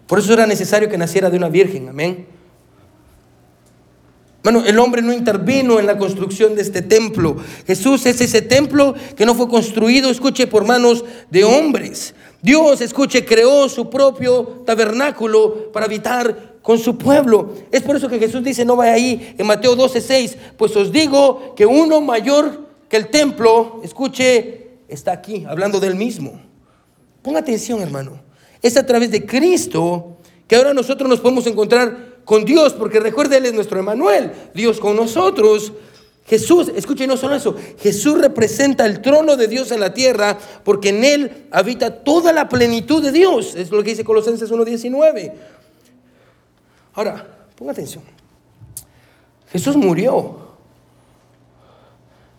Por 0.07 0.19
eso 0.19 0.34
era 0.34 0.45
necesario 0.45 0.89
que 0.89 0.97
naciera 0.97 1.30
de 1.30 1.38
una 1.38 1.47
virgen, 1.47 1.88
amén. 1.88 2.28
Bueno, 4.43 4.63
el 4.65 4.79
hombre 4.79 5.01
no 5.01 5.13
intervino 5.13 5.79
en 5.79 5.85
la 5.85 5.97
construcción 5.97 6.55
de 6.55 6.63
este 6.63 6.81
templo. 6.81 7.37
Jesús 7.67 8.05
es 8.07 8.21
ese 8.21 8.41
templo 8.41 8.95
que 9.15 9.25
no 9.25 9.35
fue 9.35 9.47
construido, 9.47 10.09
escuche, 10.09 10.47
por 10.47 10.65
manos 10.65 11.05
de 11.29 11.43
hombres. 11.43 12.15
Dios, 12.41 12.81
escuche, 12.81 13.23
creó 13.23 13.69
su 13.69 13.89
propio 13.89 14.63
tabernáculo 14.65 15.71
para 15.71 15.85
habitar 15.85 16.55
con 16.63 16.79
su 16.79 16.97
pueblo. 16.97 17.53
Es 17.71 17.83
por 17.83 17.95
eso 17.95 18.09
que 18.09 18.17
Jesús 18.17 18.43
dice, 18.43 18.65
no 18.65 18.75
vaya 18.75 18.93
ahí, 18.93 19.35
en 19.37 19.45
Mateo 19.45 19.75
12, 19.75 20.01
6, 20.01 20.37
pues 20.57 20.75
os 20.75 20.91
digo 20.91 21.53
que 21.55 21.67
uno 21.67 22.01
mayor 22.01 22.67
que 22.89 22.97
el 22.97 23.09
templo, 23.09 23.79
escuche, 23.83 24.69
está 24.87 25.11
aquí, 25.11 25.45
hablando 25.47 25.79
del 25.79 25.95
mismo. 25.95 26.41
Ponga 27.21 27.39
atención, 27.39 27.79
hermano. 27.81 28.19
Es 28.61 28.75
a 28.75 28.85
través 28.85 29.11
de 29.11 29.25
Cristo 29.25 30.17
que 30.47 30.55
ahora 30.55 30.73
nosotros 30.73 31.07
nos 31.07 31.19
podemos 31.19 31.45
encontrar 31.47 32.11
con 32.32 32.45
Dios, 32.45 32.71
porque 32.71 33.01
recuerde, 33.01 33.36
Él 33.36 33.47
es 33.47 33.53
nuestro 33.53 33.77
Emanuel, 33.77 34.32
Dios 34.53 34.79
con 34.79 34.95
nosotros. 34.95 35.73
Jesús, 36.25 36.71
escuchen, 36.73 37.09
no 37.09 37.17
solo 37.17 37.36
eso, 37.36 37.57
Jesús 37.77 38.21
representa 38.21 38.86
el 38.86 39.01
trono 39.01 39.36
de 39.36 39.49
Dios 39.49 39.69
en 39.73 39.82
la 39.82 39.93
tierra, 39.93 40.38
porque 40.63 40.88
en 40.88 41.03
Él 41.03 41.47
habita 41.51 42.05
toda 42.05 42.32
la 42.32 42.47
plenitud 42.47 43.03
de 43.03 43.11
Dios. 43.11 43.53
Es 43.55 43.69
lo 43.69 43.84
que 43.84 43.89
dice 43.89 44.05
Colosenses 44.05 44.49
1.19. 44.49 45.34
Ahora, 46.93 47.27
ponga 47.57 47.73
atención. 47.73 48.05
Jesús 49.51 49.75
murió 49.75 50.38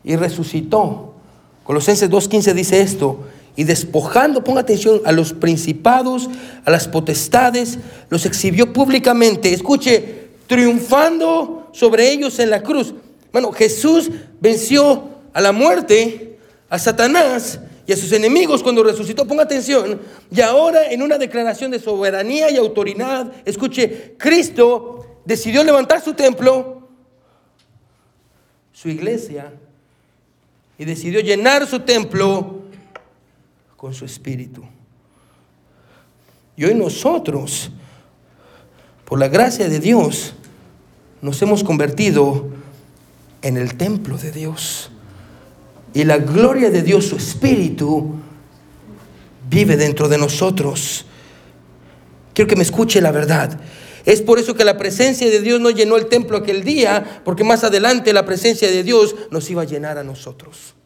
y 0.05 0.17
resucitó. 0.17 1.17
Colosenses 1.65 2.11
2.15 2.11 2.55
dice 2.55 2.81
esto, 2.81 3.27
y 3.55 3.65
despojando, 3.65 4.43
ponga 4.43 4.61
atención, 4.61 5.03
a 5.05 5.13
los 5.13 5.33
principados, 5.33 6.29
a 6.65 6.71
las 6.71 6.89
potestades, 6.89 7.79
los 8.09 8.25
exhibió 8.25 8.73
públicamente. 8.73 9.53
Escuche, 9.53 10.29
triunfando 10.47 11.69
sobre 11.73 12.11
ellos 12.11 12.39
en 12.39 12.51
la 12.51 12.63
cruz. 12.63 12.95
Bueno, 13.33 13.53
Jesús 13.53 14.11
venció 14.41 15.09
a 15.33 15.41
la 15.41 15.53
muerte, 15.53 16.39
a 16.69 16.79
Satanás 16.79 17.61
y 17.87 17.93
a 17.93 17.97
sus 17.97 18.13
enemigos 18.13 18.63
cuando 18.63 18.83
resucitó. 18.83 19.27
Ponga 19.27 19.43
atención. 19.43 20.01
Y 20.31 20.41
ahora 20.41 20.91
en 20.91 21.03
una 21.03 21.19
declaración 21.19 21.71
de 21.71 21.79
soberanía 21.79 22.51
y 22.51 22.57
autoridad, 22.57 23.33
escuche, 23.45 24.15
Cristo 24.19 25.21
decidió 25.25 25.63
levantar 25.63 26.03
su 26.03 26.15
templo, 26.15 26.89
su 28.73 28.89
iglesia, 28.89 29.53
y 30.79 30.85
decidió 30.85 31.21
llenar 31.21 31.67
su 31.67 31.81
templo 31.81 32.62
con 33.83 33.93
su 33.93 34.05
espíritu. 34.05 34.63
Y 36.57 36.65
hoy 36.67 36.75
nosotros, 36.77 37.73
por 39.05 39.19
la 39.19 39.27
gracia 39.27 39.69
de 39.69 39.81
Dios, 39.81 40.35
nos 41.21 41.43
hemos 41.43 41.65
convertido 41.65 42.47
en 43.43 43.57
el 43.57 43.77
templo 43.77 44.17
de 44.19 44.31
Dios. 44.31 44.93
Y 45.95 46.05
la 46.05 46.19
gloria 46.19 46.71
de 46.71 46.83
Dios, 46.83 47.07
su 47.07 47.17
espíritu, 47.17 48.15
vive 49.51 49.77
dentro 49.77 50.09
de 50.09 50.17
nosotros. 50.17 51.05
Quiero 52.35 52.49
que 52.49 52.55
me 52.55 52.63
escuche 52.63 53.01
la 53.01 53.11
verdad. 53.11 53.59
Es 54.05 54.23
por 54.23 54.39
eso 54.39 54.55
que 54.55 54.65
la 54.65 54.79
presencia 54.79 55.29
de 55.29 55.41
Dios 55.41 55.61
no 55.61 55.71
llenó 55.71 55.97
el 55.97 56.07
templo 56.07 56.37
aquel 56.37 56.63
día, 56.63 57.21
porque 57.25 57.43
más 57.43 57.65
adelante 57.65 58.13
la 58.13 58.25
presencia 58.25 58.71
de 58.71 58.85
Dios 58.85 59.17
nos 59.33 59.51
iba 59.51 59.63
a 59.63 59.65
llenar 59.65 59.99
a 59.99 60.05
nosotros. 60.05 60.77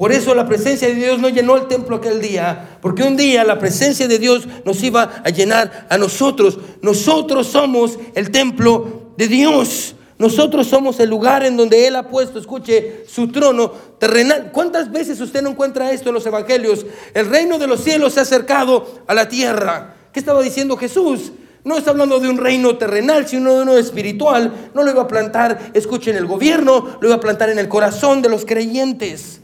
Por 0.00 0.12
eso 0.12 0.34
la 0.34 0.46
presencia 0.46 0.88
de 0.88 0.94
Dios 0.94 1.18
no 1.18 1.28
llenó 1.28 1.58
el 1.58 1.68
templo 1.68 1.96
aquel 1.96 2.22
día, 2.22 2.78
porque 2.80 3.02
un 3.02 3.18
día 3.18 3.44
la 3.44 3.58
presencia 3.58 4.08
de 4.08 4.18
Dios 4.18 4.48
nos 4.64 4.82
iba 4.82 5.20
a 5.22 5.28
llenar 5.28 5.88
a 5.90 5.98
nosotros. 5.98 6.58
Nosotros 6.80 7.48
somos 7.48 7.98
el 8.14 8.30
templo 8.30 9.12
de 9.18 9.28
Dios. 9.28 9.94
Nosotros 10.16 10.68
somos 10.68 10.98
el 11.00 11.10
lugar 11.10 11.44
en 11.44 11.54
donde 11.54 11.86
Él 11.86 11.96
ha 11.96 12.08
puesto, 12.08 12.38
escuche, 12.38 13.04
su 13.06 13.28
trono 13.28 13.72
terrenal. 13.98 14.52
¿Cuántas 14.54 14.90
veces 14.90 15.20
usted 15.20 15.42
no 15.42 15.50
encuentra 15.50 15.92
esto 15.92 16.08
en 16.08 16.14
los 16.14 16.24
evangelios? 16.24 16.86
El 17.12 17.28
reino 17.28 17.58
de 17.58 17.66
los 17.66 17.84
cielos 17.84 18.14
se 18.14 18.20
ha 18.20 18.22
acercado 18.22 19.02
a 19.06 19.12
la 19.12 19.28
tierra. 19.28 19.96
¿Qué 20.14 20.20
estaba 20.20 20.40
diciendo 20.40 20.78
Jesús? 20.78 21.32
No 21.62 21.76
está 21.76 21.90
hablando 21.90 22.18
de 22.20 22.30
un 22.30 22.38
reino 22.38 22.78
terrenal, 22.78 23.28
sino 23.28 23.54
de 23.54 23.62
uno 23.64 23.76
espiritual. 23.76 24.70
No 24.74 24.82
lo 24.82 24.92
iba 24.92 25.02
a 25.02 25.08
plantar, 25.08 25.72
escuche, 25.74 26.10
en 26.10 26.16
el 26.16 26.24
gobierno, 26.24 26.96
lo 27.02 27.06
iba 27.06 27.16
a 27.16 27.20
plantar 27.20 27.50
en 27.50 27.58
el 27.58 27.68
corazón 27.68 28.22
de 28.22 28.30
los 28.30 28.46
creyentes. 28.46 29.39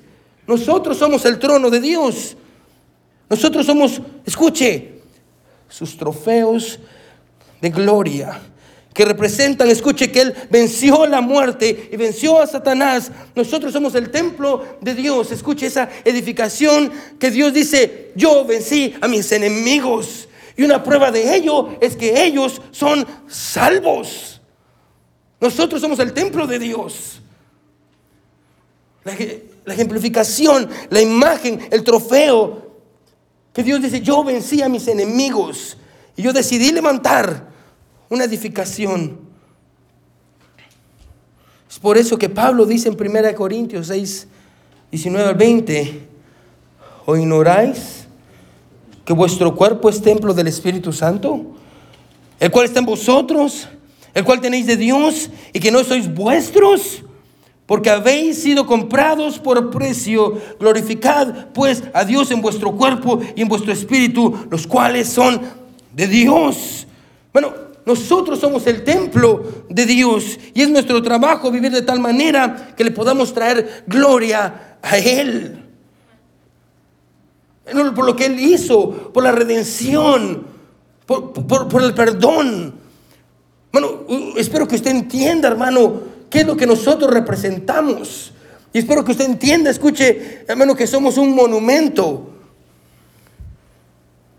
Nosotros 0.47 0.97
somos 0.97 1.24
el 1.24 1.38
trono 1.38 1.70
de 1.70 1.80
Dios. 1.80 2.36
Nosotros 3.28 3.66
somos, 3.66 4.01
escuche, 4.24 5.01
sus 5.68 5.97
trofeos 5.97 6.78
de 7.61 7.70
gloria 7.70 8.40
que 8.97 9.05
representan, 9.05 9.68
escuche 9.68 10.11
que 10.11 10.22
Él 10.22 10.34
venció 10.49 11.07
la 11.07 11.20
muerte 11.20 11.90
y 11.92 11.97
venció 11.97 12.40
a 12.40 12.47
Satanás. 12.47 13.12
Nosotros 13.34 13.74
somos 13.74 13.94
el 13.94 14.11
templo 14.11 14.64
de 14.80 14.94
Dios. 14.94 15.30
Escuche 15.32 15.66
esa 15.66 15.90
edificación 16.03 16.90
que 17.18 17.30
Dios 17.30 17.53
dice, 17.53 18.12
yo 18.16 18.47
vencí 18.47 18.94
a 19.03 19.07
mis 19.07 19.30
enemigos. 19.32 20.28
Y 20.57 20.62
una 20.62 20.82
prueba 20.82 21.11
de 21.11 21.36
ello 21.36 21.76
es 21.82 21.94
que 21.94 22.24
ellos 22.24 22.62
son 22.70 23.07
salvos. 23.28 24.40
Nosotros 25.40 25.82
somos 25.82 25.99
el 25.99 26.14
templo 26.14 26.47
de 26.47 26.59
Dios. 26.59 27.20
La, 29.05 29.14
la 29.67 29.75
ejemplificación, 29.75 30.69
la 30.91 31.03
imagen, 31.03 31.61
el 31.71 31.83
trofeo 31.83 32.67
que 33.53 33.64
Dios 33.64 33.83
dice, 33.83 34.01
yo 34.01 34.23
vencí 34.23 34.62
a 34.62 34.69
mis 34.69 34.87
enemigos. 34.87 35.77
Y 36.17 36.23
yo 36.23 36.33
decidí 36.33 36.71
levantar 36.71 37.49
una 38.09 38.25
edificación. 38.25 39.19
Es 41.69 41.79
por 41.81 41.99
eso 41.99 42.17
que 42.17 42.29
Pablo 42.29 42.64
dice 42.64 42.89
en 42.89 42.95
1 42.95 43.35
Corintios 43.35 43.89
6, 43.89 44.29
19 44.93 45.29
al 45.29 45.35
20, 45.35 46.09
¿o 47.05 47.17
ignoráis 47.17 48.07
que 49.05 49.12
vuestro 49.12 49.55
cuerpo 49.57 49.89
es 49.89 50.01
templo 50.01 50.33
del 50.33 50.47
Espíritu 50.47 50.93
Santo, 50.93 51.57
el 52.39 52.51
cual 52.53 52.67
está 52.67 52.79
en 52.79 52.87
vosotros, 52.87 53.69
el 54.14 54.25
cual 54.25 54.41
tenéis 54.41 54.67
de 54.67 54.77
Dios 54.77 55.29
y 55.53 55.59
que 55.59 55.73
no 55.73 55.83
sois 55.83 56.12
vuestros? 56.14 57.03
Porque 57.67 57.91
habéis 57.91 58.41
sido 58.41 58.64
comprados 58.64 59.39
por 59.39 59.71
precio. 59.71 60.41
Glorificad 60.59 61.49
pues 61.53 61.83
a 61.93 62.05
Dios 62.05 62.31
en 62.31 62.41
vuestro 62.41 62.73
cuerpo 62.73 63.21
y 63.35 63.43
en 63.43 63.49
vuestro 63.49 63.73
espíritu, 63.73 64.47
los 64.51 64.67
cuales 64.67 65.09
son 65.09 65.41
de 65.93 66.07
Dios. 66.07 66.87
Bueno, 67.33 67.53
nosotros 67.85 68.39
somos 68.41 68.67
el 68.67 68.85
templo 68.85 69.64
de 69.69 69.87
Dios 69.87 70.39
y 70.55 70.62
es 70.62 70.71
nuestro 70.71 71.03
trabajo 71.03 71.51
vivir 71.51 71.73
de 71.73 71.83
tal 71.83 72.01
manera 72.01 72.75
que 72.77 72.85
le 72.85 72.91
podamos 72.91 73.33
traer 73.33 73.85
gloria 73.87 74.79
a 74.83 74.99
Él. 74.99 75.62
Por 77.64 78.05
lo 78.05 78.14
que 78.14 78.27
Él 78.27 78.39
hizo, 78.39 79.12
por 79.12 79.25
la 79.25 79.33
redención, 79.33 80.47
por, 81.07 81.83
el 81.83 81.95
perdón. 81.95 82.75
Bueno, 83.73 84.05
espero 84.37 84.67
que 84.67 84.77
usted 84.77 84.91
entienda, 84.91 85.49
hermano, 85.49 86.01
qué 86.37 86.43
es 86.43 86.47
lo 86.47 86.55
que 86.55 86.66
nosotros 86.66 87.11
representamos. 87.11 88.30
Y 88.70 88.80
espero 88.80 89.03
que 89.03 89.12
usted 89.12 89.24
entienda, 89.24 89.70
escuche, 89.70 90.45
hermano, 90.47 90.76
que 90.76 90.87
somos 90.87 91.16
un 91.16 91.34
monumento 91.34 92.34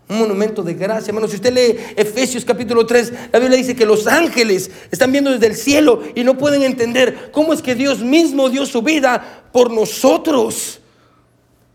un 0.07 0.19
monumento 0.19 0.61
de 0.61 0.75
gracia. 0.75 1.09
Hermano, 1.09 1.27
si 1.27 1.37
usted 1.37 1.51
lee 1.51 1.75
Efesios 1.95 2.45
capítulo 2.45 2.85
3, 2.85 3.13
la 3.33 3.39
Biblia 3.39 3.57
dice 3.57 3.75
que 3.75 3.85
los 3.85 4.05
ángeles 4.05 4.69
están 4.91 5.11
viendo 5.11 5.31
desde 5.31 5.47
el 5.47 5.55
cielo 5.55 6.03
y 6.13 6.23
no 6.23 6.37
pueden 6.37 6.61
entender 6.61 7.31
cómo 7.31 7.51
es 7.51 7.63
que 7.63 7.73
Dios 7.73 7.99
mismo 7.99 8.47
dio 8.47 8.67
su 8.67 8.83
vida 8.83 9.49
por 9.51 9.71
nosotros. 9.71 10.79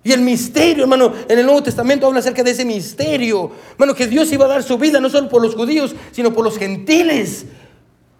Y 0.05 0.13
el 0.13 0.21
misterio, 0.21 0.85
hermano, 0.85 1.13
en 1.29 1.39
el 1.41 1.45
Nuevo 1.45 1.65
Testamento 1.65 2.07
habla 2.07 2.21
acerca 2.21 2.45
de 2.45 2.53
ese 2.53 2.65
misterio. 2.65 3.51
Hermano, 3.73 3.95
que 3.95 4.07
Dios 4.07 4.33
iba 4.33 4.45
a 4.45 4.49
dar 4.49 4.63
su 4.63 4.79
vida 4.79 5.01
no 5.01 5.11
solo 5.11 5.29
por 5.29 5.43
los 5.43 5.57
judíos, 5.57 5.97
sino 6.13 6.33
por 6.33 6.45
los 6.45 6.57
gentiles, 6.57 7.45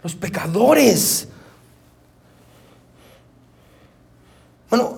los 0.03 0.17
pecadores. 0.17 1.29
Bueno, 4.73 4.95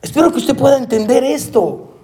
espero 0.00 0.32
que 0.32 0.38
usted 0.38 0.56
pueda 0.56 0.78
entender 0.78 1.22
esto. 1.22 1.98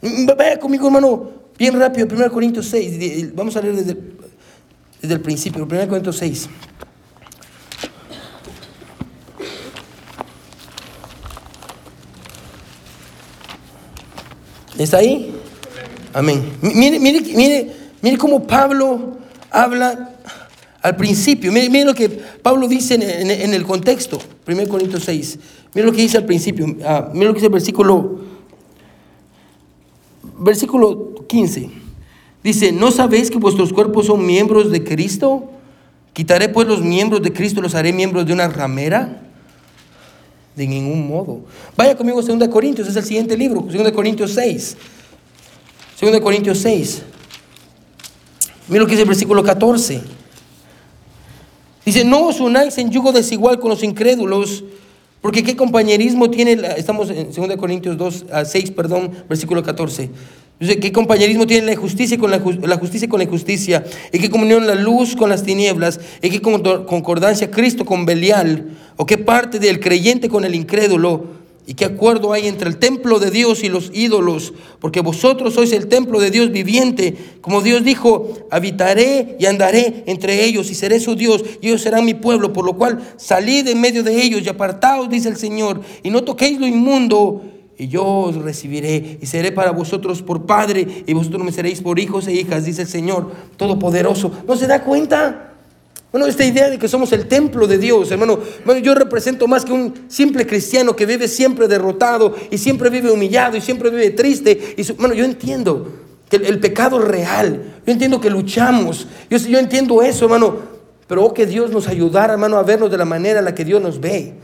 Vaya 0.00 0.60
conmigo, 0.60 0.86
hermano, 0.86 1.42
Bien 1.58 1.76
rápido, 1.76 2.06
1 2.08 2.30
Corintios 2.30 2.66
6, 2.66 3.34
vamos 3.34 3.56
a 3.56 3.60
leer 3.60 3.74
desde, 3.74 3.96
desde 5.00 5.14
el 5.14 5.20
principio, 5.20 5.64
1 5.64 5.88
Corintios 5.88 6.16
6. 6.16 6.48
¿Está 14.78 14.98
ahí? 14.98 15.34
Amén. 16.12 16.56
Mire, 16.62 17.00
mire, 17.00 17.20
mire, 17.34 17.76
mire 18.00 18.16
cómo 18.16 18.46
Pablo 18.46 19.18
habla 19.50 20.14
al 20.82 20.96
principio. 20.96 21.52
Mire, 21.52 21.70
mire 21.70 21.84
lo 21.84 21.94
que 21.94 22.08
Pablo 22.08 22.68
dice 22.68 22.94
en, 22.94 23.54
el 23.54 23.62
contexto. 23.64 24.20
1 24.46 24.68
Corintios 24.68 25.04
6. 25.04 25.38
Mire 25.74 25.86
lo 25.86 25.92
que 25.92 26.02
dice 26.02 26.18
al 26.18 26.26
principio. 26.26 26.66
Ah, 26.84 27.10
mire 27.12 27.26
lo 27.26 27.32
que 27.32 27.38
dice 27.38 27.46
el 27.46 27.52
versículo 27.52 28.32
versículo 30.42 31.14
15. 31.28 31.70
Dice, 32.42 32.72
¿no 32.72 32.90
sabéis 32.90 33.30
que 33.30 33.38
vuestros 33.38 33.72
cuerpos 33.72 34.06
son 34.06 34.26
miembros 34.26 34.70
de 34.70 34.82
Cristo? 34.82 35.48
¿Quitaré 36.12 36.48
pues 36.48 36.66
los 36.66 36.82
miembros 36.82 37.22
de 37.22 37.32
Cristo, 37.32 37.60
los 37.60 37.74
haré 37.74 37.92
miembros 37.92 38.26
de 38.26 38.32
una 38.32 38.48
ramera? 38.48 39.22
De 40.56 40.66
ningún 40.66 41.06
modo. 41.06 41.40
Vaya 41.76 41.96
conmigo 41.96 42.20
a 42.20 42.22
2 42.22 42.48
Corintios, 42.48 42.88
es 42.88 42.96
el 42.96 43.04
siguiente 43.04 43.36
libro, 43.36 43.60
2 43.60 43.92
Corintios 43.92 44.32
6. 44.32 44.76
2 46.00 46.20
Corintios 46.20 46.58
6. 46.58 47.02
Mira 48.68 48.80
lo 48.80 48.86
que 48.86 48.92
dice 48.92 49.02
el 49.02 49.08
versículo 49.08 49.42
14. 49.42 50.02
Dice, 51.84 52.04
no 52.04 52.26
os 52.26 52.40
unáis 52.40 52.78
en 52.78 52.90
yugo 52.90 53.12
desigual 53.12 53.58
con 53.58 53.70
los 53.70 53.82
incrédulos, 53.82 54.64
porque 55.20 55.42
qué 55.42 55.56
compañerismo 55.56 56.30
tiene, 56.30 56.58
estamos 56.76 57.10
en 57.10 57.32
2 57.32 57.56
Corintios 57.56 57.96
2, 57.96 58.26
6, 58.44 58.70
perdón, 58.72 59.10
versículo 59.28 59.62
14. 59.62 60.10
Dice, 60.60 60.78
¿qué 60.78 60.92
compañerismo 60.92 61.44
tiene 61.44 61.66
la 61.66 61.76
justicia 61.76 62.16
con 62.18 62.30
la, 62.30 62.38
justicia 62.38 63.08
con 63.08 63.18
la 63.18 63.24
injusticia? 63.24 63.84
¿Y 64.12 64.20
qué 64.20 64.30
comunión 64.30 64.64
la 64.66 64.76
luz 64.76 65.16
con 65.16 65.28
las 65.28 65.42
tinieblas? 65.42 65.98
¿Y 66.22 66.30
qué 66.30 66.40
concordancia 66.40 67.50
Cristo 67.50 67.84
con 67.84 68.06
Belial? 68.06 68.70
¿O 68.96 69.04
qué 69.04 69.18
parte 69.18 69.58
del 69.58 69.80
creyente 69.80 70.28
con 70.28 70.44
el 70.44 70.54
incrédulo? 70.54 71.41
¿Y 71.64 71.74
qué 71.74 71.84
acuerdo 71.84 72.32
hay 72.32 72.48
entre 72.48 72.68
el 72.68 72.78
templo 72.78 73.20
de 73.20 73.30
Dios 73.30 73.62
y 73.62 73.68
los 73.68 73.92
ídolos? 73.94 74.52
Porque 74.80 75.00
vosotros 75.00 75.54
sois 75.54 75.72
el 75.72 75.86
templo 75.86 76.18
de 76.18 76.32
Dios 76.32 76.50
viviente. 76.50 77.16
Como 77.40 77.62
Dios 77.62 77.84
dijo, 77.84 78.48
habitaré 78.50 79.36
y 79.38 79.46
andaré 79.46 80.02
entre 80.06 80.44
ellos 80.44 80.70
y 80.72 80.74
seré 80.74 80.98
su 80.98 81.14
Dios 81.14 81.44
y 81.60 81.68
ellos 81.68 81.82
serán 81.82 82.04
mi 82.04 82.14
pueblo. 82.14 82.52
Por 82.52 82.64
lo 82.64 82.72
cual 82.72 83.14
salid 83.16 83.68
en 83.68 83.80
medio 83.80 84.02
de 84.02 84.20
ellos 84.20 84.42
y 84.44 84.48
apartaos, 84.48 85.08
dice 85.08 85.28
el 85.28 85.36
Señor, 85.36 85.80
y 86.02 86.10
no 86.10 86.24
toquéis 86.24 86.58
lo 86.58 86.66
inmundo. 86.66 87.42
Y 87.78 87.86
yo 87.88 88.04
os 88.04 88.36
recibiré 88.36 89.18
y 89.20 89.26
seré 89.26 89.52
para 89.52 89.70
vosotros 89.70 90.20
por 90.22 90.46
padre 90.46 91.04
y 91.06 91.12
vosotros 91.14 91.44
me 91.44 91.52
seréis 91.52 91.80
por 91.80 91.98
hijos 91.98 92.26
e 92.26 92.32
hijas, 92.32 92.64
dice 92.64 92.82
el 92.82 92.88
Señor 92.88 93.32
Todopoderoso. 93.56 94.32
¿No 94.48 94.56
se 94.56 94.66
da 94.66 94.82
cuenta? 94.82 95.51
Bueno, 96.12 96.26
esta 96.26 96.44
idea 96.44 96.68
de 96.68 96.78
que 96.78 96.88
somos 96.88 97.10
el 97.12 97.26
templo 97.26 97.66
de 97.66 97.78
Dios, 97.78 98.10
hermano, 98.10 98.38
yo 98.82 98.94
represento 98.94 99.48
más 99.48 99.64
que 99.64 99.72
un 99.72 100.04
simple 100.08 100.46
cristiano 100.46 100.94
que 100.94 101.06
vive 101.06 101.26
siempre 101.26 101.66
derrotado 101.66 102.36
y 102.50 102.58
siempre 102.58 102.90
vive 102.90 103.10
humillado 103.10 103.56
y 103.56 103.62
siempre 103.62 103.88
vive 103.88 104.10
triste. 104.10 104.74
Y 104.76 104.92
bueno, 104.92 105.14
yo 105.14 105.24
entiendo 105.24 105.88
que 106.28 106.36
el, 106.36 106.60
pecado 106.60 107.00
es 107.00 107.08
real, 107.08 107.62
yo 107.86 107.92
entiendo 107.92 108.20
que 108.20 108.28
luchamos, 108.28 109.06
yo, 109.30 109.38
yo 109.38 109.58
entiendo 109.58 110.02
eso, 110.02 110.26
hermano, 110.26 110.58
pero 111.06 111.24
oh, 111.24 111.32
que 111.32 111.46
Dios 111.46 111.70
nos 111.70 111.88
ayudara, 111.88 112.34
hermano, 112.34 112.58
a 112.58 112.62
vernos 112.62 112.90
de 112.90 112.98
la 112.98 113.06
manera 113.06 113.38
en 113.38 113.46
la 113.46 113.54
que 113.54 113.64
Dios 113.64 113.80
nos 113.80 113.98
ve. 113.98 114.34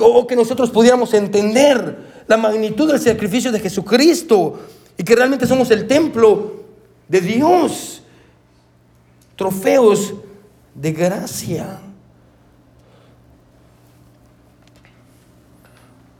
O 0.00 0.04
oh, 0.04 0.26
que 0.26 0.34
nosotros 0.34 0.70
pudiéramos 0.70 1.14
entender 1.14 1.96
la 2.26 2.36
magnitud 2.36 2.88
del 2.88 3.00
sacrificio 3.00 3.52
de 3.52 3.60
Jesucristo 3.60 4.58
y 4.96 5.04
que 5.04 5.14
realmente 5.14 5.46
somos 5.46 5.70
el 5.70 5.86
templo 5.86 6.64
de 7.08 7.20
Dios. 7.20 8.02
Trofeos 9.36 10.14
de 10.74 10.92
gracia. 10.92 11.80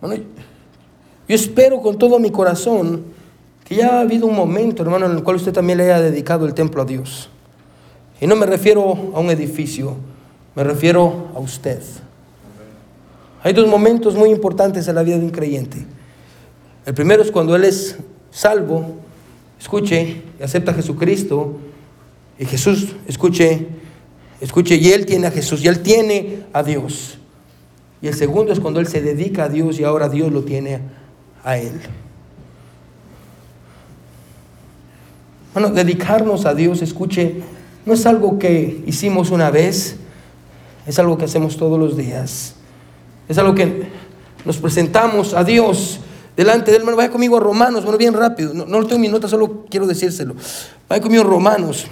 Bueno, 0.00 0.24
yo 1.26 1.34
espero 1.34 1.80
con 1.80 1.98
todo 1.98 2.18
mi 2.18 2.30
corazón 2.30 3.04
que 3.64 3.76
ya 3.76 3.96
ha 3.96 4.00
habido 4.00 4.26
un 4.26 4.36
momento, 4.36 4.82
hermano, 4.82 5.06
en 5.06 5.12
el 5.12 5.22
cual 5.22 5.36
usted 5.36 5.52
también 5.52 5.78
le 5.78 5.84
haya 5.84 6.00
dedicado 6.00 6.46
el 6.46 6.52
templo 6.52 6.82
a 6.82 6.84
Dios. 6.84 7.30
Y 8.20 8.26
no 8.26 8.36
me 8.36 8.46
refiero 8.46 8.82
a 9.14 9.20
un 9.20 9.30
edificio, 9.30 9.96
me 10.54 10.62
refiero 10.62 11.30
a 11.34 11.38
usted. 11.38 11.80
Hay 13.42 13.52
dos 13.52 13.66
momentos 13.66 14.14
muy 14.14 14.30
importantes 14.30 14.86
en 14.88 14.94
la 14.94 15.02
vida 15.02 15.18
de 15.18 15.24
un 15.24 15.30
creyente. 15.30 15.84
El 16.86 16.94
primero 16.94 17.22
es 17.22 17.30
cuando 17.30 17.56
él 17.56 17.64
es 17.64 17.96
salvo, 18.30 18.96
escuche, 19.58 20.22
y 20.38 20.42
acepta 20.42 20.72
a 20.72 20.74
Jesucristo, 20.74 21.56
y 22.38 22.44
Jesús, 22.44 22.94
escuche, 23.06 23.68
Escuche, 24.44 24.76
y 24.76 24.92
él 24.92 25.06
tiene 25.06 25.26
a 25.26 25.30
Jesús, 25.30 25.64
y 25.64 25.68
él 25.68 25.80
tiene 25.80 26.40
a 26.52 26.62
Dios. 26.62 27.16
Y 28.02 28.08
el 28.08 28.14
segundo 28.14 28.52
es 28.52 28.60
cuando 28.60 28.78
él 28.78 28.86
se 28.86 29.00
dedica 29.00 29.44
a 29.44 29.48
Dios 29.48 29.80
y 29.80 29.84
ahora 29.84 30.10
Dios 30.10 30.30
lo 30.30 30.42
tiene 30.42 30.80
a 31.42 31.56
él. 31.56 31.80
Bueno, 35.54 35.70
dedicarnos 35.70 36.44
a 36.44 36.54
Dios, 36.54 36.82
escuche, 36.82 37.36
no 37.86 37.94
es 37.94 38.04
algo 38.04 38.38
que 38.38 38.82
hicimos 38.86 39.30
una 39.30 39.50
vez, 39.50 39.96
es 40.86 40.98
algo 40.98 41.16
que 41.16 41.24
hacemos 41.24 41.56
todos 41.56 41.78
los 41.78 41.96
días. 41.96 42.56
Es 43.26 43.38
algo 43.38 43.54
que 43.54 43.86
nos 44.44 44.58
presentamos 44.58 45.32
a 45.32 45.42
Dios 45.42 46.00
delante 46.36 46.70
del 46.70 46.80
hermano. 46.80 46.98
Vaya 46.98 47.10
conmigo 47.10 47.38
a 47.38 47.40
Romanos, 47.40 47.82
bueno, 47.84 47.96
bien 47.96 48.12
rápido. 48.12 48.52
No, 48.52 48.66
no 48.66 48.86
tengo 48.86 49.00
mi 49.00 49.08
nota, 49.08 49.26
solo 49.26 49.64
quiero 49.70 49.86
decírselo. 49.86 50.34
Vaya 50.86 51.00
conmigo 51.00 51.22
a 51.22 51.26
Romanos. 51.26 51.86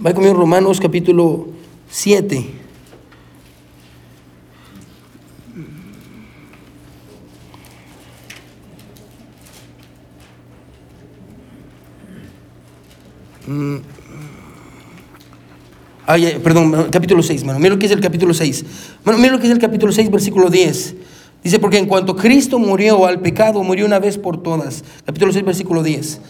Vaya 0.00 0.14
conmigo 0.14 0.34
Romanos 0.34 0.78
capítulo 0.80 1.48
7. 1.90 2.46
Mm. 13.48 13.76
Ay, 16.06 16.38
perdón, 16.44 16.88
capítulo 16.92 17.22
6, 17.22 17.42
bueno, 17.44 17.58
mira 17.58 17.74
lo 17.74 17.78
que 17.78 17.86
es 17.86 17.92
el 17.92 18.00
capítulo 18.00 18.32
6. 18.32 18.64
Bueno, 19.04 19.18
mira 19.18 19.32
lo 19.32 19.40
que 19.40 19.46
es 19.46 19.52
el 19.52 19.58
capítulo 19.58 19.92
6, 19.92 20.10
versículo 20.12 20.48
10. 20.48 20.94
Dice, 21.42 21.58
porque 21.58 21.78
en 21.78 21.86
cuanto 21.86 22.14
Cristo 22.14 22.60
murió 22.60 23.04
al 23.04 23.20
pecado, 23.20 23.64
murió 23.64 23.84
una 23.84 23.98
vez 23.98 24.16
por 24.16 24.42
todas. 24.42 24.84
Capítulo 25.04 25.32
6, 25.32 25.44
versículo 25.44 25.82
10. 25.82 26.20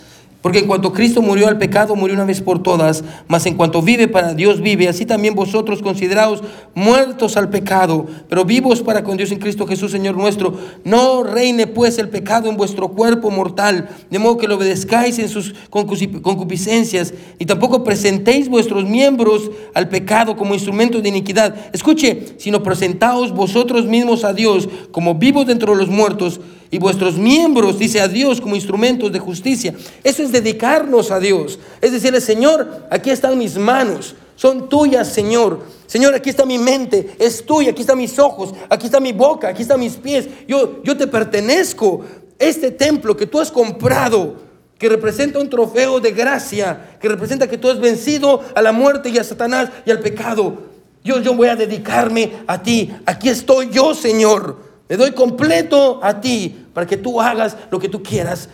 Porque 0.40 0.60
en 0.60 0.68
cuanto 0.68 0.92
Cristo 0.92 1.20
murió 1.20 1.48
al 1.48 1.58
pecado, 1.58 1.96
murió 1.96 2.14
una 2.14 2.24
vez 2.24 2.40
por 2.40 2.62
todas, 2.62 3.02
mas 3.26 3.44
en 3.46 3.56
cuanto 3.56 3.82
vive 3.82 4.06
para 4.06 4.34
Dios 4.34 4.60
vive, 4.60 4.88
así 4.88 5.04
también 5.04 5.34
vosotros 5.34 5.82
consideraos 5.82 6.44
muertos 6.76 7.36
al 7.36 7.50
pecado, 7.50 8.06
pero 8.28 8.44
vivos 8.44 8.82
para 8.82 9.02
con 9.02 9.16
Dios 9.16 9.32
en 9.32 9.40
Cristo 9.40 9.66
Jesús, 9.66 9.90
Señor 9.90 10.16
nuestro. 10.16 10.54
No 10.84 11.24
reine 11.24 11.66
pues 11.66 11.98
el 11.98 12.08
pecado 12.08 12.48
en 12.48 12.56
vuestro 12.56 12.88
cuerpo 12.90 13.32
mortal, 13.32 13.88
de 14.10 14.18
modo 14.20 14.36
que 14.36 14.46
lo 14.46 14.54
obedezcáis 14.54 15.18
en 15.18 15.28
sus 15.28 15.54
concupiscencias, 15.70 17.14
y 17.40 17.44
tampoco 17.44 17.82
presentéis 17.82 18.48
vuestros 18.48 18.84
miembros 18.84 19.50
al 19.74 19.88
pecado 19.88 20.36
como 20.36 20.54
instrumentos 20.54 21.02
de 21.02 21.08
iniquidad. 21.08 21.56
Escuche, 21.72 22.34
sino 22.38 22.62
presentaos 22.62 23.32
vosotros 23.32 23.86
mismos 23.86 24.22
a 24.22 24.34
Dios 24.34 24.68
como 24.92 25.16
vivos 25.16 25.48
dentro 25.48 25.72
de 25.72 25.78
los 25.78 25.88
muertos 25.88 26.40
y 26.70 26.78
vuestros 26.78 27.16
miembros, 27.16 27.78
dice 27.78 28.00
a 28.00 28.08
Dios, 28.08 28.40
como 28.40 28.54
instrumentos 28.54 29.10
de 29.12 29.18
justicia. 29.18 29.74
Eso 30.04 30.22
es 30.22 30.32
dedicarnos 30.32 31.10
a 31.10 31.18
Dios. 31.18 31.58
Es 31.80 31.92
decirle, 31.92 32.20
Señor, 32.20 32.86
aquí 32.90 33.10
están 33.10 33.38
mis 33.38 33.56
manos, 33.56 34.14
son 34.36 34.68
tuyas, 34.68 35.08
Señor. 35.08 35.60
Señor, 35.86 36.14
aquí 36.14 36.30
está 36.30 36.44
mi 36.44 36.58
mente, 36.58 37.16
es 37.18 37.44
tuya, 37.44 37.70
aquí 37.70 37.80
están 37.80 37.98
mis 37.98 38.18
ojos, 38.18 38.52
aquí 38.68 38.86
está 38.86 39.00
mi 39.00 39.12
boca, 39.12 39.48
aquí 39.48 39.62
están 39.62 39.80
mis 39.80 39.94
pies. 39.94 40.28
Yo, 40.46 40.82
yo 40.84 40.96
te 40.96 41.06
pertenezco. 41.06 42.04
Este 42.38 42.70
templo 42.70 43.16
que 43.16 43.26
tú 43.26 43.40
has 43.40 43.50
comprado, 43.50 44.36
que 44.78 44.88
representa 44.88 45.40
un 45.40 45.50
trofeo 45.50 45.98
de 45.98 46.12
gracia, 46.12 46.98
que 47.00 47.08
representa 47.08 47.48
que 47.48 47.58
tú 47.58 47.68
has 47.68 47.80
vencido 47.80 48.40
a 48.54 48.62
la 48.62 48.70
muerte 48.70 49.08
y 49.08 49.18
a 49.18 49.24
Satanás 49.24 49.70
y 49.84 49.90
al 49.90 49.98
pecado. 49.98 50.68
Yo, 51.02 51.20
yo 51.20 51.34
voy 51.34 51.48
a 51.48 51.56
dedicarme 51.56 52.30
a 52.46 52.62
ti. 52.62 52.92
Aquí 53.06 53.28
estoy 53.28 53.70
yo, 53.70 53.94
Señor. 53.94 54.67
Me 54.88 54.96
doy 54.96 55.12
completo 55.12 56.00
a 56.02 56.20
ti 56.20 56.66
para 56.72 56.86
que 56.86 56.96
tú 56.96 57.20
hagas 57.20 57.56
lo 57.70 57.78
que 57.78 57.88
tú 57.88 58.02
quieras 58.02 58.48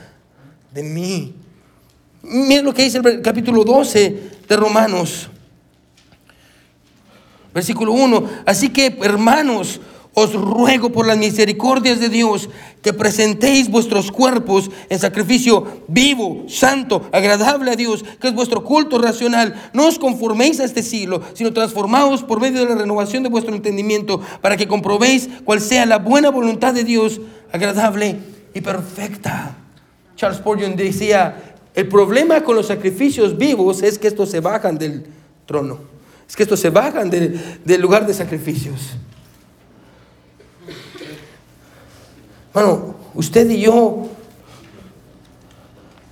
de 0.72 0.82
mí. 0.82 1.35
Mira 2.22 2.62
lo 2.62 2.74
que 2.74 2.82
dice 2.82 2.99
el 2.99 3.22
capítulo 3.22 3.64
12 3.64 4.30
de 4.49 4.57
Romanos. 4.57 5.28
Versículo 7.53 7.93
1. 7.93 8.30
Así 8.47 8.70
que, 8.70 8.99
hermanos, 9.03 9.80
os 10.14 10.32
ruego 10.32 10.90
por 10.90 11.06
las 11.06 11.18
misericordias 11.18 11.98
de 11.98 12.08
Dios 12.08 12.48
que 12.82 12.92
presentéis 12.92 13.68
vuestros 13.68 14.12
cuerpos 14.12 14.70
en 14.88 14.98
sacrificio 14.98 15.82
vivo, 15.88 16.44
santo, 16.48 17.08
agradable 17.12 17.72
a 17.72 17.76
Dios, 17.76 18.04
que 18.20 18.28
es 18.28 18.34
vuestro 18.34 18.62
culto 18.62 18.98
racional. 18.98 19.70
No 19.72 19.86
os 19.86 19.98
conforméis 19.98 20.60
a 20.60 20.64
este 20.64 20.82
siglo, 20.82 21.20
sino 21.34 21.52
transformaos 21.52 22.22
por 22.22 22.40
medio 22.40 22.60
de 22.60 22.68
la 22.68 22.80
renovación 22.80 23.22
de 23.22 23.28
vuestro 23.28 23.54
entendimiento, 23.54 24.20
para 24.40 24.56
que 24.56 24.68
comprobéis 24.68 25.28
cuál 25.44 25.60
sea 25.60 25.84
la 25.84 25.98
buena 25.98 26.30
voluntad 26.30 26.72
de 26.72 26.84
Dios, 26.84 27.20
agradable 27.52 28.18
y 28.54 28.60
perfecta. 28.60 29.56
Charles 30.16 30.38
Spurgeon 30.38 30.76
decía, 30.76 31.56
el 31.74 31.88
problema 31.88 32.42
con 32.42 32.54
los 32.54 32.68
sacrificios 32.68 33.36
vivos 33.36 33.82
es 33.82 33.98
que 33.98 34.06
estos 34.06 34.30
se 34.30 34.38
bajan 34.38 34.78
del 34.78 35.04
trono, 35.44 35.80
es 36.28 36.36
que 36.36 36.44
estos 36.44 36.60
se 36.60 36.70
bajan 36.70 37.10
del 37.10 37.80
lugar 37.80 38.06
de 38.06 38.14
sacrificios. 38.14 38.96
Bueno, 42.55 42.94
usted 43.14 43.50
y 43.50 43.61
yo 43.61 44.07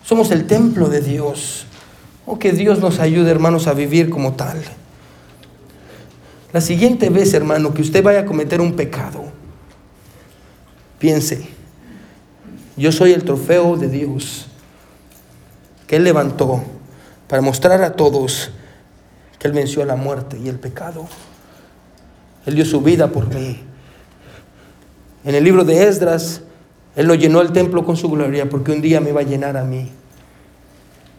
somos 0.04 0.32
el 0.32 0.46
templo 0.46 0.88
de 0.88 1.00
Dios. 1.00 1.66
O 2.26 2.32
oh, 2.32 2.38
que 2.38 2.52
Dios 2.52 2.80
nos 2.80 2.98
ayude, 2.98 3.30
hermanos, 3.30 3.66
a 3.66 3.74
vivir 3.74 4.10
como 4.10 4.34
tal. 4.34 4.62
La 6.52 6.60
siguiente 6.60 7.08
vez, 7.10 7.32
hermano, 7.32 7.72
que 7.72 7.82
usted 7.82 8.02
vaya 8.02 8.20
a 8.20 8.26
cometer 8.26 8.60
un 8.60 8.74
pecado, 8.74 9.24
piense, 10.98 11.48
yo 12.76 12.92
soy 12.92 13.12
el 13.12 13.24
trofeo 13.24 13.76
de 13.76 13.88
Dios 13.88 14.46
que 15.86 15.96
Él 15.96 16.04
levantó 16.04 16.62
para 17.26 17.42
mostrar 17.42 17.82
a 17.82 17.94
todos 17.94 18.50
que 19.38 19.48
Él 19.48 19.54
venció 19.54 19.84
la 19.84 19.96
muerte 19.96 20.38
y 20.38 20.48
el 20.48 20.58
pecado. 20.58 21.06
Él 22.46 22.54
dio 22.54 22.64
su 22.64 22.80
vida 22.80 23.08
por 23.08 23.32
mí. 23.32 23.71
En 25.24 25.34
el 25.34 25.44
libro 25.44 25.64
de 25.64 25.86
Esdras, 25.86 26.42
Él 26.96 27.06
no 27.06 27.14
llenó 27.14 27.40
el 27.40 27.52
templo 27.52 27.84
con 27.84 27.96
su 27.96 28.08
gloria 28.08 28.48
porque 28.48 28.72
un 28.72 28.82
día 28.82 29.00
me 29.00 29.12
va 29.12 29.20
a 29.20 29.24
llenar 29.24 29.56
a 29.56 29.64
mí. 29.64 29.90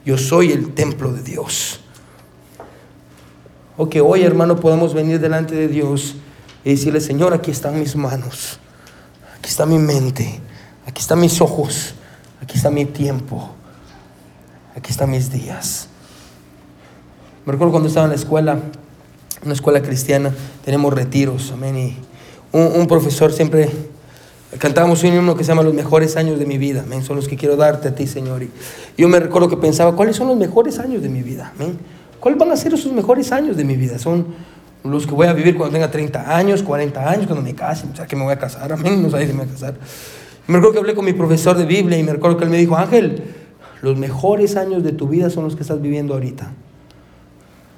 Yo 0.05 0.17
soy 0.17 0.51
el 0.51 0.73
templo 0.73 1.13
de 1.13 1.21
Dios. 1.21 1.79
O 3.77 3.89
que 3.89 4.01
hoy, 4.01 4.23
hermano, 4.23 4.57
podamos 4.57 4.93
venir 4.93 5.19
delante 5.19 5.55
de 5.55 5.67
Dios 5.67 6.15
y 6.63 6.71
decirle, 6.71 7.01
Señor, 7.01 7.33
aquí 7.33 7.51
están 7.51 7.79
mis 7.79 7.95
manos, 7.95 8.59
aquí 9.37 9.49
está 9.49 9.65
mi 9.65 9.79
mente, 9.79 10.39
aquí 10.85 11.01
están 11.01 11.19
mis 11.19 11.41
ojos, 11.41 11.95
aquí 12.41 12.57
está 12.57 12.69
mi 12.69 12.85
tiempo, 12.85 13.49
aquí 14.75 14.91
están 14.91 15.09
mis 15.09 15.31
días. 15.31 15.87
Me 17.45 17.51
recuerdo 17.51 17.71
cuando 17.71 17.89
estaba 17.89 18.05
en 18.05 18.11
la 18.11 18.15
escuela, 18.15 18.59
una 19.43 19.53
escuela 19.53 19.81
cristiana, 19.81 20.33
tenemos 20.63 20.93
retiros, 20.93 21.51
amén, 21.51 21.77
y 21.77 21.97
un, 22.53 22.85
profesor 22.87 23.33
siempre 23.33 23.69
cantábamos 24.59 25.03
un 25.03 25.13
himno 25.13 25.35
que 25.35 25.43
se 25.43 25.49
llama 25.49 25.63
Los 25.63 25.73
mejores 25.73 26.15
años 26.17 26.39
de 26.39 26.45
mi 26.45 26.57
vida, 26.57 26.83
amén, 26.85 27.03
son 27.03 27.15
los 27.15 27.27
que 27.27 27.35
quiero 27.35 27.55
darte 27.55 27.89
a 27.89 27.95
ti, 27.95 28.07
Señor. 28.07 28.43
Y 28.43 28.49
yo 28.97 29.07
me 29.07 29.19
recuerdo 29.19 29.49
que 29.49 29.57
pensaba, 29.57 29.95
¿cuáles 29.95 30.15
son 30.15 30.27
los 30.27 30.37
mejores 30.37 30.79
años 30.79 31.01
de 31.01 31.09
mi 31.09 31.21
vida? 31.21 31.53
Amén. 31.55 31.77
¿Cuáles 32.19 32.39
van 32.39 32.51
a 32.51 32.57
ser 32.57 32.73
esos 32.73 32.91
mejores 32.93 33.31
años 33.31 33.57
de 33.57 33.63
mi 33.63 33.75
vida? 33.75 33.99
Son 33.99 34.27
los 34.83 35.07
que 35.07 35.13
voy 35.13 35.27
a 35.27 35.33
vivir 35.33 35.55
cuando 35.55 35.73
tenga 35.73 35.89
30 35.89 36.35
años, 36.35 36.63
40 36.63 37.09
años, 37.09 37.25
cuando 37.25 37.43
me 37.43 37.55
case, 37.55 37.87
o 37.91 37.95
sea, 37.95 38.05
que 38.05 38.15
me 38.15 38.23
voy 38.23 38.33
a 38.33 38.39
casar, 38.39 38.71
amén, 38.73 39.01
no 39.01 39.09
sé 39.09 39.25
si 39.27 39.33
me 39.33 39.39
voy 39.39 39.49
a 39.49 39.51
casar. 39.53 39.75
Me 40.47 40.55
recuerdo 40.55 40.73
que 40.73 40.79
hablé 40.79 40.95
con 40.95 41.05
mi 41.05 41.13
profesor 41.13 41.57
de 41.57 41.65
Biblia 41.65 41.97
y 41.97 42.03
me 42.03 42.11
recuerdo 42.11 42.37
que 42.37 42.43
él 42.43 42.49
me 42.49 42.57
dijo, 42.57 42.75
Ángel, 42.75 43.23
los 43.81 43.97
mejores 43.97 44.55
años 44.55 44.83
de 44.83 44.91
tu 44.91 45.07
vida 45.07 45.29
son 45.29 45.45
los 45.45 45.55
que 45.55 45.61
estás 45.61 45.81
viviendo 45.81 46.13
ahorita. 46.13 46.51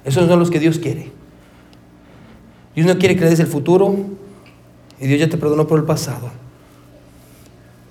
Esos 0.04 0.28
son 0.28 0.38
los 0.38 0.50
que 0.50 0.60
Dios 0.60 0.78
quiere. 0.78 1.10
Dios 2.74 2.86
no 2.86 2.98
quiere 2.98 3.16
que 3.16 3.22
le 3.22 3.30
des 3.30 3.40
el 3.40 3.46
futuro, 3.46 3.96
y 5.00 5.06
Dios 5.06 5.20
ya 5.20 5.28
te 5.28 5.36
perdonó 5.36 5.66
por 5.66 5.78
el 5.78 5.84
pasado. 5.84 6.30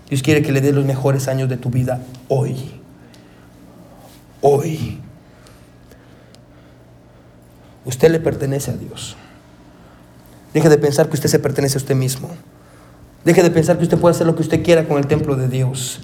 Dios 0.09 0.21
quiere 0.21 0.41
que 0.41 0.51
le 0.51 0.61
dé 0.61 0.71
los 0.71 0.85
mejores 0.85 1.27
años 1.27 1.49
de 1.49 1.57
tu 1.57 1.69
vida 1.69 2.01
hoy. 2.27 2.55
Hoy. 4.41 4.99
Usted 7.85 8.11
le 8.11 8.19
pertenece 8.19 8.71
a 8.71 8.75
Dios. 8.75 9.15
Deje 10.53 10.69
de 10.69 10.77
pensar 10.77 11.07
que 11.07 11.15
usted 11.15 11.29
se 11.29 11.39
pertenece 11.39 11.77
a 11.77 11.81
usted 11.81 11.95
mismo. 11.95 12.29
Deje 13.23 13.41
de 13.41 13.51
pensar 13.51 13.77
que 13.77 13.83
usted 13.83 13.97
puede 13.97 14.15
hacer 14.15 14.27
lo 14.27 14.35
que 14.35 14.43
usted 14.43 14.63
quiera 14.63 14.87
con 14.87 14.97
el 14.97 15.07
templo 15.07 15.35
de 15.35 15.47
Dios. 15.47 16.01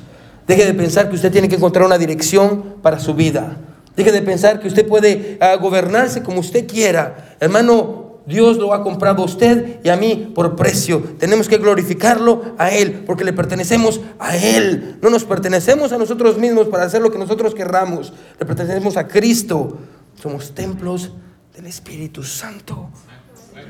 Deje 0.47 0.65
de 0.65 0.73
pensar 0.73 1.09
que 1.09 1.15
usted 1.15 1.31
tiene 1.31 1.47
que 1.47 1.55
encontrar 1.55 1.85
una 1.85 1.97
dirección 1.97 2.75
para 2.81 2.99
su 2.99 3.13
vida. 3.13 3.57
Deje 3.95 4.11
de 4.11 4.21
pensar 4.21 4.59
que 4.59 4.67
usted 4.67 4.87
puede 4.87 5.37
ah, 5.39 5.55
gobernarse 5.55 6.23
como 6.23 6.39
usted 6.39 6.67
quiera. 6.67 7.35
Hermano, 7.39 8.10
Dios 8.31 8.57
lo 8.57 8.73
ha 8.73 8.81
comprado 8.81 9.21
a 9.21 9.25
usted 9.25 9.79
y 9.83 9.89
a 9.89 9.97
mí 9.97 10.31
por 10.33 10.55
precio. 10.55 11.01
Tenemos 11.19 11.47
que 11.47 11.57
glorificarlo 11.57 12.55
a 12.57 12.71
Él 12.71 13.03
porque 13.05 13.23
le 13.23 13.33
pertenecemos 13.33 14.01
a 14.17 14.37
Él. 14.37 14.97
No 15.01 15.09
nos 15.09 15.25
pertenecemos 15.25 15.91
a 15.91 15.97
nosotros 15.97 16.37
mismos 16.37 16.67
para 16.67 16.85
hacer 16.85 17.01
lo 17.01 17.11
que 17.11 17.19
nosotros 17.19 17.53
querramos. 17.53 18.13
Le 18.39 18.45
pertenecemos 18.45 18.97
a 18.97 19.07
Cristo. 19.07 19.77
Somos 20.15 20.55
templos 20.55 21.11
del 21.55 21.67
Espíritu 21.67 22.23
Santo. 22.23 22.89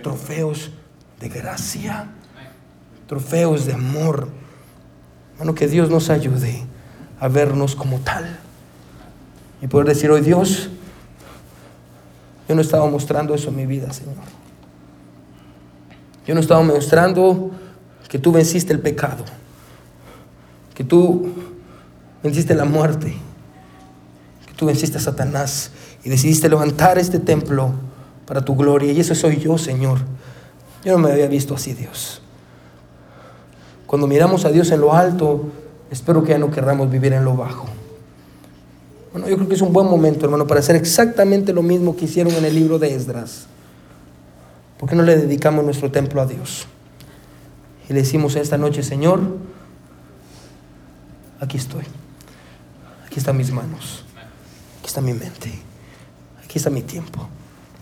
Trofeos 0.03 0.71
de 1.19 1.29
gracia. 1.29 2.09
Trofeos 3.07 3.65
de 3.65 3.73
amor. 3.73 4.29
Bueno, 5.37 5.55
que 5.55 5.67
Dios 5.67 5.89
nos 5.89 6.09
ayude 6.09 6.63
a 7.19 7.27
vernos 7.27 7.75
como 7.75 7.99
tal. 7.99 8.39
Y 9.61 9.67
poder 9.67 9.87
decir 9.87 10.09
hoy, 10.11 10.21
Dios, 10.21 10.69
yo 12.47 12.55
no 12.55 12.61
estaba 12.61 12.89
mostrando 12.89 13.33
eso 13.33 13.49
en 13.49 13.55
mi 13.55 13.65
vida, 13.65 13.91
Señor. 13.93 14.40
Yo 16.25 16.35
no 16.35 16.41
estaba 16.41 16.61
mostrando 16.61 17.51
que 18.07 18.19
tú 18.19 18.31
venciste 18.31 18.73
el 18.73 18.79
pecado, 18.79 19.23
que 20.73 20.83
tú 20.83 21.31
venciste 22.23 22.53
la 22.53 22.65
muerte, 22.65 23.15
que 24.45 24.53
tú 24.53 24.65
venciste 24.65 24.97
a 24.97 25.01
Satanás 25.01 25.71
y 26.03 26.09
decidiste 26.09 26.49
levantar 26.49 26.97
este 26.97 27.19
templo 27.19 27.71
para 28.25 28.43
tu 28.43 28.55
gloria. 28.55 28.91
Y 28.91 28.99
eso 28.99 29.15
soy 29.15 29.37
yo, 29.37 29.57
Señor. 29.57 29.99
Yo 30.83 30.93
no 30.93 30.99
me 30.99 31.11
había 31.11 31.27
visto 31.27 31.55
así, 31.55 31.73
Dios. 31.73 32.21
Cuando 33.85 34.07
miramos 34.07 34.45
a 34.45 34.51
Dios 34.51 34.71
en 34.71 34.81
lo 34.81 34.93
alto, 34.93 35.49
espero 35.89 36.23
que 36.23 36.29
ya 36.29 36.37
no 36.37 36.49
querramos 36.49 36.89
vivir 36.89 37.13
en 37.13 37.25
lo 37.25 37.35
bajo. 37.35 37.65
Bueno, 39.11 39.27
yo 39.27 39.35
creo 39.35 39.49
que 39.49 39.55
es 39.55 39.61
un 39.61 39.73
buen 39.73 39.87
momento, 39.87 40.25
hermano, 40.25 40.47
para 40.47 40.61
hacer 40.61 40.77
exactamente 40.77 41.51
lo 41.51 41.61
mismo 41.61 41.95
que 41.95 42.05
hicieron 42.05 42.33
en 42.33 42.45
el 42.45 42.55
libro 42.55 42.79
de 42.79 42.95
Esdras. 42.95 43.47
¿Por 44.81 44.89
qué 44.89 44.95
no 44.95 45.03
le 45.03 45.15
dedicamos 45.15 45.63
nuestro 45.63 45.91
templo 45.91 46.23
a 46.23 46.25
Dios? 46.25 46.65
Y 47.87 47.93
le 47.93 47.99
decimos 47.99 48.35
esta 48.35 48.57
noche, 48.57 48.81
Señor, 48.81 49.21
aquí 51.39 51.57
estoy. 51.57 51.83
Aquí 53.05 53.19
están 53.19 53.37
mis 53.37 53.51
manos. 53.51 54.03
Aquí 54.79 54.87
está 54.87 54.99
mi 54.99 55.13
mente. 55.13 55.53
Aquí 56.43 56.57
está 56.57 56.71
mi 56.71 56.81
tiempo. 56.81 57.29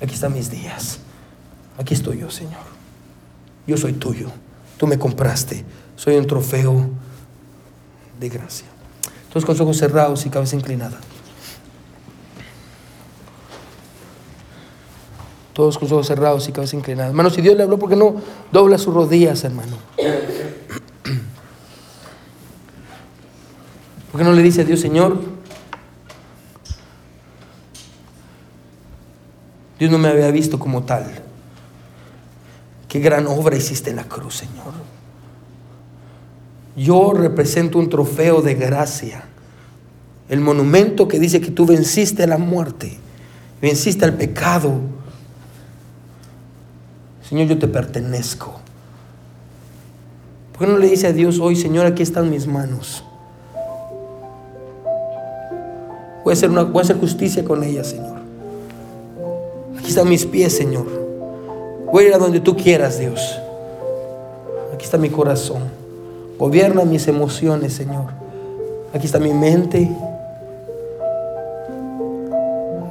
Aquí 0.02 0.14
están 0.14 0.34
mis 0.34 0.52
días. 0.52 1.00
Aquí 1.78 1.94
estoy 1.94 2.18
yo, 2.18 2.30
Señor. 2.30 2.66
Yo 3.66 3.78
soy 3.78 3.94
tuyo. 3.94 4.30
Tú 4.78 4.86
me 4.86 5.00
compraste. 5.00 5.64
Soy 5.96 6.18
un 6.18 6.28
trofeo 6.28 6.90
de 8.20 8.28
gracia. 8.28 8.68
Todos 9.30 9.46
con 9.46 9.56
los 9.56 9.62
ojos 9.62 9.78
cerrados 9.78 10.26
y 10.26 10.30
cabeza 10.30 10.58
inclinada. 10.58 11.00
Todos 15.60 15.78
con 15.78 15.88
los 15.88 15.92
ojos 15.92 16.08
cerrados 16.08 16.48
y 16.48 16.54
cabeza 16.54 16.78
inclinada. 16.78 17.10
Hermano, 17.10 17.30
si 17.30 17.42
Dios 17.42 17.58
le 17.58 17.64
habló, 17.64 17.78
¿por 17.78 17.90
qué 17.90 17.98
no 17.98 18.16
dobla 18.50 18.78
sus 18.78 18.94
rodillas, 18.94 19.44
hermano? 19.44 19.76
¿Por 24.10 24.22
qué 24.22 24.24
no 24.24 24.32
le 24.32 24.42
dice 24.42 24.62
a 24.62 24.64
Dios, 24.64 24.80
Señor? 24.80 25.20
Dios 29.78 29.92
no 29.92 29.98
me 29.98 30.08
había 30.08 30.32
visto 30.32 30.58
como 30.58 30.84
tal. 30.84 31.12
Qué 32.88 33.02
gran 33.02 33.28
obra 33.28 33.58
hiciste 33.58 33.90
en 33.90 33.98
la 33.98 34.06
cruz, 34.06 34.38
Señor. 34.38 34.72
Yo 36.78 37.12
represento 37.12 37.80
un 37.80 37.90
trofeo 37.90 38.42
de 38.42 38.56
gracia. 38.56 39.26
El 40.30 40.40
monumento 40.40 41.10
que 41.10 41.20
dice 41.20 41.42
que 41.42 41.52
tú 41.52 41.66
venciste 41.66 42.26
la 42.28 42.38
muerte, 42.38 42.98
venciste 43.62 44.06
al 44.06 44.14
pecado. 44.14 44.99
Señor, 47.30 47.48
yo 47.48 47.60
te 47.60 47.68
pertenezco. 47.68 48.54
¿Por 50.52 50.66
qué 50.66 50.74
no 50.74 50.80
le 50.80 50.88
dice 50.88 51.06
a 51.06 51.14
Dios 51.14 51.40
hoy, 51.40 51.56
Señor, 51.56 51.86
aquí 51.86 52.02
están 52.02 52.32
mis 52.32 52.48
manos? 52.48 53.04
Voy 56.24 56.32
a 56.32 56.34
hacer, 56.34 56.50
una, 56.50 56.62
a 56.62 56.82
hacer 56.82 57.00
justicia 57.00 57.46
con 57.46 57.64
ellas, 57.64 57.86
Señor. 57.86 58.18
Aquí 59.78 59.90
están 59.90 60.10
mis 60.10 60.26
pies, 60.26 60.58
Señor. 60.58 60.88
Voy 61.94 62.06
a 62.06 62.08
ir 62.08 62.14
a 62.16 62.18
donde 62.18 62.40
tú 62.40 62.58
quieras, 62.58 62.98
Dios. 62.98 63.40
Aquí 64.74 64.86
está 64.86 64.98
mi 64.98 65.12
corazón. 65.12 65.62
Gobierna 66.40 66.84
mis 66.84 67.08
emociones, 67.08 67.74
Señor. 67.74 68.08
Aquí 68.92 69.06
está 69.06 69.20
mi 69.20 69.36
mente. 69.36 69.88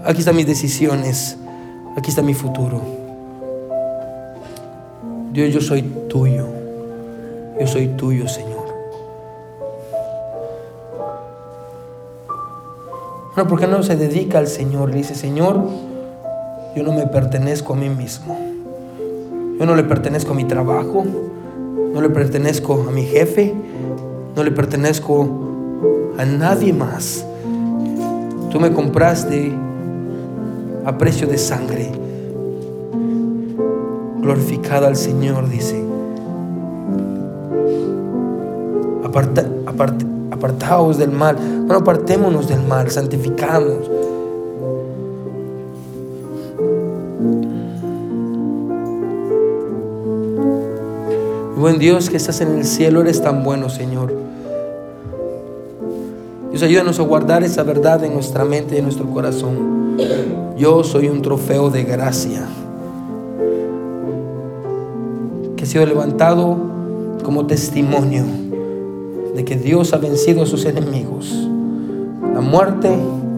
Aquí 0.05 0.21
están 0.21 0.37
mis 0.37 0.47
decisiones. 0.47 1.37
Aquí 1.97 2.11
está 2.11 2.23
mi 2.23 2.35
futuro. 2.35 2.98
Dios, 5.33 5.53
yo 5.53 5.61
soy 5.61 5.83
tuyo. 6.09 6.47
Yo 7.61 7.67
soy 7.67 7.89
tuyo, 7.89 8.29
Señor. 8.29 8.59
No, 13.37 13.47
¿por 13.47 13.61
qué 13.61 13.67
no 13.67 13.83
se 13.83 13.97
dedica 13.97 14.39
al 14.39 14.49
Señor? 14.49 14.91
Le 14.91 14.97
dice, 14.97 15.15
Señor, 15.15 15.61
yo 16.75 16.83
no 16.83 16.93
me 16.93 17.07
pertenezco 17.07 17.75
a 17.75 17.77
mí 17.77 17.89
mismo. 17.89 18.37
Yo 19.59 19.67
no 19.67 19.77
le 19.77 19.85
pertenezco 19.85 20.33
a 20.33 20.35
mi 20.35 20.45
trabajo. 20.45 21.05
No 21.93 22.01
le 22.01 22.11
pertenezco 22.11 22.87
a 22.89 22.91
mi 22.91 23.05
jefe. 23.05 23.55
No 24.35 24.43
le 24.43 24.51
pertenezco 24.51 25.29
a 26.17 26.25
nadie 26.25 26.73
más. 26.73 27.25
Tú 28.51 28.59
me 28.59 28.73
compraste 28.73 29.53
a 30.85 30.97
precio 30.97 31.27
de 31.27 31.39
sangre. 31.39 32.08
Glorificada 34.29 34.89
al 34.89 34.97
Señor, 34.97 35.49
dice. 35.49 35.83
Aparta, 39.03 39.47
aparta, 39.65 40.05
apartaos 40.31 40.99
del 40.99 41.13
mal. 41.13 41.37
Bueno, 41.37 41.77
apartémonos 41.77 42.47
del 42.47 42.61
mal, 42.61 42.91
santificamos. 42.91 43.91
Buen 51.57 51.79
Dios 51.79 52.11
que 52.11 52.19
estás 52.19 52.43
en 52.43 52.59
el 52.59 52.67
cielo, 52.67 53.01
eres 53.01 53.23
tan 53.23 53.43
bueno, 53.43 53.71
Señor. 53.71 54.13
Dios, 56.51 56.63
ayúdanos 56.63 57.01
a 57.01 57.03
guardar 57.03 57.45
esa 57.45 57.63
verdad 57.63 58.05
en 58.05 58.13
nuestra 58.13 58.45
mente 58.45 58.75
y 58.75 58.79
en 58.81 58.85
nuestro 58.85 59.09
corazón. 59.09 59.97
Yo 60.59 60.85
soy 60.85 61.09
un 61.09 61.23
trofeo 61.23 61.71
de 61.71 61.85
gracia 61.85 62.47
sido 65.69 65.87
levantado 65.87 66.57
como 67.23 67.47
testimonio 67.47 68.25
de 69.35 69.45
que 69.45 69.57
Dios 69.57 69.93
ha 69.93 69.99
vencido 69.99 70.43
a 70.43 70.47
sus 70.47 70.65
enemigos. 70.65 71.31
La 72.35 72.41
muerte, 72.41 72.89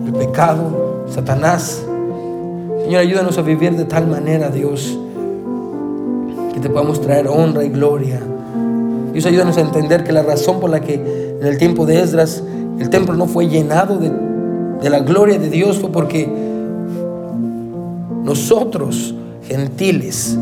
el 0.06 0.12
pecado, 0.12 1.04
Satanás. 1.08 1.82
Señor, 2.84 3.00
ayúdanos 3.00 3.36
a 3.36 3.42
vivir 3.42 3.76
de 3.76 3.84
tal 3.84 4.06
manera, 4.06 4.48
Dios, 4.48 4.98
que 6.54 6.60
te 6.60 6.70
podamos 6.70 7.00
traer 7.00 7.28
honra 7.28 7.64
y 7.64 7.68
gloria. 7.68 8.20
Dios, 9.12 9.26
ayúdanos 9.26 9.56
a 9.56 9.60
entender 9.60 10.04
que 10.04 10.12
la 10.12 10.22
razón 10.22 10.60
por 10.60 10.70
la 10.70 10.80
que 10.80 10.94
en 11.40 11.46
el 11.46 11.58
tiempo 11.58 11.84
de 11.84 12.00
Esdras 12.00 12.42
el 12.78 12.88
templo 12.90 13.14
no 13.14 13.26
fue 13.26 13.48
llenado 13.48 13.98
de, 13.98 14.10
de 14.80 14.88
la 14.88 15.00
gloria 15.00 15.38
de 15.38 15.50
Dios 15.50 15.78
fue 15.78 15.90
porque 15.90 16.28
nosotros, 18.22 19.14
gentiles, 19.46 20.38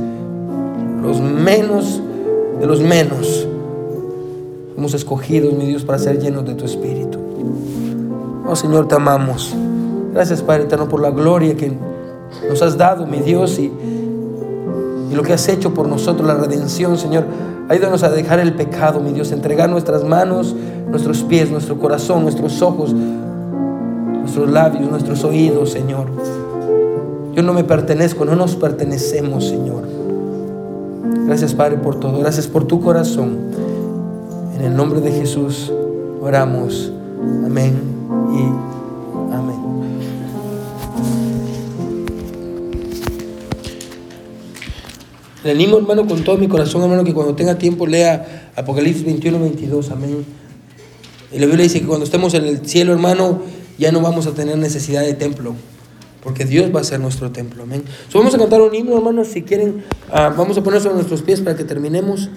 los 1.03 1.20
menos 1.20 2.03
de 2.61 2.66
los 2.66 2.80
menos, 2.80 3.46
hemos 4.76 4.94
escogido, 4.94 5.53
mi 5.53 5.66
Dios, 5.66 5.84
para 5.84 5.99
ser 5.99 6.18
llenos 6.20 6.44
de 6.44 6.55
tu 6.55 6.64
Espíritu. 6.64 7.18
Oh 8.46 8.57
Señor, 8.57 8.88
te 8.88 8.96
amamos. 8.96 9.55
Gracias, 10.12 10.42
Padre 10.42 10.64
Eterno, 10.64 10.88
por 10.88 11.01
la 11.01 11.11
gloria 11.11 11.57
que 11.57 11.72
nos 12.49 12.62
has 12.62 12.76
dado, 12.76 13.07
mi 13.07 13.20
Dios, 13.20 13.59
y, 13.59 13.70
y 15.11 15.14
lo 15.14 15.22
que 15.22 15.32
has 15.32 15.49
hecho 15.49 15.72
por 15.72 15.86
nosotros, 15.86 16.26
la 16.26 16.34
redención, 16.34 16.99
Señor. 16.99 17.24
Ayúdanos 17.68 18.03
a 18.03 18.09
dejar 18.09 18.40
el 18.40 18.55
pecado, 18.55 18.99
mi 19.01 19.12
Dios, 19.12 19.30
entregar 19.30 19.68
nuestras 19.68 20.03
manos, 20.03 20.57
nuestros 20.88 21.22
pies, 21.22 21.51
nuestro 21.51 21.78
corazón, 21.78 22.22
nuestros 22.22 22.62
ojos, 22.62 22.94
nuestros 22.94 24.51
labios, 24.51 24.90
nuestros 24.90 25.22
oídos, 25.24 25.70
Señor. 25.70 26.07
Yo 27.34 27.42
no 27.42 27.53
me 27.53 27.64
pertenezco, 27.64 28.24
no 28.24 28.34
nos 28.34 28.57
pertenecemos, 28.57 29.46
Señor. 29.46 29.97
Gracias, 31.29 31.53
Padre, 31.53 31.76
por 31.76 32.01
todo. 32.01 32.18
Gracias 32.20 32.47
por 32.47 32.66
tu 32.66 32.81
corazón. 32.81 33.51
En 34.57 34.64
el 34.64 34.74
nombre 34.74 35.03
de 35.03 35.12
Jesús 35.12 35.70
oramos. 36.22 36.91
Amén 37.45 37.79
y 38.33 39.35
amén. 39.35 39.57
Le 45.45 45.51
animo, 45.51 45.76
hermano, 45.76 46.07
con 46.07 46.24
todo 46.24 46.39
mi 46.39 46.49
corazón, 46.49 46.81
hermano, 46.81 47.05
que 47.05 47.12
cuando 47.12 47.35
tenga 47.35 47.59
tiempo 47.59 47.87
lea 47.87 48.51
Apocalipsis 48.57 49.05
21, 49.05 49.39
22. 49.39 49.91
Amén. 49.91 50.24
Y 51.31 51.39
la 51.39 51.45
Biblia 51.45 51.64
dice 51.64 51.81
que 51.81 51.87
cuando 51.87 52.07
estemos 52.07 52.33
en 52.33 52.47
el 52.47 52.66
cielo, 52.66 52.95
hermano, 52.95 53.43
ya 53.79 53.93
no 53.93 54.01
vamos 54.01 54.26
a 54.26 54.31
tener 54.33 54.57
necesidad 54.57 55.03
de 55.03 55.12
templo. 55.12 55.55
Porque 56.23 56.45
Dios 56.45 56.75
va 56.75 56.81
a 56.81 56.85
ser 56.85 57.01
nuestro 57.01 57.31
templo. 57.31 57.62
Amén. 57.62 57.85
Vamos 58.12 58.35
a 58.35 58.39
cantar 58.39 58.61
un 58.61 58.75
himno, 58.75 58.97
hermanos. 58.97 59.29
Si 59.29 59.43
quieren, 59.43 59.85
uh, 60.09 60.37
vamos 60.37 60.59
a 60.59 60.62
poner 60.62 60.81
sobre 60.81 60.97
nuestros 60.97 61.23
pies 61.23 61.41
para 61.41 61.57
que 61.57 61.64
terminemos. 61.64 62.31